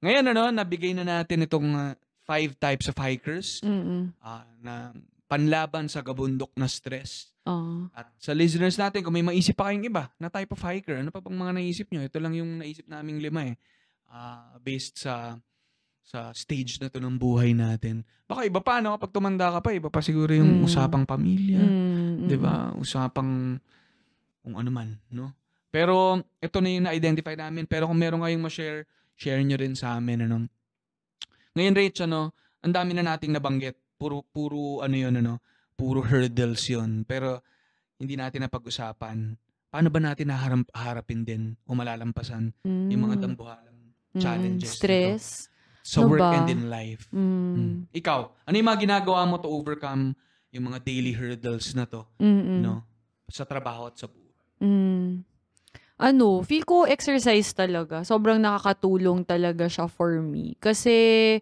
Ngayon 0.00 0.24
ano, 0.30 0.42
nabigay 0.48 0.94
na 0.94 1.04
natin 1.04 1.44
itong 1.44 1.68
ah, 1.74 1.92
five 2.24 2.54
types 2.56 2.86
of 2.86 2.94
hikers 2.94 3.58
Mm-mm. 3.60 4.14
ah, 4.22 4.46
na 4.62 4.94
panlaban 5.30 5.86
sa 5.86 6.02
gabundok 6.02 6.50
na 6.58 6.66
stress. 6.66 7.30
Oo. 7.46 7.86
At 7.94 8.10
sa 8.18 8.34
listeners 8.34 8.74
natin, 8.74 9.00
kung 9.00 9.14
may 9.14 9.22
maisip 9.22 9.54
pa 9.54 9.70
kayong 9.70 9.86
iba 9.86 10.10
na 10.18 10.26
type 10.26 10.50
of 10.50 10.58
hiker, 10.58 10.98
ano 10.98 11.14
pa 11.14 11.22
bang 11.22 11.38
mga 11.38 11.52
naisip 11.54 11.86
nyo? 11.88 12.02
Ito 12.02 12.18
lang 12.18 12.34
yung 12.34 12.58
naisip 12.58 12.90
naming 12.90 13.22
lima 13.22 13.46
eh. 13.46 13.56
Ah, 14.10 14.58
based 14.58 14.98
sa 14.98 15.38
sa 16.02 16.34
stage 16.34 16.82
na 16.82 16.90
to 16.90 16.98
ng 16.98 17.14
buhay 17.14 17.54
natin. 17.54 18.02
Baka 18.26 18.42
iba 18.42 18.58
pa, 18.58 18.82
no? 18.82 18.98
Kapag 18.98 19.14
tumanda 19.14 19.54
ka 19.54 19.62
pa, 19.62 19.70
iba 19.70 19.86
pa 19.86 20.02
siguro 20.02 20.34
yung 20.34 20.58
Mm. 20.58 20.66
usapang 20.66 21.06
pamilya. 21.06 21.62
Mm, 21.62 22.26
Di 22.26 22.34
ba? 22.34 22.74
Usapang 22.74 23.62
kung 24.42 24.54
ano 24.58 24.70
man, 24.74 24.98
no? 25.14 25.30
Pero 25.70 26.18
ito 26.42 26.58
na 26.58 26.66
yung 26.66 26.90
na-identify 26.90 27.38
namin. 27.38 27.62
Pero 27.70 27.86
kung 27.86 27.94
meron 27.94 28.26
kayong 28.26 28.42
ma-share, 28.42 28.90
share 29.14 29.38
nyo 29.38 29.54
rin 29.54 29.78
sa 29.78 29.94
amin. 29.94 30.26
Ano? 30.26 30.50
Ngayon, 31.54 31.74
Rach, 31.78 31.98
ano, 32.02 32.34
ang 32.58 32.74
dami 32.74 32.90
na 32.90 33.06
nating 33.06 33.30
nabanggit. 33.30 33.78
Puro, 34.00 34.24
puro, 34.24 34.80
ano 34.80 34.96
yun, 34.96 35.12
ano, 35.20 35.44
puro 35.76 36.00
hurdles 36.00 36.64
yun. 36.72 37.04
Pero 37.04 37.44
hindi 38.00 38.16
natin 38.16 38.48
napag-usapan. 38.48 39.36
Paano 39.68 39.92
ba 39.92 40.00
natin 40.00 40.32
naharap, 40.32 40.64
harapin 40.72 41.20
din 41.20 41.52
o 41.68 41.76
malalampasan 41.76 42.48
yung 42.64 43.04
mga 43.04 43.20
Mm. 43.20 43.22
dambuhalang 43.28 43.78
Mm. 44.16 44.18
challenges 44.18 44.80
Stress. 44.80 45.24
sa 45.84 46.00
Ano 46.00 46.16
work 46.16 46.24
ba? 46.24 46.32
and 46.32 46.48
in 46.48 46.62
life? 46.72 47.12
Mm. 47.12 47.52
Mm. 47.52 47.76
Ikaw, 47.92 48.20
ano 48.48 48.54
yung 48.56 48.68
mga 48.72 48.80
ginagawa 48.88 49.28
mo 49.28 49.36
to 49.36 49.52
overcome 49.52 50.16
yung 50.48 50.64
mga 50.66 50.80
daily 50.80 51.12
hurdles 51.12 51.76
na 51.76 51.84
to, 51.84 52.08
Mm-mm. 52.16 52.64
no? 52.64 52.80
Sa 53.28 53.44
trabaho 53.44 53.84
at 53.86 54.00
sa 54.00 54.08
buhay. 54.08 54.32
Mm. 54.64 55.28
Ano, 56.00 56.40
feel 56.40 56.64
ko 56.64 56.88
exercise 56.88 57.52
talaga. 57.52 58.00
Sobrang 58.00 58.40
nakakatulong 58.40 59.28
talaga 59.28 59.68
siya 59.68 59.84
for 59.86 60.24
me. 60.24 60.56
Kasi, 60.56 61.36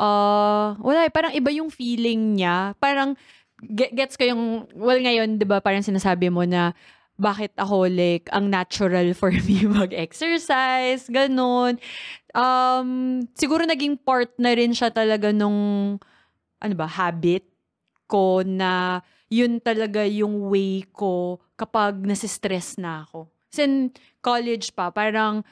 uh, 0.00 0.74
wala 0.80 1.04
eh, 1.04 1.12
parang 1.12 1.36
iba 1.36 1.52
yung 1.52 1.68
feeling 1.68 2.40
niya. 2.40 2.72
Parang, 2.80 3.12
ge- 3.60 3.92
gets 3.92 4.16
ko 4.16 4.24
yung, 4.24 4.64
well 4.72 4.96
ngayon, 4.96 5.36
di 5.36 5.44
ba, 5.44 5.60
parang 5.60 5.84
sinasabi 5.84 6.32
mo 6.32 6.48
na, 6.48 6.72
bakit 7.20 7.52
ako 7.60 7.84
like, 7.84 8.32
ang 8.32 8.48
natural 8.48 9.12
for 9.20 9.28
me 9.28 9.68
mag-exercise, 9.68 11.04
ganun. 11.12 11.76
Um, 12.32 13.20
siguro 13.36 13.68
naging 13.68 14.00
part 14.00 14.32
na 14.40 14.56
rin 14.56 14.72
siya 14.72 14.88
talaga 14.88 15.28
nung, 15.28 16.00
ano 16.60 16.74
ba, 16.74 16.88
habit 16.88 17.44
ko 18.08 18.40
na 18.42 19.04
yun 19.30 19.62
talaga 19.62 20.02
yung 20.02 20.50
way 20.50 20.82
ko 20.90 21.38
kapag 21.54 22.02
nasistress 22.02 22.80
na 22.80 23.06
ako. 23.06 23.30
In 23.60 23.92
college 24.24 24.74
pa, 24.74 24.90
parang 24.90 25.46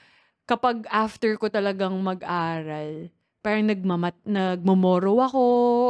kapag 0.48 0.88
after 0.90 1.36
ko 1.36 1.46
talagang 1.52 1.94
mag-aral, 2.00 3.12
parang 3.38 3.70
nagmamat, 3.70 4.18
nagmomoro 4.26 5.22
ako 5.22 5.44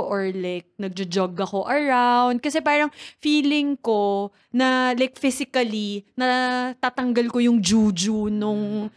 or 0.06 0.28
like 0.30 0.68
nagjo-jog 0.76 1.34
ako 1.40 1.64
around. 1.66 2.38
Kasi 2.44 2.60
parang 2.60 2.92
feeling 3.18 3.74
ko 3.80 4.30
na 4.52 4.92
like 4.94 5.16
physically, 5.16 6.04
na 6.14 6.70
tatanggal 6.76 7.32
ko 7.32 7.38
yung 7.40 7.58
juju 7.58 8.28
nung 8.28 8.92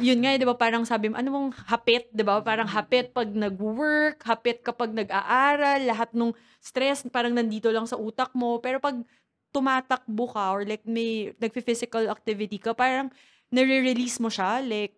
yun 0.00 0.24
nga, 0.24 0.32
di 0.32 0.48
ba, 0.48 0.56
parang 0.56 0.88
sabi 0.88 1.12
mo, 1.12 1.20
ano 1.20 1.28
mong 1.28 1.50
hapit, 1.68 2.08
di 2.08 2.24
ba? 2.24 2.40
Parang 2.40 2.64
hapit 2.64 3.12
pag 3.12 3.28
nag-work, 3.28 4.24
hapit 4.24 4.64
kapag 4.64 4.96
nag-aaral, 4.96 5.84
lahat 5.84 6.08
nung 6.16 6.32
stress 6.56 7.04
parang 7.12 7.36
nandito 7.36 7.68
lang 7.68 7.84
sa 7.84 8.00
utak 8.00 8.32
mo. 8.32 8.56
Pero 8.64 8.80
pag 8.80 8.96
tumatakbo 9.52 10.24
ka 10.32 10.56
or 10.56 10.64
like 10.64 10.80
may 10.88 11.36
nagfi-physical 11.36 12.08
activity 12.08 12.56
ka, 12.56 12.72
parang 12.72 13.12
nare-release 13.52 14.22
mo 14.24 14.32
siya, 14.32 14.64
like, 14.64 14.96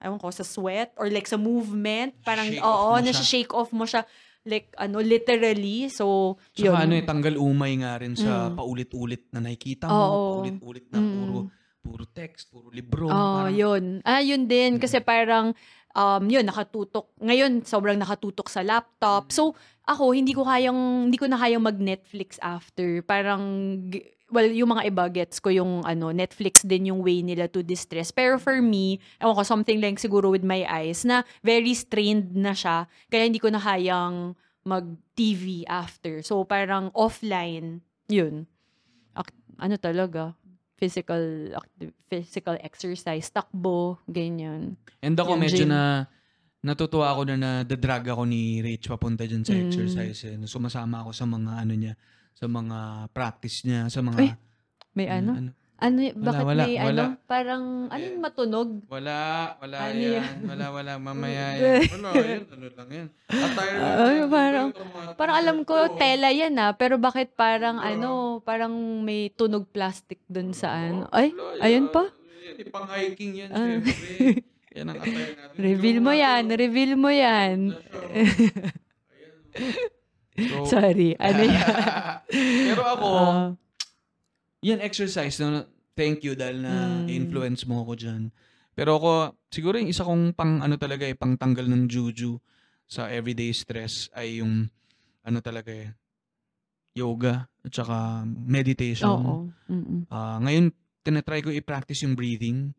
ewan 0.00 0.16
ko, 0.16 0.32
sa 0.32 0.42
sweat 0.42 0.96
or 0.96 1.06
like 1.06 1.28
sa 1.28 1.36
movement. 1.36 2.16
Parang, 2.20 2.48
Shake 2.48 2.60
oo, 2.60 2.88
nasa-shake 2.98 3.52
off 3.52 3.70
mo 3.70 3.84
siya. 3.84 4.02
Like, 4.40 4.72
ano, 4.74 5.04
literally. 5.04 5.92
So, 5.92 6.36
yun. 6.56 6.72
Tsaka 6.72 6.88
ano 6.88 6.92
eh, 6.96 7.04
tanggal 7.04 7.36
umay 7.36 7.76
nga 7.76 8.00
rin 8.00 8.16
sa 8.16 8.48
Mm. 8.48 8.56
paulit-ulit 8.56 9.28
na 9.30 9.44
nakikita 9.44 9.84
mo, 9.84 9.92
Oo. 9.94 10.24
paulit-ulit 10.40 10.88
na 10.88 10.98
Mm. 10.98 11.12
puro 11.14 11.38
puro 11.80 12.04
text, 12.04 12.52
puro 12.52 12.68
libro. 12.68 13.08
Oh, 13.08 13.12
parang- 13.48 13.56
yun. 13.56 13.84
Ah, 14.04 14.20
yun 14.20 14.44
din. 14.44 14.76
Kasi 14.76 15.00
parang, 15.00 15.56
um, 15.92 16.22
yun, 16.28 16.44
nakatutok. 16.44 17.08
Ngayon, 17.16 17.64
sobrang 17.64 17.96
nakatutok 17.96 18.52
sa 18.52 18.60
laptop. 18.60 19.32
So, 19.32 19.56
ako, 19.88 20.12
hindi 20.12 20.36
ko 20.36 20.44
kayang, 20.44 21.08
hindi 21.08 21.16
ko 21.16 21.24
na 21.24 21.40
kayang 21.40 21.64
mag-Netflix 21.64 22.36
after. 22.40 23.00
Parang, 23.00 23.40
g- 23.88 24.04
well, 24.30 24.46
yung 24.46 24.70
mga 24.70 24.86
iba 24.86 25.04
gets 25.08 25.38
ko 25.38 25.50
yung, 25.50 25.82
ano, 25.82 26.10
Netflix 26.10 26.62
din 26.62 26.88
yung 26.88 27.02
way 27.02 27.20
nila 27.20 27.46
to 27.46 27.60
distress. 27.60 28.10
Pero 28.10 28.38
for 28.38 28.58
me, 28.58 28.96
ewan 29.18 29.34
ko, 29.34 29.42
something 29.42 29.78
like 29.78 29.98
siguro 29.98 30.30
with 30.30 30.42
my 30.42 30.62
eyes, 30.64 31.02
na 31.02 31.22
very 31.40 31.74
strained 31.74 32.32
na 32.32 32.50
siya. 32.50 32.86
Kaya 33.06 33.26
hindi 33.26 33.38
ko 33.38 33.50
na 33.50 33.58
kayang 33.58 34.32
mag-TV 34.62 35.66
after. 35.66 36.22
So, 36.22 36.44
parang 36.44 36.88
offline, 36.92 37.80
yun. 38.06 38.46
Ak- 39.12 39.34
ano 39.58 39.76
talaga, 39.76 40.34
physical 40.76 41.20
acti- 41.52 41.92
physical 42.08 42.56
exercise, 42.60 43.28
takbo, 43.28 44.00
ganyan. 44.06 44.80
And 45.04 45.12
ako 45.14 45.36
Yung 45.36 45.42
medyo 45.42 45.64
gym. 45.64 45.72
na 45.72 46.08
natutuwa 46.60 47.12
ako 47.12 47.20
na 47.28 47.36
na-drag 47.36 48.04
ako 48.08 48.24
ni 48.24 48.60
Rach 48.60 48.84
papunta 48.86 49.24
dyan 49.24 49.44
sa 49.44 49.52
Mm. 49.52 49.60
exercise. 49.66 50.20
Eh. 50.24 50.36
Sumasama 50.44 51.04
ako 51.04 51.10
sa 51.12 51.24
mga 51.24 51.52
ano 51.56 51.72
niya, 51.72 51.94
sa 52.40 52.46
mga 52.48 52.78
practice 53.12 53.62
niya, 53.62 53.84
sa 53.86 54.00
mga... 54.00 54.16
Ay, 54.18 54.28
May 54.90 55.06
ano? 55.06 55.32
ano? 55.36 55.50
Ano, 55.76 55.96
y- 55.98 56.12
bakit 56.12 56.44
wala, 56.44 56.62
may 56.62 56.76
wala. 56.78 56.88
ano? 56.90 57.04
Parang, 57.24 57.64
ano 57.86 58.02
yung 58.02 58.20
matunog? 58.20 58.68
Wala, 58.86 59.16
wala 59.56 59.76
Ano 59.82 59.96
yan. 59.96 60.12
yan? 60.14 60.36
Wala, 60.46 60.64
wala. 60.70 60.92
Mamaya 60.96 61.44
yan. 61.56 61.88
Wala 61.90 62.08
yan. 62.16 62.42
Ano 62.46 62.66
lang 62.70 62.88
yan. 62.90 63.06
Attire 63.26 63.76
lang 63.76 63.92
Ay, 63.98 64.12
yan. 64.14 64.28
parang- 64.30 64.72
Parang 65.14 65.36
alam 65.36 65.56
ko, 65.62 65.74
yan. 65.78 65.96
tela 65.96 66.28
yan 66.30 66.54
ah. 66.58 66.72
Pero 66.74 66.96
bakit 66.96 67.32
parang 67.34 67.76
Oo. 67.76 67.84
ano, 67.86 68.10
parang 68.40 68.72
may 69.00 69.28
tunog 69.30 69.68
plastic 69.68 70.20
dun 70.26 70.52
sa 70.52 70.68
ano? 70.74 71.08
Ay, 71.10 71.32
Wala 71.32 71.60
ayun 71.62 71.88
yan. 71.88 71.92
pa? 71.92 72.04
Yan, 72.40 72.68
Pang 72.70 72.88
hiking 72.90 73.32
yan, 73.38 73.50
Ah. 73.50 73.60
syempre. 73.62 73.92
Yan 74.70 74.86
ang 74.86 74.96
attire 74.98 75.32
natin. 75.34 75.56
Reveal 75.66 75.98
mo 75.98 76.12
yan, 76.14 76.42
reveal 76.50 76.92
mo 76.94 77.08
yan. 77.10 77.56
So, 80.48 80.64
Sorry, 80.70 81.18
ano 81.20 81.42
yan? 81.44 81.66
Pero 82.64 82.82
ako, 82.86 83.08
Ah, 83.20 83.48
yan 84.60 84.80
exercise 84.84 85.40
no 85.40 85.64
thank 85.96 86.20
you 86.24 86.36
dahil 86.36 86.60
na 86.60 87.00
Mm. 87.04 87.08
influence 87.08 87.64
mo 87.64 87.80
ako 87.80 87.96
diyan 87.96 88.22
pero 88.76 88.96
ako 89.00 89.10
siguro 89.48 89.80
yung 89.80 89.88
isa 89.90 90.04
kong 90.04 90.36
pang 90.36 90.60
ano 90.60 90.76
talaga 90.76 91.08
eh 91.08 91.16
pang 91.16 91.34
tanggal 91.36 91.64
ng 91.64 91.88
juju 91.88 92.36
sa 92.84 93.08
everyday 93.08 93.50
stress 93.56 94.12
ay 94.12 94.44
yung 94.44 94.68
ano 95.24 95.38
talaga 95.40 95.72
eh 95.72 95.90
yoga 96.92 97.48
at 97.64 97.72
saka 97.72 98.24
meditation 98.26 99.08
oo. 99.08 99.34
Mm-mm. 99.70 100.04
Ah, 100.12 100.36
ngayon 100.44 100.74
tinatry 101.00 101.40
ko 101.40 101.48
i-practice 101.54 102.04
yung 102.04 102.12
breathing 102.18 102.76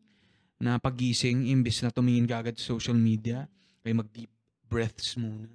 na 0.62 0.78
pagising 0.78 1.50
imbis 1.50 1.82
na 1.82 1.90
tumingin 1.90 2.28
ka 2.30 2.38
agad 2.38 2.54
sa 2.54 2.78
social 2.78 2.94
media 2.94 3.50
ay 3.82 3.90
mag 3.90 4.06
deep 4.14 4.30
breaths 4.70 5.18
muna 5.18 5.50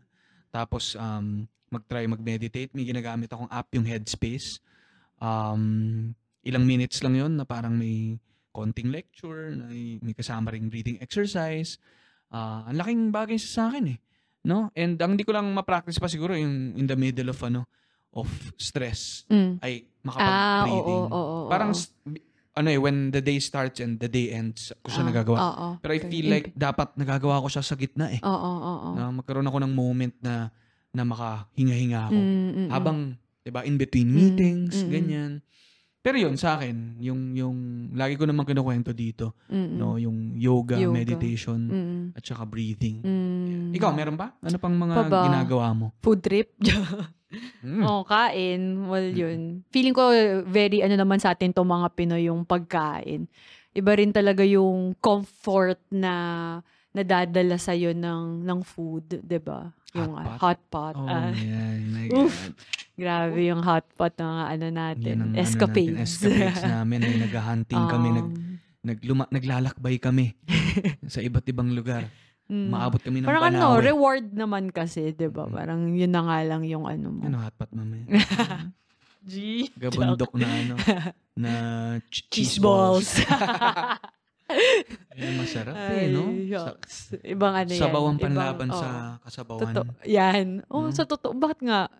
tapos 0.51 0.99
um 0.99 1.47
mag-try 1.70 2.07
mag-meditate 2.07 2.72
may 2.72 2.88
ginagamit 2.88 3.28
akong 3.28 3.51
app 3.51 3.68
yung 3.76 3.86
Headspace 3.86 4.59
Um, 5.18 6.13
ilang 6.45 6.65
minutes 6.70 7.01
lang 7.01 7.18
yon 7.18 7.41
na 7.41 7.45
parang 7.45 7.74
may 7.74 8.22
konting 8.53 8.93
lecture, 8.93 9.53
na 9.53 9.70
may, 9.70 9.97
may 10.01 10.13
kasama 10.13 10.53
ring 10.53 10.70
breathing 10.70 10.97
exercise. 11.01 11.78
Ah, 12.30 12.65
ang 12.70 12.78
laking 12.78 13.01
bagay 13.09 13.38
sa 13.41 13.70
akin 13.70 13.97
eh. 13.97 13.99
No? 14.45 14.70
And 14.78 14.95
ang 15.01 15.18
hindi 15.18 15.26
ko 15.26 15.34
lang 15.34 15.49
ma-practice 15.51 15.99
pa 15.99 16.07
siguro 16.07 16.38
yung 16.38 16.78
in 16.78 16.86
the 16.86 16.95
middle 16.95 17.34
of 17.34 17.39
ano 17.43 17.65
of 18.13 18.30
stress 18.55 19.28
Mm. 19.28 19.59
ay 19.59 19.84
Ah, 19.84 19.89
oo, 19.89 20.07
makapag-breathing. 20.07 21.03
oo, 21.11 21.18
oo, 21.18 21.49
Parang 21.51 21.74
ano 22.57 22.68
eh 22.72 22.80
when 22.80 23.11
the 23.13 23.22
day 23.22 23.38
starts 23.38 23.82
and 23.84 23.99
the 23.99 24.09
day 24.09 24.32
ends 24.32 24.72
ko 24.82 24.89
siya 24.89 25.03
Ah, 25.03 25.09
nagagawa. 25.11 25.38
Oo. 25.41 25.68
Pero 25.84 25.91
I 25.93 26.01
feel 26.07 26.28
like 26.32 26.53
dapat 26.55 26.95
nagagawa 26.95 27.43
ko 27.43 27.49
siya 27.51 27.61
sa 27.61 27.76
gitna 27.76 28.13
eh. 28.13 28.22
Oo, 28.24 28.32
oo, 28.32 28.61
oo. 28.63 28.89
Na 28.95 29.11
magkaroon 29.11 29.45
ako 29.45 29.57
ng 29.65 29.74
moment 29.74 30.15
na 30.24 30.49
na 30.98 31.06
makahinga-hinga 31.06 32.10
ako. 32.10 32.18
Mm, 32.18 32.26
mm, 32.26 32.52
mm. 32.58 32.70
Habang 32.74 32.98
'di 33.45 33.52
ba 33.54 33.62
in 33.62 33.78
between 33.78 34.10
meetings, 34.10 34.74
mm, 34.76 34.84
mm. 34.84 34.91
ganyan. 34.91 35.32
Pero 36.02 36.16
yun 36.16 36.39
sa 36.39 36.56
akin, 36.56 36.98
yung 37.04 37.36
yung 37.36 37.58
lagi 37.91 38.16
ko 38.16 38.24
naman 38.24 38.48
kinukuwento 38.48 38.95
dito, 38.95 39.36
Mm, 39.52 39.60
mm. 39.60 39.76
no, 39.76 39.88
yung 40.00 40.18
yoga, 40.34 40.80
Yoga. 40.80 40.95
meditation 40.95 41.60
Mm, 41.60 42.04
at 42.16 42.24
saka 42.24 42.48
breathing. 42.48 43.04
mm. 43.04 43.76
Ikaw, 43.76 43.91
meron 43.91 44.16
ba? 44.16 44.32
Ano 44.39 44.58
pang 44.58 44.72
mga 44.72 44.95
Pa 45.06 45.24
ginagawa 45.28 45.68
mo? 45.76 45.88
Food 46.02 46.24
trip? 46.24 46.58
Mm. 47.60 47.84
Oo, 47.84 48.08
kain. 48.08 48.88
Well, 48.88 49.12
yun. 49.12 49.68
Feeling 49.68 49.91
ko 49.91 50.08
very 50.48 50.80
ano 50.80 50.95
naman 50.95 51.20
sa 51.20 51.36
atin 51.36 51.52
to 51.52 51.60
mga 51.60 51.91
Pinoy 51.91 52.32
yung 52.32 52.48
pagkain. 52.48 53.28
Iba 53.76 54.00
rin 54.00 54.16
talaga 54.16 54.48
yung 54.48 54.95
comfort 55.04 55.76
na 55.91 56.14
nadadala 56.98 57.56
sa 57.56 57.72
ng 57.74 58.41
ng 58.41 58.60
food, 58.62 59.22
'di 59.22 59.38
ba? 59.38 59.70
Yung 59.93 60.12
Hot 60.12 60.20
ah, 60.20 60.26
pot? 60.28 60.39
hot 60.39 60.62
pot. 60.68 60.95
Oh, 60.95 61.06
Ah, 61.06 61.30
yeah. 61.32 61.78
my 61.80 62.08
Oof. 62.18 62.34
God. 62.34 62.54
grabe 62.93 63.39
yung 63.43 63.62
hot 63.62 63.86
pot 63.93 64.14
ng 64.14 64.26
ano 64.43 64.66
natin. 64.68 65.16
Ang 65.20 65.32
ano 65.32 65.38
escapades. 65.38 66.18
natin, 66.18 66.34
escapades 66.34 66.64
namin. 66.64 67.00
Ay, 67.00 67.16
naghahunting 67.20 67.86
kami, 67.88 68.10
nag, 68.12 68.28
Um, 68.28 68.58
nagluma, 68.84 69.24
naglalakbay 69.28 69.95
kami 69.98 70.34
sa 71.08 71.20
iba't 71.20 71.45
ibang 71.45 71.70
lugar. 71.70 72.08
mm. 72.45 72.68
Maabot 72.68 73.00
kami 73.00 73.20
ng 73.20 73.28
Parang 73.28 73.45
ano, 73.45 73.76
Banawe. 73.76 73.84
reward 73.84 74.32
naman 74.32 74.70
kasi, 74.70 75.12
'di 75.12 75.28
ba? 75.28 75.43
Mm. 75.43 75.52
Parang 75.52 75.80
yun 75.91 76.10
na 76.10 76.22
nga 76.22 76.38
lang 76.41 76.62
yung 76.64 76.84
ano 76.84 77.08
mo. 77.10 77.22
Ano 77.22 77.38
hotpot 77.38 77.70
mamaya? 77.72 78.06
G. 79.24 79.68
Gabundok 79.76 80.32
na 80.34 80.48
ano, 80.48 80.76
na 81.36 81.52
ch- 82.08 82.24
Cheese 82.30 82.58
balls. 82.58 83.20
Masarap 85.36 85.76
eh, 85.91 86.08
no? 86.08 86.24
Ay, 86.26 86.48
Sa, 86.48 86.60
shucks. 86.72 86.95
Ibang 87.20 87.54
ano 87.56 87.70
yan. 87.70 87.82
sabaw 87.82 88.04
ang 88.04 88.16
ibang- 88.16 88.26
panlaban 88.32 88.70
oo. 88.70 88.78
sa 88.78 88.89
kasabawan. 89.22 89.62
Totoo. 89.66 89.91
Yan. 90.06 90.48
Oh, 90.68 90.86
Mm. 90.86 90.93
sa 90.93 91.04
totoo. 91.04 91.34
Bakit 91.34 91.60
nga? 91.62 91.91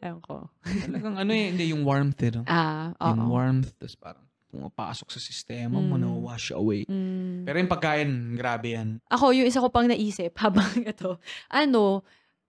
Ewan 0.00 0.20
ko. 0.20 0.34
Talagang 0.62 1.16
ano 1.16 1.30
eh, 1.30 1.48
hindi, 1.48 1.64
yung 1.70 1.82
warmth 1.82 2.20
eh, 2.20 2.30
no? 2.30 2.42
Ah, 2.44 2.92
Yung 3.02 3.24
oo. 3.24 3.30
warmth, 3.30 3.72
tapos 3.74 3.96
parang 3.96 4.24
pumapasok 4.48 5.08
sa 5.08 5.18
sistema 5.18 5.76
mo, 5.76 5.96
Mm. 5.96 6.00
na 6.00 6.08
wash 6.14 6.50
away. 6.50 6.84
Mm. 6.84 7.42
Pero 7.42 7.56
yung 7.58 7.72
pagkain, 7.72 8.10
grabe 8.34 8.72
yan. 8.72 9.00
Ako, 9.08 9.32
yung 9.32 9.44
isa 9.44 9.58
ko 9.58 9.68
pang 9.68 9.84
naisip 9.84 10.30
habang 10.38 10.68
ito, 10.86 11.18
ano, 11.48 12.04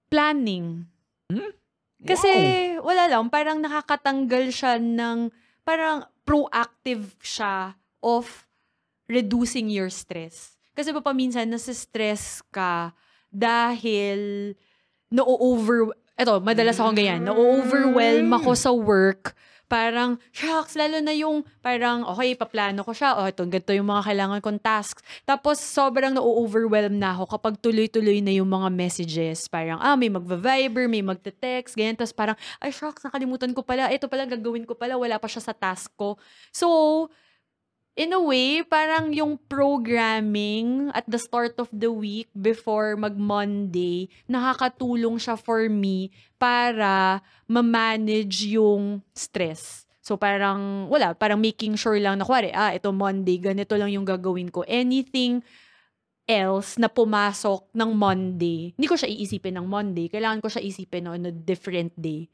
planning. 0.08 0.86
Kasi, 1.98 2.30
wala 2.78 3.10
lang, 3.10 3.28
parang 3.28 3.58
nakakatanggal 3.58 4.54
siya 4.54 4.78
ng, 4.78 5.34
parang 5.64 6.06
proactive 6.22 7.18
siya 7.20 7.74
of 8.00 8.46
reducing 9.06 9.70
your 9.70 9.90
stress. 9.90 10.58
Kasi 10.76 10.92
pa 10.92 11.02
paminsan, 11.02 11.48
nasa 11.48 11.72
stress 11.72 12.44
ka 12.52 12.92
dahil 13.32 14.54
no-over, 15.08 15.96
eto, 16.20 16.44
madalas 16.44 16.76
akong 16.80 16.98
ganyan, 16.98 17.24
no-overwhelm 17.24 18.28
ako 18.36 18.52
sa 18.58 18.72
work, 18.76 19.36
parang, 19.66 20.22
shucks, 20.30 20.78
lalo 20.78 21.02
na 21.02 21.14
yung, 21.16 21.42
parang, 21.60 22.06
okay, 22.06 22.38
paplano 22.38 22.86
ko 22.86 22.94
siya, 22.94 23.18
oh, 23.18 23.26
ito, 23.26 23.42
ganito 23.50 23.74
yung 23.74 23.90
mga 23.90 24.04
kailangan 24.06 24.40
kong 24.42 24.62
tasks. 24.62 25.02
Tapos, 25.26 25.58
sobrang 25.58 26.14
na-overwhelm 26.14 27.02
na 27.02 27.18
ako 27.18 27.34
kapag 27.38 27.58
tuloy-tuloy 27.60 28.22
na 28.22 28.34
yung 28.38 28.50
mga 28.50 28.70
messages. 28.70 29.50
Parang, 29.50 29.82
ah, 29.82 29.98
may 29.98 30.14
magva-viber, 30.14 30.86
may 30.86 31.02
magte-text, 31.02 31.74
ganyan. 31.74 31.98
Tapos 31.98 32.14
parang, 32.14 32.38
ay, 32.62 32.70
shucks, 32.70 33.02
nakalimutan 33.02 33.52
ko 33.58 33.66
pala. 33.66 33.90
Ito 33.90 34.06
pala, 34.06 34.30
gagawin 34.30 34.70
ko 34.70 34.78
pala. 34.78 35.02
Wala 35.02 35.18
pa 35.18 35.26
siya 35.26 35.42
sa 35.42 35.54
task 35.58 35.90
ko. 35.98 36.22
So, 36.54 37.10
in 37.96 38.12
a 38.12 38.20
way, 38.20 38.62
parang 38.62 39.16
yung 39.16 39.40
programming 39.48 40.92
at 40.92 41.08
the 41.08 41.18
start 41.18 41.56
of 41.58 41.72
the 41.72 41.88
week 41.88 42.28
before 42.36 43.00
mag-Monday, 43.00 44.12
nakakatulong 44.28 45.16
siya 45.16 45.40
for 45.40 45.72
me 45.72 46.12
para 46.36 47.24
ma-manage 47.48 48.52
yung 48.52 49.00
stress. 49.16 49.88
So 50.04 50.20
parang, 50.20 50.92
wala, 50.92 51.16
parang 51.18 51.42
making 51.42 51.80
sure 51.80 51.98
lang 51.98 52.20
na, 52.20 52.28
kuwari, 52.28 52.54
ah, 52.54 52.76
ito 52.76 52.92
Monday, 52.94 53.42
ganito 53.42 53.74
lang 53.74 53.90
yung 53.90 54.06
gagawin 54.06 54.54
ko. 54.54 54.62
Anything 54.68 55.42
else 56.30 56.78
na 56.78 56.92
pumasok 56.92 57.72
ng 57.74 57.90
Monday, 57.96 58.76
hindi 58.76 58.88
ko 58.92 59.00
siya 59.00 59.10
iisipin 59.10 59.58
ng 59.58 59.66
Monday. 59.66 60.12
Kailangan 60.12 60.44
ko 60.44 60.52
siya 60.52 60.62
isipin 60.62 61.10
on 61.10 61.26
a 61.26 61.34
different 61.34 61.96
day. 61.98 62.30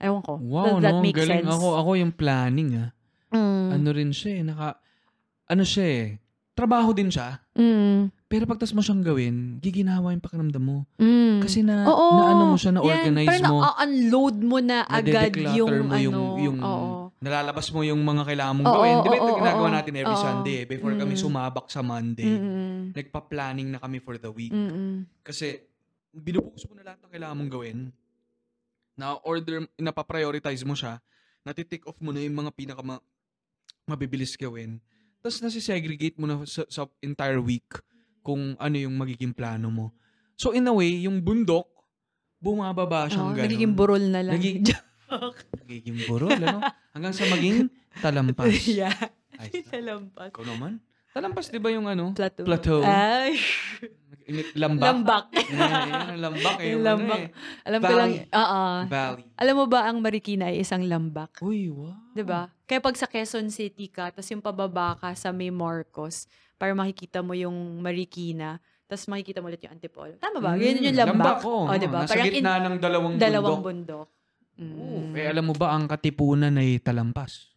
Ewan 0.00 0.22
ko. 0.24 0.40
Wow, 0.40 0.78
Does 0.78 0.88
that 0.88 0.96
no? 0.98 1.04
make 1.04 1.18
Galing. 1.18 1.44
sense? 1.44 1.52
Ako, 1.52 1.68
ako 1.76 1.90
yung 2.00 2.14
planning, 2.14 2.70
ah. 2.80 2.90
Mm. 3.32 3.68
Ano 3.76 3.88
rin 3.96 4.12
siya 4.12 4.32
eh, 4.40 4.44
naka, 4.44 4.81
ano 5.52 5.62
siya 5.62 5.84
eh, 5.84 6.04
trabaho 6.56 6.96
din 6.96 7.12
siya. 7.12 7.36
Mm. 7.52 8.08
Pero 8.28 8.48
pag 8.48 8.56
tas 8.56 8.72
mo 8.72 8.80
siyang 8.80 9.04
gawin, 9.04 9.60
giginawa 9.60 10.16
yung 10.16 10.24
pakiramdam 10.24 10.64
mo. 10.64 10.88
Mm. 10.96 11.44
Kasi 11.44 11.60
na, 11.60 11.84
Oo. 11.84 12.16
na 12.16 12.24
ano 12.32 12.42
mo 12.48 12.56
siya, 12.56 12.72
na-organize 12.72 13.28
parang 13.28 13.52
mo. 13.52 13.58
na-unload 13.60 14.36
mo 14.40 14.58
na 14.64 14.88
agad 14.88 15.32
yung, 15.52 15.84
mo 15.84 15.96
yung, 16.00 16.16
ano, 16.16 16.40
yung 16.40 16.58
oo. 16.58 16.88
nalalabas 17.20 17.68
mo 17.68 17.84
yung 17.84 18.00
mga 18.00 18.24
kailangan 18.24 18.54
mong 18.56 18.68
Oo, 18.68 18.74
gawin. 18.80 18.94
Di 18.96 19.08
ba 19.08 19.16
ito 19.20 19.32
ginagawa 19.36 19.68
natin 19.70 19.92
every 20.00 20.16
Oo. 20.16 20.24
Sunday 20.24 20.54
eh, 20.60 20.66
before 20.66 20.96
kami 20.96 21.12
Mm. 21.12 21.20
sumabak 21.20 21.66
sa 21.68 21.84
Monday. 21.84 22.24
Mm-mm. 22.24 22.96
Nagpa-planning 22.96 23.68
na 23.68 23.78
kami 23.78 24.00
for 24.00 24.16
the 24.16 24.32
week. 24.32 24.52
Mm-mm. 24.52 25.04
Kasi 25.20 25.60
binubukas 26.08 26.64
mo 26.64 26.72
na 26.76 26.88
lahat 26.88 27.04
ng 27.04 27.12
kailangan 27.12 27.36
mong 27.36 27.52
gawin. 27.52 27.78
Na 28.96 29.16
order, 29.24 29.68
napaprioritize 29.76 30.64
mo 30.64 30.72
siya. 30.72 31.00
Natitick 31.44 31.84
off 31.84 31.96
mo 32.00 32.12
na 32.12 32.20
yung 32.20 32.36
mga 32.36 32.52
pinaka 32.52 32.80
ma- 32.80 33.04
mabibilis 33.84 34.36
gawin. 34.36 34.80
Tapos 35.22 35.38
nasi-segregate 35.38 36.18
mo 36.18 36.26
na 36.26 36.42
sa, 36.44 36.66
sa 36.66 36.90
entire 36.98 37.38
week 37.38 37.70
kung 38.26 38.58
ano 38.58 38.74
yung 38.74 38.98
magiging 38.98 39.30
plano 39.30 39.70
mo. 39.70 39.86
So 40.34 40.50
in 40.50 40.66
a 40.66 40.74
way, 40.74 41.06
yung 41.06 41.22
bundok, 41.22 41.70
bumababa 42.42 43.06
siyang 43.06 43.30
Oo, 43.30 43.34
ganun. 43.38 43.46
nagiging 43.46 43.72
burol 43.78 44.02
na 44.02 44.20
lang. 44.26 44.34
Naging, 44.34 44.66
nagiging 45.62 45.98
burol, 46.10 46.34
ano? 46.34 46.58
Hanggang 46.90 47.14
sa 47.14 47.22
maging 47.30 47.70
talampas. 48.02 48.50
yeah. 48.66 48.98
Ay, 49.38 49.62
Talampas. 49.70 50.34
ikaw 50.34 50.42
naman. 50.42 50.82
Talampas, 51.12 51.46
di 51.46 51.60
ba 51.60 51.68
yung 51.68 51.84
ano? 51.84 52.12
Plateau. 52.12 52.44
Plateau. 52.44 52.80
Ay. 52.80 53.36
Lambak. 54.54 54.86
Lambak. 54.86 55.24
Ang 56.08 56.20
lambak 56.20 56.56
eh. 56.58 56.72
Yung 56.72 56.80
Yung 56.80 56.84
lambak. 56.86 57.20
Ano, 57.20 57.26
eh. 57.26 57.66
Alam 57.68 57.80
ko 57.80 57.92
lang, 57.92 58.10
Valley. 58.10 58.32
oo. 58.32 58.62
Valley. 58.88 59.24
Alam 59.36 59.54
mo 59.54 59.64
ba 59.66 59.80
ang 59.84 59.98
Marikina 59.98 60.48
ay 60.48 60.62
isang 60.62 60.80
lambak? 60.82 61.36
Uy, 61.42 61.68
wow. 61.68 61.92
'Di 62.14 62.22
ba? 62.22 62.48
Kaya 62.64 62.80
pag 62.80 62.96
sa 62.96 63.04
Quezon 63.04 63.50
City 63.50 63.86
ka, 63.86 64.08
tapos 64.08 64.30
yung 64.30 64.40
pababa 64.40 64.96
ka 64.96 65.12
sa 65.12 65.28
May 65.30 65.50
Marcos, 65.50 66.24
para 66.56 66.72
makikita 66.72 67.20
mo 67.20 67.34
yung 67.34 67.52
Marikina, 67.82 68.56
tapos 68.86 69.04
makikita 69.06 69.42
mo 69.42 69.50
ulit 69.50 69.60
yung 69.60 69.74
Antipolo. 69.74 70.16
Tama 70.16 70.38
ba? 70.38 70.54
Mm, 70.54 70.62
Yun 70.62 70.86
yung 70.86 70.98
lambak. 71.02 71.42
oh. 71.42 71.66
O, 71.66 71.74
'di 71.74 71.88
ba? 71.90 72.06
Nasa 72.06 72.14
Parang 72.14 72.24
gitna 72.26 72.52
ng 72.62 72.76
dalawang 72.78 73.12
dalawang 73.20 73.60
bundok. 73.60 74.08
bundok. 74.08 74.08
Oo. 74.62 74.96
Mm. 75.02 75.12
Eh, 75.12 75.26
alam 75.28 75.44
mo 75.44 75.52
ba 75.52 75.76
ang 75.76 75.84
katipunan 75.84 76.54
ay 76.54 76.80
talampas? 76.80 77.51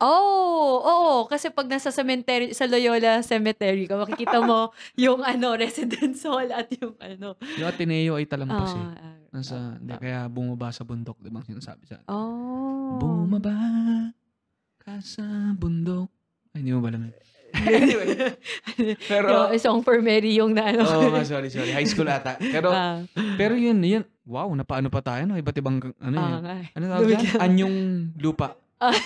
Oh, 0.00 0.80
oo. 0.80 1.14
Kasi 1.28 1.52
pag 1.52 1.68
nasa 1.68 1.92
cemetery, 1.92 2.56
sa 2.56 2.64
Loyola 2.64 3.20
Cemetery 3.20 3.84
ka, 3.84 4.00
makikita 4.00 4.40
mo 4.40 4.72
yung 4.96 5.20
ano, 5.20 5.52
residence 5.54 6.24
hall 6.24 6.48
at 6.48 6.72
yung 6.72 6.96
ano. 6.96 7.36
Yung 7.60 7.68
Ateneo 7.68 8.16
ay 8.16 8.24
talampas 8.24 8.72
eh. 8.72 8.80
ah, 8.80 8.96
ah, 8.96 9.16
Nasa, 9.30 9.76
di, 9.76 9.92
ah. 9.92 10.00
kaya 10.00 10.18
bumaba 10.26 10.72
sa 10.72 10.82
bundok, 10.82 11.20
di 11.20 11.28
ba 11.28 11.38
ang 11.38 11.46
sinasabi 11.46 11.84
sa 11.84 12.00
atin? 12.00 12.08
Oh. 12.08 12.96
Bumaba 12.96 13.52
ka 14.80 15.04
sa 15.04 15.22
bundok. 15.52 16.08
Ay, 16.50 16.64
hindi 16.64 16.72
mo 16.72 16.80
ba 16.80 16.88
alam 16.90 17.04
yun? 17.04 17.14
anyway. 17.60 18.08
Pero, 19.10 19.52
Yung 19.52 19.60
song 19.60 19.80
for 19.82 19.98
Mary 20.00 20.32
yung 20.32 20.54
na 20.54 20.70
ano. 20.70 20.86
oh, 20.86 21.12
sorry, 21.26 21.50
sorry. 21.50 21.76
High 21.76 21.84
school 21.84 22.08
ata. 22.08 22.38
Pero, 22.40 22.70
Ah, 22.72 23.02
pero 23.36 23.58
yun, 23.58 23.76
yun. 23.82 24.06
Wow, 24.22 24.54
napaano 24.54 24.86
pa 24.86 25.02
tayo, 25.02 25.26
no? 25.26 25.34
Iba't 25.34 25.58
ibang, 25.58 25.82
ano 25.98 26.14
yun? 26.14 26.40
nga. 26.40 26.56
Ano 26.72 26.84
tawag 26.88 27.10
yan? 27.10 27.22
Anyong 27.36 27.76
lupa. 28.16 28.54
Ah. 28.80 28.96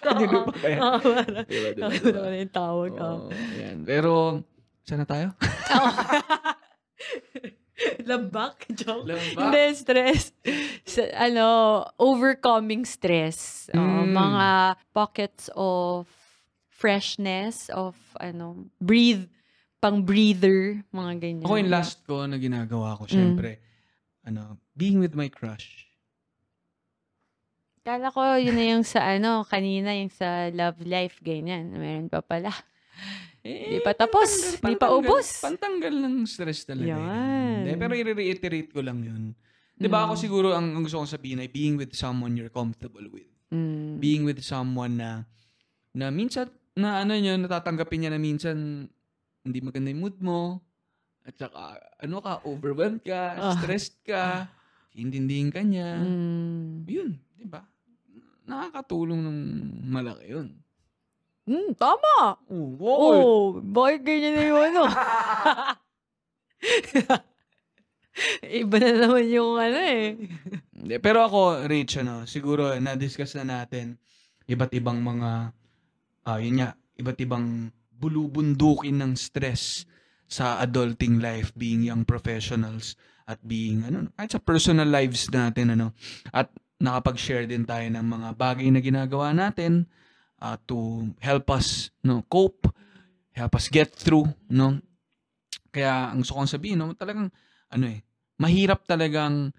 Anyong 0.10 0.32
lupa 0.32 0.52
ba 0.54 0.66
yan? 0.66 0.80
Oo, 0.80 0.98
parang- 1.02 1.44
Diba, 1.44 1.68
diba, 1.70 1.84
Ano 1.84 1.92
diba? 1.92 2.12
naman 2.16 2.40
yung 2.40 2.54
tawag. 2.54 2.90
oh. 2.96 3.04
Oo, 3.04 3.28
yan. 3.54 3.76
Pero, 3.84 4.10
saan 4.82 5.00
na 5.00 5.06
tayo? 5.06 5.28
Lambak? 8.04 8.68
Joke. 8.70 9.08
Lambak? 9.08 9.40
Hindi, 9.40 9.62
stress. 9.74 10.22
Sa, 10.84 11.02
ano, 11.14 11.46
overcoming 11.96 12.84
stress. 12.84 13.68
Mm. 13.72 14.12
mga 14.12 14.48
pockets 14.92 15.48
of 15.52 16.04
freshness, 16.68 17.68
of, 17.70 17.92
ano, 18.16 18.68
breathe, 18.78 19.28
pang 19.80 20.00
breather, 20.00 20.80
mga 20.90 21.12
ganyan. 21.18 21.44
Ako 21.44 21.56
yung 21.56 21.72
last 21.72 22.04
ko 22.04 22.24
na 22.24 22.36
ginagawa 22.36 22.94
Mm. 22.94 22.96
ko, 22.96 23.02
syempre, 23.06 23.50
ano, 24.22 24.56
being 24.72 24.96
with 24.96 25.12
my 25.12 25.28
crush. 25.28 25.88
Kala 27.80 28.12
ko 28.12 28.20
yun 28.36 28.54
na 28.54 28.64
yung 28.76 28.84
sa 28.84 29.16
ano, 29.16 29.40
kanina 29.42 29.96
yung 29.96 30.12
sa 30.12 30.52
love 30.52 30.84
life, 30.84 31.16
ganyan. 31.24 31.72
Meron 31.72 32.12
pa 32.12 32.20
pala. 32.20 32.52
Eh, 33.40 33.72
Di 33.72 33.80
pa 33.80 33.96
tapos, 33.96 34.60
di 34.60 34.76
pa 34.76 34.92
ubos. 34.92 35.40
Pantanggal 35.40 35.96
ng 35.96 36.28
stress 36.28 36.68
talaga. 36.68 36.92
Yan. 36.92 37.00
eh. 37.00 37.56
Hindi, 37.64 37.72
pero 37.80 37.92
i-reiterate 37.96 38.68
ko 38.68 38.84
lang 38.84 39.00
yun. 39.00 39.32
Di 39.72 39.88
ba 39.88 40.04
ako 40.04 40.12
Mm. 40.12 40.20
siguro, 40.20 40.48
ang, 40.52 40.76
ang 40.76 40.84
gusto 40.84 41.00
kong 41.00 41.08
sabihin 41.08 41.40
ay 41.40 41.48
being 41.48 41.80
with 41.80 41.96
someone 41.96 42.36
you're 42.36 42.52
comfortable 42.52 43.00
with. 43.08 43.24
Mm. 43.48 43.96
Being 43.96 44.28
with 44.28 44.44
someone 44.44 45.00
na, 45.00 45.24
na 45.96 46.12
minsan, 46.12 46.52
na 46.76 47.00
ano 47.00 47.16
nyo, 47.16 47.32
natatanggapin 47.40 48.04
niya 48.04 48.12
na 48.12 48.20
minsan, 48.20 48.84
hindi 49.40 49.58
maganda 49.64 49.88
yung 49.88 50.04
mood 50.04 50.20
mo, 50.20 50.60
at 51.24 51.32
saka, 51.32 51.80
ano 51.96 52.20
ka, 52.20 52.44
overwhelmed 52.44 53.00
ka, 53.00 53.40
Ah. 53.40 53.56
stressed 53.56 54.04
ka, 54.04 54.52
intindihin 54.92 55.48
ka 55.48 55.64
niya. 55.64 55.96
Mm. 55.96 56.84
Yun, 56.84 57.10
di 57.40 57.48
ba? 57.48 57.64
Nakakatulong 58.44 59.20
ng 59.24 59.38
malaki 59.88 60.28
yun. 60.28 60.48
Mm, 61.48 61.72
tama. 61.74 62.36
Oh, 62.52 62.76
Oh, 62.84 63.56
bakit 63.64 64.04
ganyan 64.04 64.36
na 64.36 64.44
yung 64.44 64.60
ano? 64.60 64.82
Iba 68.44 68.76
na 68.76 68.92
naman 69.06 69.24
yung 69.32 69.56
ano 69.56 69.78
eh. 69.80 70.20
Hindi, 70.76 70.94
pero 71.00 71.24
ako, 71.24 71.64
Rich, 71.64 72.04
ano, 72.04 72.28
siguro 72.28 72.76
na-discuss 72.76 73.40
na 73.40 73.64
natin 73.64 73.96
iba't 74.44 74.74
ibang 74.76 75.00
mga, 75.00 75.54
ah 76.26 76.38
yun 76.42 76.60
nga, 76.60 76.76
iba't 76.98 77.18
ibang 77.22 77.70
bulubundukin 77.96 78.98
ng 79.00 79.12
stress 79.16 79.86
sa 80.30 80.60
adulting 80.62 81.18
life, 81.22 81.54
being 81.56 81.82
young 81.86 82.04
professionals, 82.04 82.94
at 83.30 83.38
being, 83.46 83.86
ano, 83.86 84.10
kahit 84.18 84.34
sa 84.34 84.42
personal 84.42 84.90
lives 84.90 85.30
natin, 85.30 85.74
ano, 85.78 85.94
at 86.34 86.50
nakapag-share 86.80 87.44
din 87.44 87.68
tayo 87.68 87.84
ng 87.86 88.02
mga 88.02 88.28
bagay 88.34 88.68
na 88.72 88.80
ginagawa 88.80 89.30
natin 89.36 89.84
ah, 90.40 90.56
to 90.64 91.04
help 91.20 91.52
us, 91.52 91.92
no, 92.00 92.24
cope, 92.26 92.72
help 93.36 93.52
us 93.54 93.68
get 93.68 93.92
through, 93.92 94.24
no. 94.48 94.80
Kaya, 95.68 96.10
ang 96.10 96.24
gusto 96.24 96.34
kong 96.34 96.48
sabihin, 96.48 96.80
no, 96.80 96.96
talagang, 96.96 97.28
ano 97.68 97.84
eh, 97.86 98.00
mahirap 98.40 98.88
talagang 98.88 99.52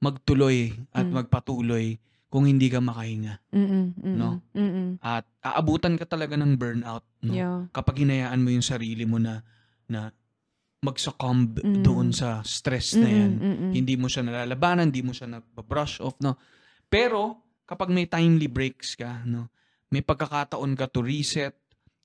magtuloy 0.00 0.72
at 0.90 1.06
Mm. 1.06 1.14
magpatuloy 1.22 2.00
kung 2.32 2.48
hindi 2.48 2.72
ka 2.72 2.80
makahinga. 2.80 3.38
Mm-mm, 3.52 3.84
mm-mm, 3.92 4.16
No? 4.16 4.40
mm-mm. 4.56 4.96
At 5.04 5.28
aabutan 5.44 6.00
ka 6.00 6.08
talaga 6.08 6.34
ng 6.34 6.56
burnout 6.56 7.04
no? 7.22 7.36
Yeah. 7.36 7.68
kapag 7.70 8.02
hinayaan 8.02 8.40
mo 8.40 8.50
yung 8.50 8.64
sarili 8.64 9.04
mo 9.04 9.20
na 9.20 9.44
na 9.86 10.10
mag-succumb 10.82 11.60
Mm. 11.62 11.84
doon 11.86 12.08
sa 12.10 12.40
stress 12.42 12.96
na 12.98 13.06
yan. 13.06 13.32
Mm-mm, 13.38 13.46
mm-mm. 13.46 13.72
Hindi 13.76 13.94
mo 13.94 14.08
siya 14.10 14.26
nalalabanan, 14.26 14.90
hindi 14.90 15.04
mo 15.04 15.12
siya 15.14 15.28
nababrush 15.30 16.02
off, 16.02 16.18
no? 16.18 16.34
Pero, 16.92 17.40
kapag 17.64 17.88
may 17.88 18.04
timely 18.04 18.52
breaks 18.52 18.92
ka, 18.92 19.24
no? 19.24 19.48
May 19.88 20.04
pagkakataon 20.04 20.76
ka 20.76 20.92
to 20.92 21.00
reset 21.00 21.56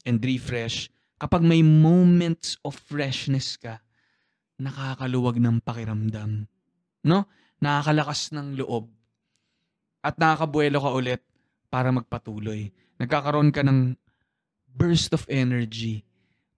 and 0.07 0.23
refresh. 0.23 0.87
Kapag 1.19 1.43
may 1.43 1.59
moments 1.59 2.55
of 2.63 2.79
freshness 2.79 3.59
ka, 3.59 3.83
nakakaluwag 4.55 5.43
ng 5.43 5.59
pakiramdam. 5.59 6.47
No? 7.03 7.27
Nakakalakas 7.59 8.31
ng 8.31 8.55
loob. 8.63 8.87
At 9.99 10.15
nakakabuelo 10.15 10.79
ka 10.79 10.91
ulit 10.95 11.21
para 11.67 11.91
magpatuloy. 11.91 12.71
Nagkakaroon 12.95 13.51
ka 13.51 13.67
ng 13.67 13.95
burst 14.71 15.11
of 15.11 15.27
energy 15.27 16.07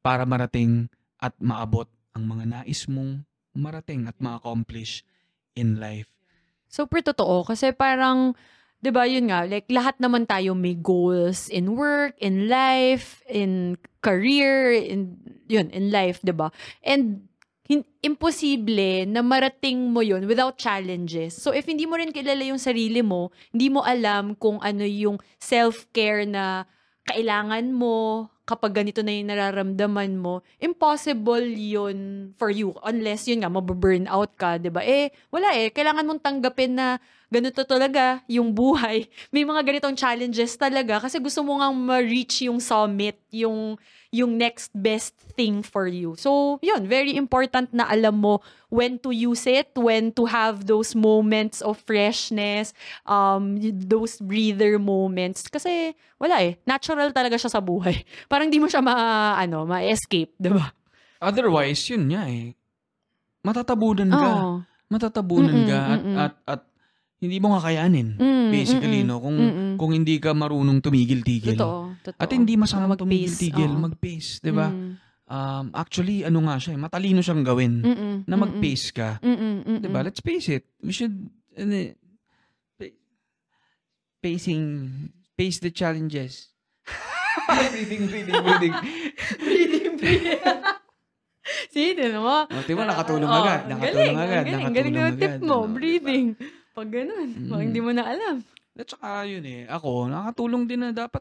para 0.05 0.25
marating 0.29 0.85
at 1.17 1.33
maabot 1.41 1.89
ang 2.13 2.29
mga 2.29 2.45
nais 2.45 2.85
mong 2.85 3.25
marating 3.57 4.05
at 4.05 4.17
ma-accomplish 4.21 5.01
in 5.57 5.81
life. 5.81 6.18
Super 6.69 7.01
totoo. 7.01 7.41
Kasi 7.43 7.73
parang, 7.73 8.37
di 8.79 8.93
ba 8.93 9.09
yun 9.09 9.33
nga, 9.33 9.43
like 9.49 9.65
lahat 9.73 9.97
naman 9.97 10.29
tayo 10.29 10.53
may 10.53 10.77
goals 10.77 11.49
in 11.49 11.73
work, 11.73 12.13
in 12.21 12.45
life, 12.45 13.25
in 13.25 13.75
career, 14.05 14.71
in, 14.71 15.17
yun, 15.49 15.67
in 15.73 15.89
life, 15.89 16.21
di 16.21 16.31
ba? 16.31 16.53
And 16.85 17.25
hin- 17.69 17.89
imposible 18.05 19.05
na 19.09 19.25
marating 19.25 19.93
mo 19.93 20.01
yun 20.01 20.25
without 20.25 20.57
challenges. 20.61 21.37
So 21.37 21.53
if 21.53 21.69
hindi 21.69 21.85
mo 21.85 21.97
rin 21.97 22.13
kilala 22.13 22.41
yung 22.41 22.61
sarili 22.61 23.05
mo, 23.05 23.33
hindi 23.53 23.69
mo 23.69 23.85
alam 23.85 24.37
kung 24.37 24.61
ano 24.61 24.85
yung 24.85 25.21
self-care 25.41 26.25
na 26.29 26.69
kailangan 27.09 27.73
mo 27.73 28.29
kapag 28.49 28.81
ganito 28.81 29.05
na 29.05 29.13
yung 29.13 29.29
nararamdaman 29.29 30.17
mo, 30.17 30.41
impossible 30.57 31.45
yun 31.45 32.33
for 32.41 32.49
you. 32.49 32.73
Unless 32.81 33.29
yun 33.29 33.45
nga, 33.45 33.53
mababurn 33.53 34.09
out 34.09 34.33
ka, 34.33 34.57
ba 34.57 34.81
Eh, 34.81 35.13
wala 35.29 35.53
eh. 35.53 35.69
Kailangan 35.69 36.09
mong 36.09 36.25
tanggapin 36.25 36.73
na 36.73 36.97
ganito 37.29 37.61
talaga 37.63 38.21
yung 38.25 38.51
buhay. 38.51 39.05
May 39.33 39.45
mga 39.45 39.61
ganitong 39.63 39.95
challenges 39.95 40.57
talaga 40.57 40.99
kasi 41.01 41.21
gusto 41.21 41.45
mo 41.45 41.61
nga 41.61 41.69
ma-reach 41.69 42.49
yung 42.49 42.57
summit, 42.57 43.17
yung 43.29 43.77
yung 44.09 44.41
next 44.41 44.73
best 44.73 45.13
thing 45.37 45.61
for 45.61 45.85
you. 45.85 46.17
So, 46.17 46.57
yun, 46.65 46.89
very 46.89 47.13
important 47.13 47.69
na 47.69 47.85
alam 47.85 48.17
mo 48.17 48.41
when 48.73 48.97
to 49.05 49.13
use 49.13 49.45
it, 49.45 49.69
when 49.77 50.09
to 50.17 50.25
have 50.25 50.65
those 50.65 50.97
moments 50.97 51.61
of 51.61 51.77
freshness, 51.85 52.73
um, 53.05 53.61
those 53.61 54.17
breather 54.17 54.81
moments. 54.81 55.45
Kasi, 55.45 55.93
wala 56.17 56.41
eh. 56.41 56.57
Natural 56.65 57.13
talaga 57.13 57.37
siya 57.37 57.53
sa 57.53 57.61
buhay. 57.61 58.01
Parang 58.31 58.49
di 58.49 58.57
mo 58.57 58.65
siya 58.65 58.81
ma, 58.81 59.37
ano, 59.37 59.69
ma-escape, 59.69 60.33
ba? 60.41 60.73
Otherwise, 61.21 61.85
yun 61.93 62.09
nga 62.09 62.25
eh. 62.25 62.57
Matatabunan 63.45 64.09
ka. 64.09 64.31
Oo. 64.41 64.53
Matatabunan 64.89 65.53
Mm-mm, 65.53 65.69
ka 65.69 65.79
at, 65.85 66.01
mm-mm. 66.01 66.17
at, 66.17 66.33
at 66.49 66.61
hindi 67.19 67.37
mo 67.37 67.51
kakayanin. 67.53 68.15
Mm, 68.15 68.47
Basically, 68.49 68.99
mm-mm, 69.01 69.11
no? 69.11 69.19
Kung, 69.19 69.37
mm-mm. 69.37 69.71
kung 69.75 69.91
hindi 69.91 70.17
ka 70.17 70.31
marunong 70.31 70.79
tumigil-tigil. 70.79 71.53
Totoo, 71.53 71.99
totoo. 72.01 72.17
At 72.17 72.29
hindi 72.29 72.55
masama 72.55 72.87
Mag-pace, 72.87 72.99
tumigil-tigil, 72.99 73.69
oo. 73.69 73.81
mag-pace, 73.81 74.39
di 74.39 74.51
ba? 74.51 74.67
Mm. 74.67 74.91
Um, 75.29 75.65
actually, 75.73 76.23
ano 76.23 76.41
nga 76.41 76.57
siya, 76.57 76.73
eh, 76.73 76.79
matalino 76.79 77.19
siyang 77.19 77.43
gawin 77.43 77.85
Mm-mm, 77.85 78.15
na 78.25 78.35
mag-pace 78.35 78.89
ka. 78.89 79.21
Di 79.21 79.85
ba? 79.85 80.01
Let's 80.01 80.19
pace 80.19 80.49
it. 80.49 80.65
We 80.79 80.89
should, 80.89 81.13
pa- 82.73 82.97
pacing, 84.19 84.63
pace 85.35 85.59
the 85.59 85.69
challenges. 85.69 86.49
breathing, 87.69 88.07
breathing, 88.07 88.41
breathing. 88.41 88.73
breathing, 89.43 89.93
breathing. 89.97 90.41
Sino 91.73 92.01
mo? 92.19 92.37
O, 92.45 92.61
di 92.61 92.73
ba, 92.73 92.83
nakatulong 92.85 93.25
Oh, 93.25 93.41
agad. 93.41 93.59
ang 93.65 93.69
Nakatulong 93.75 94.17
galing, 94.17 94.17
agad. 94.17 94.43
Ang 94.43 94.45
galing, 94.45 94.53
nakatulong 94.55 94.73
galing 94.73 94.93
na 94.93 95.11
tip 95.13 95.29
agad, 95.29 95.41
mo. 95.43 95.57
ano, 95.59 95.69
breathing. 95.69 96.27
Pag 96.79 96.89
ganun, 96.89 97.29
pag 97.45 97.59
Mm. 97.59 97.65
hindi 97.65 97.79
mo 97.79 97.91
na 97.91 98.03
alam. 98.05 98.35
At 98.73 98.87
saka 98.87 99.27
yun 99.27 99.43
eh, 99.43 99.67
ako, 99.67 100.07
nakatulong 100.07 100.63
din 100.63 100.79
na 100.79 100.95
dapat, 100.95 101.19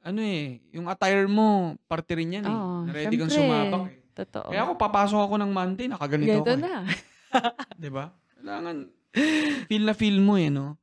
ano 0.00 0.20
eh, 0.20 0.64
yung 0.72 0.88
attire 0.88 1.28
mo, 1.28 1.76
parte 1.84 2.16
rin 2.16 2.32
yan 2.34 2.44
eh. 2.44 2.48
Oo, 2.50 2.88
Na 2.88 2.92
ready 2.92 3.20
kang 3.20 3.28
syempre. 3.28 3.44
sumabak 3.44 3.84
eh. 3.88 3.96
Totoo. 4.14 4.48
Kaya 4.48 4.62
ako, 4.64 4.72
papasok 4.78 5.20
ako 5.20 5.34
ng 5.36 5.50
Monday, 5.50 5.86
nakaganito 5.86 6.30
Ganito 6.40 6.50
ako. 6.50 6.62
na. 6.62 6.74
Eh. 6.82 6.98
Di 7.82 7.90
ba? 7.90 8.04
Kailangan, 8.34 8.76
feel 9.66 9.84
na 9.84 9.92
feel 9.92 10.18
mo 10.18 10.34
eh, 10.34 10.48
no? 10.48 10.80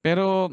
Pero, 0.00 0.50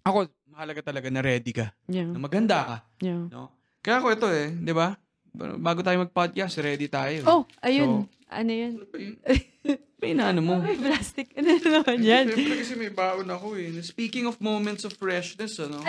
ako, 0.00 0.18
mahalaga 0.48 0.80
talaga 0.82 1.12
na 1.12 1.20
ready 1.20 1.52
ka. 1.52 1.76
Yeah, 1.84 2.08
Na 2.08 2.16
maganda 2.16 2.56
ka, 2.64 2.76
yeah. 3.00 3.28
no? 3.28 3.52
Kaya 3.84 4.00
ako 4.00 4.08
ito 4.12 4.28
eh, 4.28 4.48
di 4.50 4.72
ba? 4.72 4.96
Bago 5.36 5.84
tayo 5.84 6.00
mag-podcast, 6.00 6.56
ready 6.58 6.88
tayo. 6.88 7.20
Oh, 7.26 7.42
ayun. 7.60 8.08
ano 8.26 8.50
yun? 8.50 8.72
Ano 8.80 8.96
yun? 8.96 9.20
May 10.06 10.14
inaano 10.14 10.40
mo. 10.40 10.54
Ay, 10.62 10.78
plastic. 10.78 11.34
Ano 11.34 11.50
naman 11.58 11.98
yan? 11.98 12.24
Siyempre 12.30 12.62
kasi 12.62 12.74
may 12.78 12.92
baon 12.94 13.26
ako 13.26 13.58
eh. 13.58 13.74
Speaking 13.82 14.30
of 14.30 14.38
moments 14.38 14.86
of 14.86 14.94
freshness, 14.94 15.58
ano? 15.58 15.82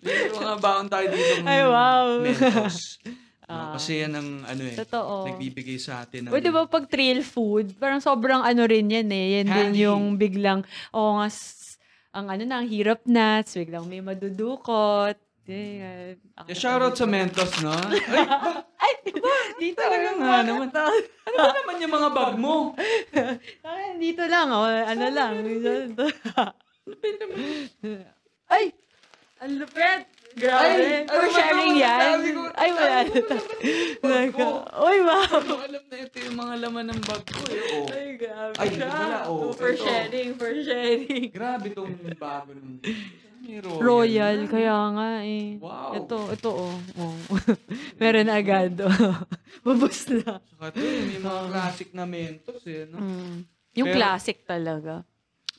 May 0.00 0.28
mga 0.28 0.56
baon 0.60 0.88
tayo 0.88 1.08
dito. 1.08 1.40
Ay, 1.44 1.60
wow. 1.64 2.20
Mentos. 2.20 3.00
Ah. 3.50 3.74
kasi 3.74 3.98
yan 3.98 4.14
ang 4.14 4.46
ano 4.46 4.62
eh. 4.62 4.78
Totoo. 4.78 5.26
Nagbibigay 5.26 5.74
sa 5.82 6.06
atin 6.06 6.22
ng... 6.22 6.30
O, 6.30 6.38
di 6.38 6.54
ba 6.54 6.70
pag 6.70 6.86
trail 6.86 7.18
food, 7.26 7.74
parang 7.82 7.98
sobrang 7.98 8.46
ano 8.46 8.62
rin 8.62 8.86
yan 8.86 9.10
eh. 9.10 9.42
Yan 9.42 9.50
din 9.50 9.90
yung 9.90 10.14
biglang, 10.14 10.62
oo 10.94 11.18
nga, 11.18 11.26
s- 11.26 11.74
ang 12.14 12.30
ano 12.30 12.46
na, 12.46 12.62
ang 12.62 12.70
hirap 12.70 13.02
na, 13.10 13.42
biglang 13.42 13.90
may 13.90 13.98
madudukot. 13.98 15.18
Eh, 15.50 16.14
Yeah, 16.46 16.54
shoutout 16.54 16.94
sa 16.94 17.10
Mentos, 17.10 17.50
no? 17.58 17.74
Ay, 18.82 18.94
Ay, 19.02 19.42
dito. 19.58 19.82
talaga 19.82 20.14
nga 20.14 20.46
naman. 20.46 20.70
ano 20.70 21.36
ba 21.36 21.50
naman 21.52 21.76
yung 21.82 21.94
mga 21.94 22.10
bag 22.14 22.34
mo? 22.38 22.54
Ay, 23.66 23.98
dito 23.98 24.22
lang, 24.30 24.46
oh, 24.50 24.66
ano 24.66 25.06
lang. 25.10 25.32
Dito. 25.42 26.06
Ay! 28.46 28.70
Ang 29.40 29.52
lupit! 29.58 30.06
Grabe. 30.30 30.62
Ay, 30.62 31.10
For 31.10 31.18
ano 31.18 31.26
ba 31.26 31.34
sharing 31.34 31.74
yan. 31.74 31.98
Sabi 32.14 32.30
ko, 32.30 32.40
Ay, 32.54 32.70
wala. 32.70 32.86
sabi 33.02 33.10
ko, 33.10 33.34
bag 34.00 34.30
ko. 34.30 34.46
Uy, 34.86 34.98
wow. 35.02 35.26
Ano, 35.34 35.54
alam 35.58 35.84
na 35.90 35.96
ito 35.98 36.16
yung 36.22 36.36
mga 36.38 36.54
laman 36.62 36.86
ng 36.94 37.02
bag 37.02 37.22
ko 37.26 37.40
eh. 37.50 37.62
Oh. 37.74 37.86
Ay, 37.90 38.06
grabe. 38.14 38.54
Ay, 38.54 38.68
siya. 38.70 38.86
wala, 38.86 39.18
oh. 39.26 39.50
For 39.50 39.74
Ito. 39.74 39.82
sharing, 39.82 40.30
for 40.38 40.52
sharing. 40.54 41.34
Grabe 41.34 41.74
tong 41.74 41.98
bago 42.14 42.54
ng... 42.54 42.78
Royal. 43.58 43.82
Royal, 43.82 44.38
kaya 44.46 44.76
nga 44.94 45.08
eh. 45.26 45.58
Wow. 45.58 45.90
Ito, 45.98 46.16
ito 46.30 46.50
oh. 46.54 46.76
oh. 47.02 47.16
Meron 48.00 48.30
na 48.30 48.38
agad 48.38 48.78
oh. 48.86 48.94
Bubus 49.66 50.06
na. 50.14 50.38
Saka 50.38 50.70
ito, 50.70 50.78
eh, 50.78 51.02
may 51.10 51.18
mga 51.18 51.42
classic 51.50 51.88
na 51.90 52.04
Mentos 52.06 52.62
eh. 52.70 52.86
No? 52.86 53.02
Mm. 53.02 53.36
Yung 53.74 53.88
Pero- 53.90 53.98
classic 53.98 54.46
talaga. 54.46 55.02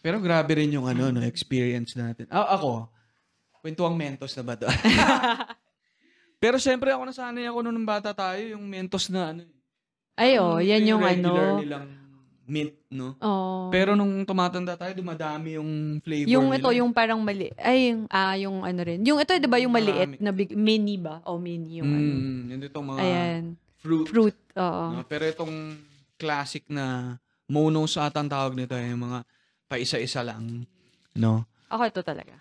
Pero 0.01 0.17
grabe 0.17 0.57
rin 0.57 0.73
yung 0.73 0.89
ano, 0.89 1.13
no, 1.13 1.21
experience 1.21 1.93
natin. 1.93 2.25
Ah, 2.33 2.57
ako, 2.57 2.89
kwentuang 3.61 3.93
Mentos 3.93 4.33
na 4.33 4.43
ba 4.47 4.57
to? 4.57 4.65
Pero 6.41 6.57
syempre 6.57 6.89
ako 6.89 7.05
nasanay 7.05 7.45
ako 7.45 7.61
nung 7.61 7.85
bata 7.85 8.09
tayo, 8.09 8.41
yung 8.57 8.65
Mentos 8.65 9.13
na 9.13 9.29
ano. 9.29 9.45
Ay, 10.17 10.41
oh, 10.41 10.57
yan 10.57 10.89
yung 10.89 11.05
regular 11.05 11.53
ano. 11.53 11.61
nilang 11.61 12.00
mint, 12.51 12.75
no? 12.91 13.15
Oh. 13.23 13.71
Pero 13.71 13.95
nung 13.95 14.27
tumatanda 14.27 14.75
tayo, 14.75 14.91
dumadami 14.91 15.55
yung 15.55 16.03
flavor 16.03 16.27
yung 16.27 16.51
nila. 16.51 16.59
ito, 16.59 16.69
yung 16.75 16.91
parang 16.91 17.23
mali. 17.23 17.47
Ay, 17.55 17.95
yung, 17.95 18.03
ah, 18.11 18.35
yung 18.35 18.67
ano 18.67 18.79
rin. 18.83 18.99
Yung 19.07 19.23
ito, 19.23 19.31
di 19.39 19.47
ba, 19.47 19.55
yung 19.63 19.71
maliit 19.71 20.19
Marami. 20.19 20.19
na 20.19 20.31
big, 20.35 20.51
mini 20.51 20.99
ba? 20.99 21.23
O 21.23 21.39
mini 21.39 21.79
yung 21.79 21.87
ano. 21.87 22.11
Mm, 22.11 22.39
yun 22.51 22.59
itong 22.67 22.87
mga 22.91 22.99
Ayan. 22.99 23.43
fruit. 23.79 24.07
Fruit. 24.11 24.37
Oo. 24.59 24.83
no? 24.99 25.07
Pero 25.07 25.23
itong 25.23 25.79
classic 26.19 26.67
na 26.67 27.15
monos 27.47 27.95
ata 27.95 28.19
ang 28.19 28.27
tawag 28.27 28.51
nito, 28.51 28.75
eh, 28.75 28.91
yung 28.91 29.07
mga 29.07 29.23
paisa-isa 29.71 30.19
lang. 30.19 30.67
No? 31.15 31.47
Ako 31.71 31.87
ito 31.87 32.03
talaga. 32.03 32.35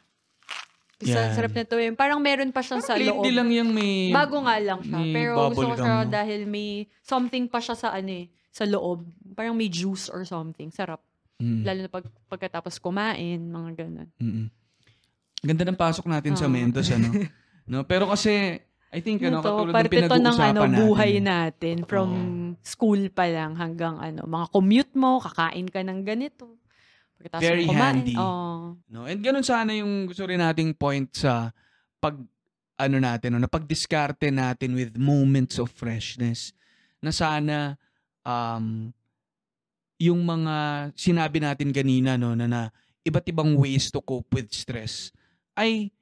Yan. 1.08 1.32
sarap 1.32 1.52
nito 1.56 1.80
yun. 1.80 1.96
Parang 1.96 2.20
meron 2.20 2.52
pa 2.52 2.60
siya 2.60 2.84
sa 2.84 2.92
loob. 3.00 3.24
Lately 3.24 3.32
lang 3.32 3.48
yung 3.48 3.70
may... 3.72 4.12
Bago 4.12 4.44
nga 4.44 4.60
lang 4.60 4.84
siya. 4.84 5.00
may 5.00 5.12
Pero 5.16 5.32
gusto 5.32 5.48
ko 5.48 5.72
bubble 5.72 5.80
siya 5.80 5.96
gum, 6.04 6.12
dahil 6.12 6.40
may 6.44 6.68
something 7.00 7.44
pa 7.48 7.58
siya 7.64 7.76
sa 7.76 7.88
ano 7.96 8.10
eh, 8.12 8.26
sa 8.52 8.68
loob. 8.68 9.08
Parang 9.32 9.56
may 9.56 9.72
juice 9.72 10.12
or 10.12 10.28
something. 10.28 10.68
Sarap. 10.68 11.00
Mm. 11.40 11.64
Lalo 11.64 11.78
na 11.80 11.90
pag, 11.90 12.04
pagkatapos 12.28 12.76
kumain, 12.76 13.40
mga 13.40 13.70
ganun. 13.88 14.08
Mm-mm. 14.20 14.46
Ganda 15.40 15.64
ng 15.64 15.80
pasok 15.80 16.04
natin 16.04 16.36
sa 16.36 16.44
Oo. 16.44 16.52
Mentos, 16.52 16.92
ano? 16.92 17.08
no? 17.72 17.88
Pero 17.88 18.04
kasi, 18.12 18.60
I 18.92 19.00
think, 19.00 19.24
ano, 19.24 19.40
Ito, 19.40 19.48
katulad 19.48 19.72
ng 19.72 19.76
parte 19.80 19.88
to 19.88 19.96
ng 19.96 20.04
pinag-uusapan 20.04 20.52
ano, 20.52 20.60
natin. 20.60 20.80
buhay 20.84 21.12
natin. 21.24 21.76
From 21.88 22.10
school 22.60 23.08
pa 23.08 23.24
lang 23.24 23.56
hanggang 23.56 23.96
ano, 23.96 24.28
mga 24.28 24.46
commute 24.52 24.92
mo, 25.00 25.16
kakain 25.24 25.64
ka 25.72 25.80
ng 25.80 26.04
ganito. 26.04 26.60
Pagkatapos 27.20 27.44
Very 27.44 27.68
kumain. 27.68 28.00
handy. 28.00 28.16
Oo. 28.16 28.80
No? 28.88 29.04
And 29.04 29.20
ganun 29.20 29.44
sana 29.44 29.76
yung 29.76 30.08
gusto 30.08 30.24
rin 30.24 30.40
nating 30.40 30.72
point 30.72 31.12
sa 31.12 31.52
pag 32.00 32.16
ano 32.80 32.96
natin, 32.96 33.36
no, 33.36 33.44
na 33.44 33.50
pagdiskarte 33.52 34.32
natin 34.32 34.72
with 34.72 34.96
moments 34.96 35.60
of 35.60 35.68
freshness 35.68 36.56
na 37.04 37.12
sana 37.12 37.76
um, 38.24 38.88
yung 40.00 40.24
mga 40.24 40.88
sinabi 40.96 41.44
natin 41.44 41.76
kanina 41.76 42.16
no 42.16 42.32
na, 42.32 42.48
na 42.48 42.60
iba't 43.04 43.28
ibang 43.28 43.52
ways 43.52 43.92
to 43.92 44.00
cope 44.00 44.32
with 44.32 44.48
stress 44.48 45.12
ay 45.56 45.92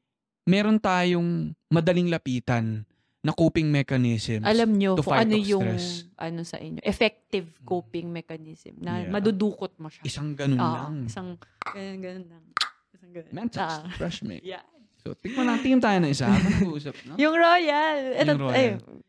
meron 0.47 0.79
tayong 0.79 1.51
madaling 1.67 2.07
lapitan 2.07 2.87
na 3.29 3.37
coping 3.37 3.69
mechanisms. 3.69 4.41
Alam 4.43 4.73
nyo 4.73 4.97
to 4.97 5.05
kung 5.05 5.13
fight 5.13 5.29
ano 5.29 5.37
off 5.37 5.45
yung 5.47 5.69
stress. 5.77 6.09
ano 6.17 6.41
sa 6.43 6.57
inyo, 6.57 6.81
effective 6.81 7.47
coping 7.63 8.09
mechanism 8.09 8.81
na 8.81 9.05
Yeah. 9.05 9.13
madudukot 9.13 9.77
mo 9.77 9.93
siya. 9.93 10.01
Isang 10.03 10.33
ganun 10.33 10.57
Oo, 10.57 10.73
lang. 10.73 10.95
isang 11.05 11.37
ganun, 11.69 11.99
ganun 12.01 12.27
lang. 12.27 12.45
Isang 12.91 13.11
ganun. 13.13 13.31
Mentos, 13.31 13.61
Ah. 13.61 13.85
fresh 13.95 14.25
milk. 14.25 14.41
Yeah. 14.41 14.65
So, 14.99 15.15
tingnan 15.15 15.47
natin 15.47 15.79
tayo 15.79 16.01
na 16.01 16.09
isa. 16.09 16.27
Habang 16.27 16.59
nag-uusap, 16.59 16.95
no? 17.07 17.15
Yung 17.23 17.33
Royal. 17.33 17.99
Ito, 18.19 18.31
Yung 18.31 18.43
Royal. 18.43 18.57
Ay, 18.57 18.69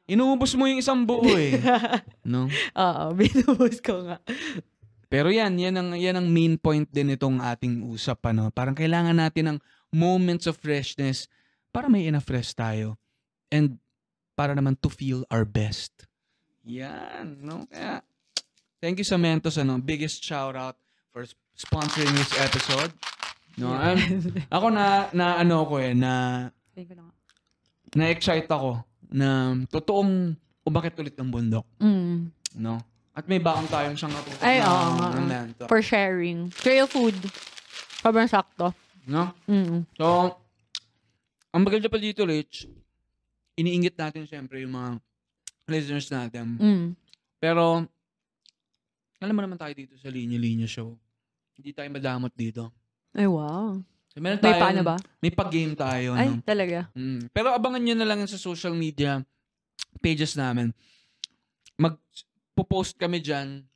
Inuubos 0.09 0.53
mo 0.53 0.65
yung 0.65 0.81
isang 0.81 1.05
buo 1.05 1.21
eh. 1.29 1.57
no? 2.25 2.49
oo, 2.75 3.03
binuhos 3.13 3.77
ko 3.79 4.01
nga. 4.03 4.17
Pero 5.05 5.29
yan, 5.29 5.53
yan 5.53 5.73
ang, 5.73 5.89
yan 5.93 6.17
ang 6.17 6.25
main 6.25 6.57
point 6.57 6.85
din 6.85 7.13
itong 7.13 7.37
ating 7.37 7.81
usap. 7.83 8.21
Ano? 8.25 8.49
Parang 8.49 8.73
kailangan 8.73 9.13
natin 9.13 9.53
ng 9.53 9.57
moments 9.89 10.45
of 10.45 10.53
freshness 10.55 11.25
para 11.69 11.85
may 11.85 12.05
enough 12.05 12.25
rest 12.25 12.53
tayo. 12.53 12.97
And 13.49 13.77
para 14.39 14.55
naman 14.55 14.79
to 14.79 14.87
feel 14.87 15.27
our 15.27 15.43
best. 15.43 16.07
Yan. 16.63 17.43
No? 17.43 17.67
Kaya, 17.67 17.99
thank 18.79 18.95
you 18.95 19.03
sa 19.03 19.19
Mentos. 19.19 19.59
Ano? 19.59 19.75
Biggest 19.83 20.23
shout 20.23 20.55
out 20.55 20.79
for 21.11 21.27
sp- 21.27 21.35
sponsoring 21.59 22.15
this 22.15 22.31
episode. 22.39 22.95
No? 23.59 23.75
And 23.75 24.31
ako 24.47 24.71
na, 24.71 25.11
na 25.11 25.43
ano 25.43 25.67
ko 25.67 25.83
eh, 25.83 25.91
na 25.91 26.47
na 26.71 27.03
na-excite 27.91 28.47
ako 28.47 28.79
na 29.11 29.59
totoong 29.67 30.31
umakit 30.63 30.95
ulit 30.95 31.19
ng 31.19 31.27
bundok. 31.27 31.67
Mm. 31.83 32.31
No? 32.63 32.79
At 33.11 33.27
may 33.27 33.43
baon 33.43 33.67
tayong 33.67 33.99
siyang 33.99 34.15
natutunan 34.15 34.47
Ay, 34.47 34.63
oo 34.63 34.87
nga. 34.95 35.07
ng 35.19 35.27
Mentos. 35.27 35.67
For 35.67 35.83
sharing. 35.83 36.47
Trail 36.55 36.87
food. 36.87 37.17
Sobrang 37.99 38.31
sakto. 38.31 38.71
No? 39.03 39.35
Mm. 39.51 39.83
So, 39.99 40.39
ang 41.51 41.61
maganda 41.67 41.91
pa 41.91 41.99
dito, 41.99 42.23
Rich, 42.23 42.78
iniingit 43.59 43.99
natin 43.99 44.23
siyempre 44.23 44.63
yung 44.63 44.71
mga 44.71 44.91
listeners 45.67 46.07
natin. 46.07 46.55
Mm. 46.55 46.87
Pero, 47.37 47.83
alam 49.19 49.35
mo 49.35 49.41
naman 49.43 49.59
tayo 49.59 49.75
dito 49.75 49.99
sa 49.99 50.07
Linya 50.07 50.39
Linya 50.39 50.65
Show. 50.65 50.95
Hindi 51.59 51.75
tayo 51.75 51.91
madamot 51.91 52.31
dito. 52.31 52.71
Ay, 53.11 53.27
wow. 53.27 53.75
So, 54.09 54.23
meron 54.23 54.39
May 54.39 54.55
paano 54.55 54.81
ba? 54.81 54.95
May 55.19 55.31
pag-game 55.35 55.75
tayo. 55.75 56.15
Ay, 56.15 56.31
no? 56.31 56.41
talaga. 56.41 56.87
Mm. 56.95 57.27
Pero 57.35 57.51
abangan 57.51 57.83
nyo 57.83 57.95
na 57.99 58.07
lang 58.07 58.23
sa 58.25 58.39
social 58.39 58.73
media 58.73 59.19
pages 59.99 60.39
namin. 60.39 60.71
Mag-post 61.75 62.95
kami 62.95 63.19
dyan 63.19 63.67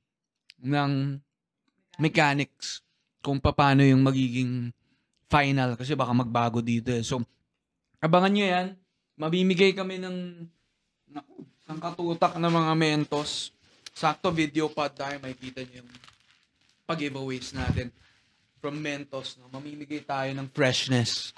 ng 0.63 1.19
mechanics 1.99 2.81
kung 3.23 3.39
paano 3.39 3.83
yung 3.83 4.03
magiging 4.03 4.71
final 5.27 5.75
kasi 5.79 5.95
baka 5.95 6.11
magbago 6.11 6.59
dito 6.63 6.91
eh. 6.91 7.03
So, 7.03 7.23
abangan 8.03 8.31
nyo 8.31 8.45
yan. 8.45 8.67
Mamimigay 9.23 9.71
kami 9.71 10.03
ng 10.03 10.35
naku, 11.07 11.47
ng 11.47 11.79
katutak 11.79 12.35
na 12.35 12.51
mga 12.51 12.75
mentos. 12.75 13.55
Sakto 13.95 14.35
video 14.35 14.67
pod 14.67 14.91
tayo. 14.91 15.15
Makikita 15.23 15.63
nyo 15.63 15.79
yung 15.79 15.91
pag-giveaways 16.83 17.55
natin 17.55 17.87
from 18.59 18.75
Mentos. 18.83 19.39
No? 19.39 19.47
Mamimigay 19.47 20.03
tayo 20.03 20.27
ng 20.35 20.51
freshness. 20.51 21.31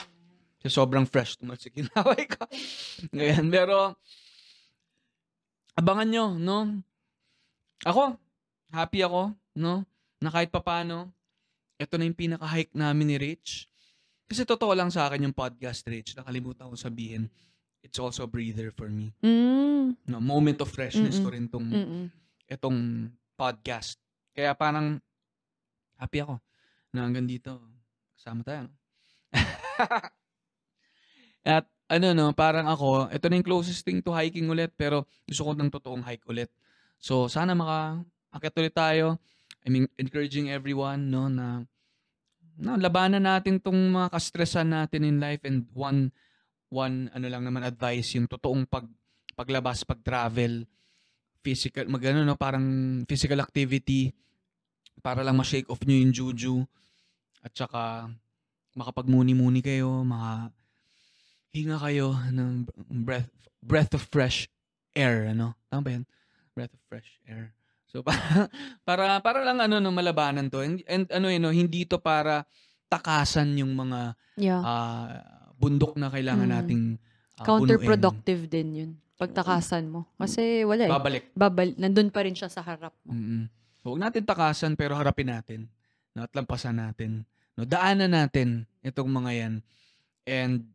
Kasi 0.57 0.73
sobrang 0.73 1.05
fresh 1.05 1.37
naman 1.45 1.61
sa 1.61 1.69
kinaway 1.69 2.25
ko. 2.25 2.49
Ngayon, 3.13 3.45
pero 3.53 3.93
abangan 5.77 6.09
nyo, 6.09 6.25
no? 6.41 6.81
Ako, 7.85 8.17
happy 8.73 9.05
ako, 9.05 9.29
no? 9.61 9.85
Na 10.17 10.33
kahit 10.33 10.49
papano, 10.49 11.13
ito 11.77 12.01
na 12.01 12.09
yung 12.09 12.17
pinaka-hike 12.17 12.73
namin 12.73 13.13
ni 13.13 13.17
Rich. 13.21 13.69
Kasi 14.25 14.41
totoo 14.41 14.73
lang 14.73 14.89
sa 14.89 15.05
akin 15.05 15.29
yung 15.29 15.37
podcast, 15.37 15.85
Rich. 15.85 16.17
Nakalimutan 16.17 16.65
ko 16.65 16.73
sabihin. 16.73 17.29
It's 17.85 18.01
also 18.01 18.25
a 18.25 18.29
breather 18.29 18.73
for 18.73 18.89
me. 18.89 19.13
Mm. 19.21 19.93
No, 20.09 20.17
moment 20.17 20.57
of 20.57 20.73
freshness 20.73 21.21
Mm-mm. 21.21 21.25
ko 21.25 21.29
rin 21.29 21.45
tong, 21.45 21.69
Mm-mm. 21.69 22.05
itong 22.49 23.13
podcast. 23.37 24.01
Kaya 24.33 24.57
parang 24.57 24.97
happy 26.01 26.25
ako 26.25 26.41
na 26.89 27.05
hanggang 27.05 27.29
dito 27.29 27.61
kasama 28.17 28.41
tayo. 28.41 28.65
No? 28.65 28.73
At 31.45 31.69
ano 31.85 32.17
no, 32.17 32.33
parang 32.33 32.65
ako, 32.65 33.13
ito 33.13 33.25
na 33.29 33.37
yung 33.37 33.45
closest 33.45 33.85
thing 33.85 34.01
to 34.01 34.09
hiking 34.09 34.49
ulit 34.49 34.73
pero 34.73 35.05
gusto 35.29 35.45
ko 35.45 35.51
ng 35.53 35.69
totoong 35.69 36.01
hike 36.01 36.25
ulit. 36.25 36.49
So 36.97 37.29
sana 37.29 37.53
maka 37.53 38.01
akit 38.33 38.57
ulit 38.57 38.73
tayo. 38.73 39.21
I 39.61 39.69
mean, 39.69 39.85
encouraging 40.01 40.49
everyone 40.49 41.13
no 41.13 41.29
na 41.29 41.61
no, 42.57 42.81
labanan 42.81 43.29
natin 43.29 43.61
tong 43.61 43.77
mga 43.77 44.09
kastresan 44.09 44.73
natin 44.73 45.05
in 45.05 45.21
life 45.21 45.45
and 45.45 45.69
one 45.77 46.09
one 46.69 47.09
ano 47.13 47.25
lang 47.29 47.43
naman 47.45 47.63
advice 47.65 48.17
yung 48.17 48.25
totoong 48.29 48.65
pag 48.65 48.85
paglabas, 49.35 49.83
pag-travel, 49.83 50.63
physical, 51.43 51.85
magano 51.91 52.23
no, 52.23 52.39
parang 52.39 52.63
physical 53.03 53.43
activity 53.43 54.09
para 55.03 55.21
lang 55.21 55.35
ma-shake 55.35 55.67
off 55.67 55.83
nyo 55.83 55.93
yung 55.93 56.15
juju 56.15 56.55
at 57.43 57.51
saka 57.51 58.09
makapagmuni-muni 58.73 59.61
kayo, 59.61 60.01
maka 60.07 60.49
hinga 61.53 61.77
kayo 61.79 62.15
ng 62.31 62.65
breath 63.05 63.31
breath 63.61 63.93
of 63.93 64.03
fresh 64.09 64.47
air, 64.95 65.29
ano? 65.31 65.53
Tama 65.69 65.81
ba 65.83 65.91
yan? 65.99 66.03
Breath 66.55 66.73
of 66.73 66.81
fresh 66.87 67.19
air. 67.27 67.53
So 67.91 68.01
para 68.07 68.49
para 68.83 69.19
para 69.21 69.39
lang 69.45 69.61
ano 69.61 69.77
no 69.79 69.91
malabanan 69.93 70.51
to. 70.51 70.63
And, 70.63 70.81
and 70.89 71.05
ano 71.11 71.27
yun, 71.31 71.43
no, 71.43 71.53
hindi 71.53 71.85
to 71.85 71.99
para 72.01 72.47
takasan 72.89 73.55
yung 73.59 73.75
mga 73.75 74.15
Yeah. 74.35 74.59
ah, 74.59 75.44
bundok 75.55 75.95
na 75.95 76.11
kailangan 76.11 76.47
Mm. 76.47 76.55
nating 76.59 76.83
ah, 77.39 77.45
Counterproductive 77.47 78.47
din 78.47 78.69
yun. 78.75 78.91
Pagtakasan 79.15 79.87
mo. 79.87 80.11
Kasi 80.19 80.67
wala 80.67 80.87
eh. 80.87 80.91
Babalik. 80.91 81.23
Babal, 81.31 81.71
nandun 81.79 82.11
pa 82.11 82.27
rin 82.27 82.35
siya 82.35 82.51
sa 82.51 82.59
harap 82.59 82.91
mo. 83.07 83.15
Mm. 83.15 83.47
Huwag 83.85 83.99
natin 84.01 84.25
takasan 84.27 84.73
pero 84.75 84.97
harapin 84.97 85.31
natin. 85.31 85.71
No, 86.15 86.25
at 86.25 86.33
lampasan 86.33 86.79
natin. 86.79 87.27
No, 87.55 87.63
daanan 87.63 88.11
natin 88.11 88.67
itong 88.83 89.07
mga 89.07 89.31
yan. 89.35 89.53
And 90.25 90.67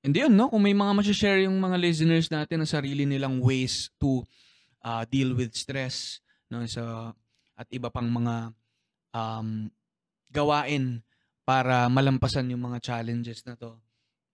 and 0.00 0.12
yun, 0.16 0.32
no, 0.32 0.48
kung 0.48 0.62
may 0.62 0.72
mga 0.76 0.92
ma-share 0.96 1.44
yung 1.44 1.58
mga 1.58 1.76
listeners 1.76 2.30
natin 2.30 2.62
ng 2.62 2.70
sarili 2.70 3.04
nilang 3.04 3.42
ways 3.42 3.90
to 3.98 4.22
uh, 4.86 5.04
deal 5.08 5.34
with 5.34 5.52
stress, 5.52 6.22
no, 6.48 6.64
sa 6.64 7.12
at 7.58 7.68
iba 7.74 7.90
pang 7.92 8.08
mga 8.08 8.54
um, 9.12 9.68
gawain 10.32 11.04
para 11.44 11.90
malampasan 11.90 12.48
yung 12.54 12.64
mga 12.70 12.78
challenges 12.80 13.44
na 13.44 13.58
to, 13.58 13.81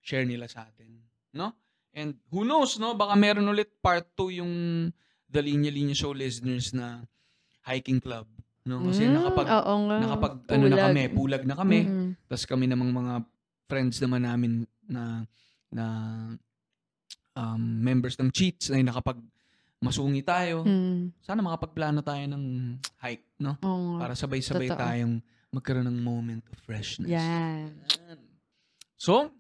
share 0.09 0.25
nila 0.25 0.49
sa 0.49 0.65
atin, 0.65 1.05
no? 1.37 1.53
And 1.93 2.17
who 2.33 2.49
knows, 2.49 2.81
no? 2.81 2.97
Baka 2.97 3.13
meron 3.13 3.45
ulit 3.45 3.77
part 3.85 4.09
2 4.17 4.41
yung 4.41 4.53
The 5.29 5.45
Linya 5.45 5.69
Linya 5.69 5.93
Show 5.93 6.17
listeners 6.17 6.73
na 6.73 7.05
hiking 7.63 8.01
club, 8.01 8.25
No? 8.65 8.85
Kasi 8.85 9.09
Mm, 9.09 9.17
nakapag, 9.17 9.49
oo 9.49 9.75
nga. 9.89 9.97
nakapag 9.97 10.33
ano 10.53 10.65
na 10.69 10.77
kami, 10.77 11.03
pulag 11.09 11.45
na 11.49 11.57
kami. 11.57 11.89
Mm-mm. 11.89 12.09
Tapos 12.29 12.45
kami 12.45 12.69
namang 12.69 12.93
mga 12.93 13.15
friends 13.65 13.97
naman 14.05 14.29
namin 14.29 14.53
na 14.85 15.25
na 15.73 15.85
um, 17.33 17.61
members 17.81 18.21
ng 18.21 18.29
Cheats 18.29 18.69
ay 18.69 18.85
nakapag 18.85 19.17
masungi 19.81 20.21
tayo. 20.21 20.69
Mm. 20.69 21.17
Sana 21.25 21.41
makapagplano 21.41 22.05
tayo 22.05 22.21
ng 22.29 22.77
hike, 23.01 23.25
no? 23.41 23.57
Oo. 23.65 23.97
Para 23.97 24.13
sabay-sabay 24.13 24.69
Totoo. 24.69 24.85
tayong 24.85 25.15
magkaroon 25.49 25.89
ng 25.89 25.99
moment 26.05 26.45
of 26.53 26.61
freshness. 26.61 27.09
Yan. 27.09 27.73
So, 29.01 29.33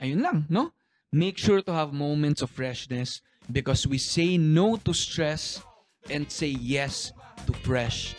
ayun 0.00 0.20
lang, 0.24 0.38
no? 0.48 0.72
Make 1.12 1.38
sure 1.38 1.60
to 1.62 1.72
have 1.72 1.92
moments 1.92 2.42
of 2.42 2.50
freshness 2.50 3.20
because 3.50 3.86
we 3.86 3.98
say 3.98 4.38
no 4.38 4.76
to 4.82 4.94
stress 4.94 5.62
and 6.08 6.30
say 6.30 6.54
yes 6.54 7.12
to 7.46 7.52
fresh. 7.66 8.14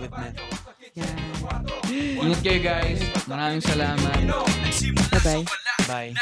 With 0.00 0.14
men. 0.14 0.34
Yan. 0.94 1.18
Ingat 2.22 2.40
kayo 2.46 2.60
guys. 2.62 3.02
Maraming 3.26 3.62
salamat. 3.62 4.22
Bye-bye. 5.10 5.44
Bye. 5.86 6.14